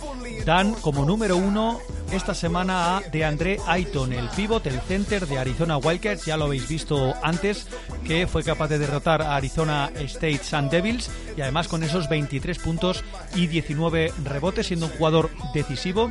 [0.44, 1.80] dan como número uno
[2.12, 6.68] esta semana a DeAndre Ayton, el pivot, el center de Arizona Wildcats, ya lo habéis
[6.68, 7.66] visto antes,
[8.06, 12.58] que fue capaz de derrotar a Arizona State Sun Devils y además con esos 23
[12.58, 13.02] puntos
[13.34, 16.10] y 19 rebotes, siendo un jugador decisivo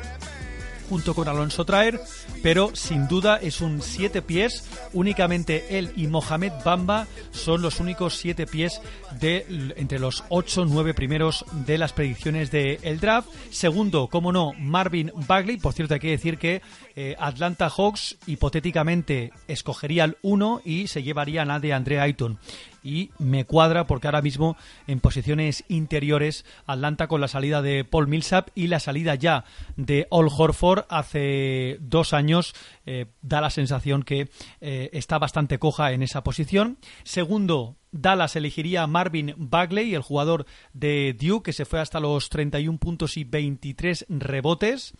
[0.93, 1.99] junto con Alonso Traer,
[2.43, 4.69] pero sin duda es un siete pies.
[4.93, 8.79] Únicamente él y Mohamed Bamba son los únicos siete pies
[9.19, 13.27] de entre los ocho nueve primeros de las predicciones del el draft.
[13.49, 15.57] Segundo, como no, Marvin Bagley.
[15.57, 16.61] Por cierto, hay que decir que
[16.95, 22.37] eh, Atlanta Hawks hipotéticamente escogería el uno y se llevarían a de Andre Ayton
[22.83, 24.57] y me cuadra porque ahora mismo
[24.87, 29.45] en posiciones interiores Atlanta con la salida de Paul Millsap y la salida ya
[29.75, 32.53] de All Horford hace dos años
[32.85, 34.29] eh, da la sensación que
[34.61, 36.77] eh, está bastante coja en esa posición.
[37.03, 42.27] Segundo, Dallas elegiría a Marvin Bagley, el jugador de Duke, que se fue hasta los
[42.29, 44.93] 31 puntos y 23 rebotes.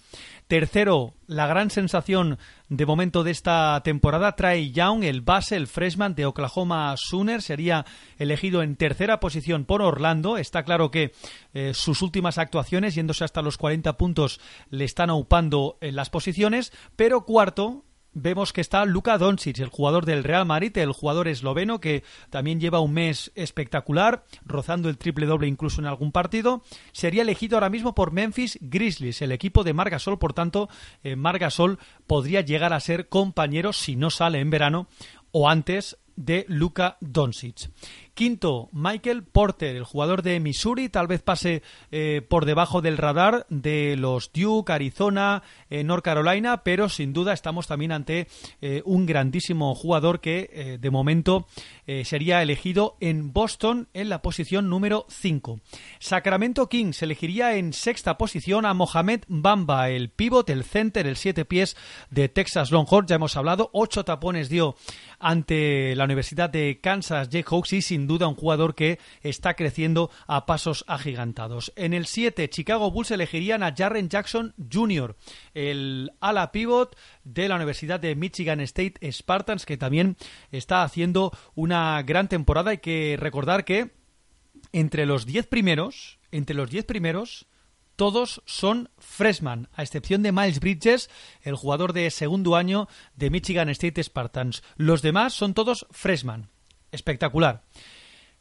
[0.48, 2.38] Tercero, la gran sensación
[2.70, 7.86] de momento de esta temporada, Trae Young, el base, el freshman de Oklahoma Sooners, sería
[8.20, 10.38] elegido en tercera posición por Orlando.
[10.38, 11.14] Está claro que
[11.54, 14.40] eh, sus últimas actuaciones, yéndose hasta los 40 puntos,
[14.70, 16.72] le están aupando en las posiciones.
[16.96, 17.73] Pero cuarto,
[18.14, 22.60] vemos que está Luka Doncic, el jugador del Real Madrid, el jugador esloveno que también
[22.60, 26.64] lleva un mes espectacular, rozando el triple doble incluso en algún partido.
[26.92, 30.70] Sería elegido ahora mismo por Memphis Grizzlies, el equipo de Margasol, por tanto,
[31.04, 34.88] eh, Margasol podría llegar a ser compañero si no sale en verano
[35.32, 37.70] o antes de Luka Doncic.
[38.14, 43.48] Quinto, Michael Porter, el jugador de Missouri, tal vez pase eh, por debajo del radar
[43.50, 45.42] de los Duke, Arizona,
[45.72, 48.28] eh, North Carolina, pero sin duda estamos también ante
[48.62, 51.48] eh, un grandísimo jugador que de momento
[52.04, 55.60] sería elegido en Boston en la posición número 5.
[56.00, 61.46] Sacramento Kings elegiría en sexta posición a Mohamed Bamba, el pivot, el center, el siete
[61.46, 61.76] pies
[62.10, 63.10] de Texas Longhorns.
[63.10, 64.76] Ya hemos hablado, ocho tapones dio
[65.24, 70.10] ante la Universidad de Kansas Jayhawks y sin sin duda un jugador que está creciendo
[70.28, 71.72] a pasos agigantados.
[71.76, 75.16] En el 7, Chicago Bulls elegirían a Jarren Jackson Jr.,
[75.54, 80.18] el ala pivot de la Universidad de Michigan State Spartans, que también
[80.52, 82.72] está haciendo una gran temporada.
[82.72, 83.92] Hay que recordar que
[84.72, 87.46] entre los 10 primeros, entre los 10 primeros,
[87.96, 91.10] todos son freshman, a excepción de Miles Bridges,
[91.42, 94.64] el jugador de segundo año de Michigan State Spartans.
[94.76, 96.50] Los demás son todos freshman.
[96.92, 97.64] Espectacular.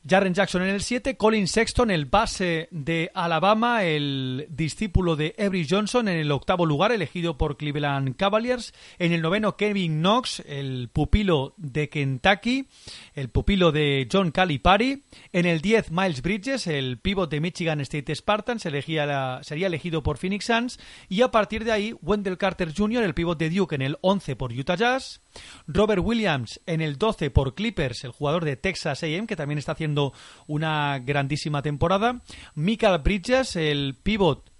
[0.08, 5.66] Jaren Jackson en el 7, Colin Sexton, el base de Alabama, el discípulo de Avery
[5.68, 8.74] Johnson en el octavo lugar, elegido por Cleveland Cavaliers.
[8.98, 12.66] En el noveno, Kevin Knox, el pupilo de Kentucky,
[13.14, 15.04] el pupilo de John Calipari.
[15.32, 20.46] En el 10, Miles Bridges, el pivot de Michigan State Spartans, sería elegido por Phoenix
[20.46, 20.80] Suns.
[21.08, 24.34] Y a partir de ahí, Wendell Carter Jr., el pivot de Duke, en el 11
[24.34, 25.20] por Utah Jazz.
[25.66, 29.72] Robert Williams en el 12 por Clippers, el jugador de Texas AM, que también está
[29.72, 30.12] haciendo
[30.46, 32.22] una grandísima temporada.
[32.54, 34.50] Michael Bridges, el pivot,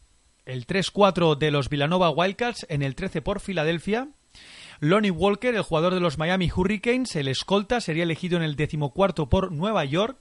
[0.44, 4.09] el 3-4 de los Villanova Wildcats, en el 13 por Filadelfia.
[4.81, 9.28] Lonnie Walker, el jugador de los Miami Hurricanes, el escolta, sería elegido en el decimocuarto
[9.28, 10.19] por Nueva York.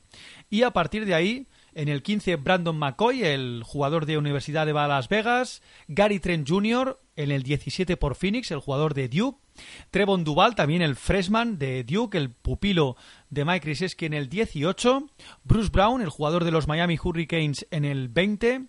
[0.51, 4.73] Y a partir de ahí, en el 15, Brandon McCoy, el jugador de Universidad de
[4.73, 5.63] Las Vegas.
[5.87, 9.40] Gary Trent Jr., en el 17 por Phoenix, el jugador de Duke.
[9.89, 12.95] Trevon Duval, también el freshman de Duke, el pupilo
[13.29, 15.07] de Mike Krzyzewski en el 18.
[15.43, 18.67] Bruce Brown, el jugador de los Miami Hurricanes en el 20.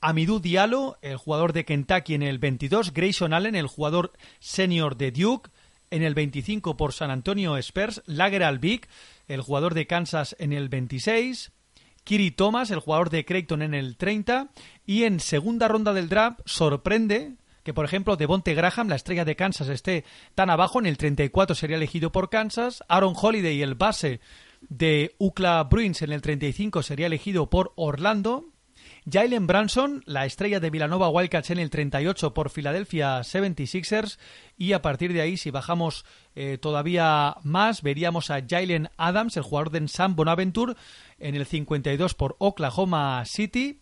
[0.00, 2.92] Amidou Diallo, el jugador de Kentucky en el 22.
[2.92, 5.50] Grayson Allen, el jugador senior de Duke
[5.90, 8.02] en el 25 por San Antonio Spurs.
[8.04, 8.88] Lager Albic,
[9.28, 11.52] el jugador de Kansas en el 26.
[12.04, 14.50] Kiri Thomas, el jugador de Creighton en el 30.
[14.84, 19.36] Y en segunda ronda del draft sorprende que, por ejemplo, Devonte Graham, la estrella de
[19.36, 20.04] Kansas, esté
[20.34, 20.78] tan abajo.
[20.78, 22.84] En el 34 sería elegido por Kansas.
[22.88, 24.20] Aaron Holiday, el base
[24.68, 28.50] de UCLA Bruins, en el 35 sería elegido por Orlando.
[29.10, 34.18] Jalen Branson, la estrella de Villanova Wildcats en el 38 por Philadelphia 76ers
[34.56, 39.42] y a partir de ahí si bajamos eh, todavía más veríamos a Jalen Adams, el
[39.42, 40.74] jugador de San Bonaventure
[41.18, 43.80] en el 52 por Oklahoma City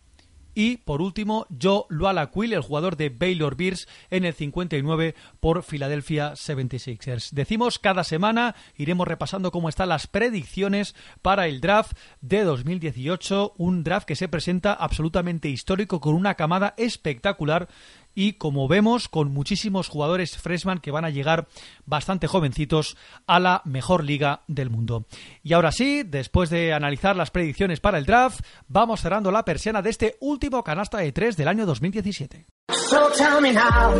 [0.55, 6.33] y por último Joe Lualaquil, el jugador de Baylor Bears en el 59 por Philadelphia
[6.33, 7.31] 76ers.
[7.31, 13.83] Decimos cada semana iremos repasando cómo están las predicciones para el draft de 2018, un
[13.83, 17.67] draft que se presenta absolutamente histórico con una camada espectacular
[18.15, 21.47] y como vemos con muchísimos jugadores freshman que van a llegar
[21.85, 25.05] bastante jovencitos a la mejor liga del mundo.
[25.43, 29.81] Y ahora sí, después de analizar las predicciones para el draft, vamos cerrando la persiana
[29.81, 32.45] de este último canasta de tres del año 2017.
[32.89, 33.93] So tell me now,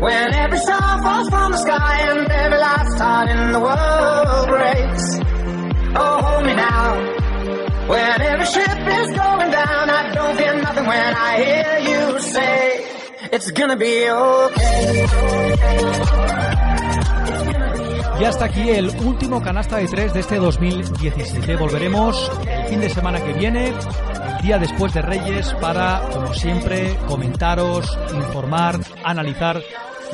[0.00, 5.20] when every star falls from the sky and every last star in the world breaks.
[5.98, 6.94] Oh, me now,
[7.88, 13.05] when every ship is going down, I don't fear nothing when I hear you say,
[13.32, 15.06] it's gonna be okay.
[18.18, 21.56] Y hasta aquí el último canasta de tres de este 2017.
[21.56, 26.96] Volveremos el fin de semana que viene, el día después de Reyes, para, como siempre,
[27.06, 29.62] comentaros, informar, analizar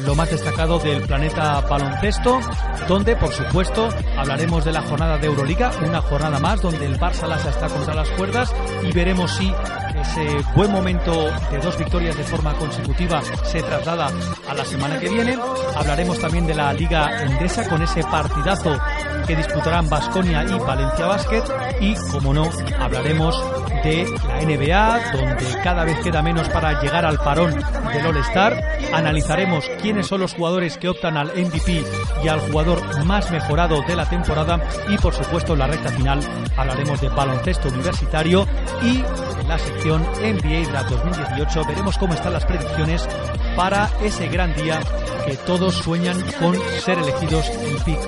[0.01, 2.41] lo más destacado del planeta baloncesto,
[2.89, 7.27] donde por supuesto hablaremos de la jornada de Euroliga, una jornada más donde el Barça
[7.27, 8.53] Lassa está contra las cuerdas
[8.83, 9.53] y veremos si
[10.01, 11.13] ese buen momento
[11.51, 14.11] de dos victorias de forma consecutiva se traslada
[14.49, 15.39] a la semana que viene.
[15.77, 18.79] Hablaremos también de la Liga Endesa con ese partidazo
[19.27, 21.45] que disputarán Basconia y Valencia Basket
[21.81, 22.49] y, como no,
[22.81, 23.41] hablaremos
[23.85, 27.55] de la NBA, donde cada vez queda menos para llegar al parón
[27.93, 28.79] del All-Star.
[28.93, 31.85] Analizaremos quiénes son los jugadores que optan al MVP
[32.23, 36.21] y al jugador más mejorado de la temporada y, por supuesto, en la recta final
[36.57, 38.47] hablaremos de baloncesto universitario
[38.83, 39.03] y
[39.41, 43.09] en la sección NBA Draft 2018 veremos cómo están las predicciones
[43.57, 44.81] para ese gran día
[45.27, 47.99] que todos sueñan con ser elegidos en pick.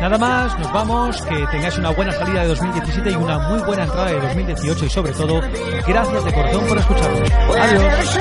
[0.00, 3.84] Nada más, nos vamos, que tengáis una buena salida de 2017 y una muy buena
[3.84, 5.40] entrada de 2018 y sobre todo,
[5.86, 7.30] gracias de corazón por escucharnos.
[7.58, 8.18] Adiós.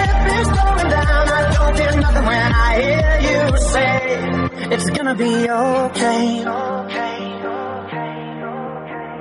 [2.67, 6.43] I hear you say, it's gonna be okay.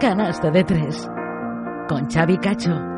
[0.01, 1.09] Canasta de tres.
[1.89, 2.94] Con Xavi Cacho.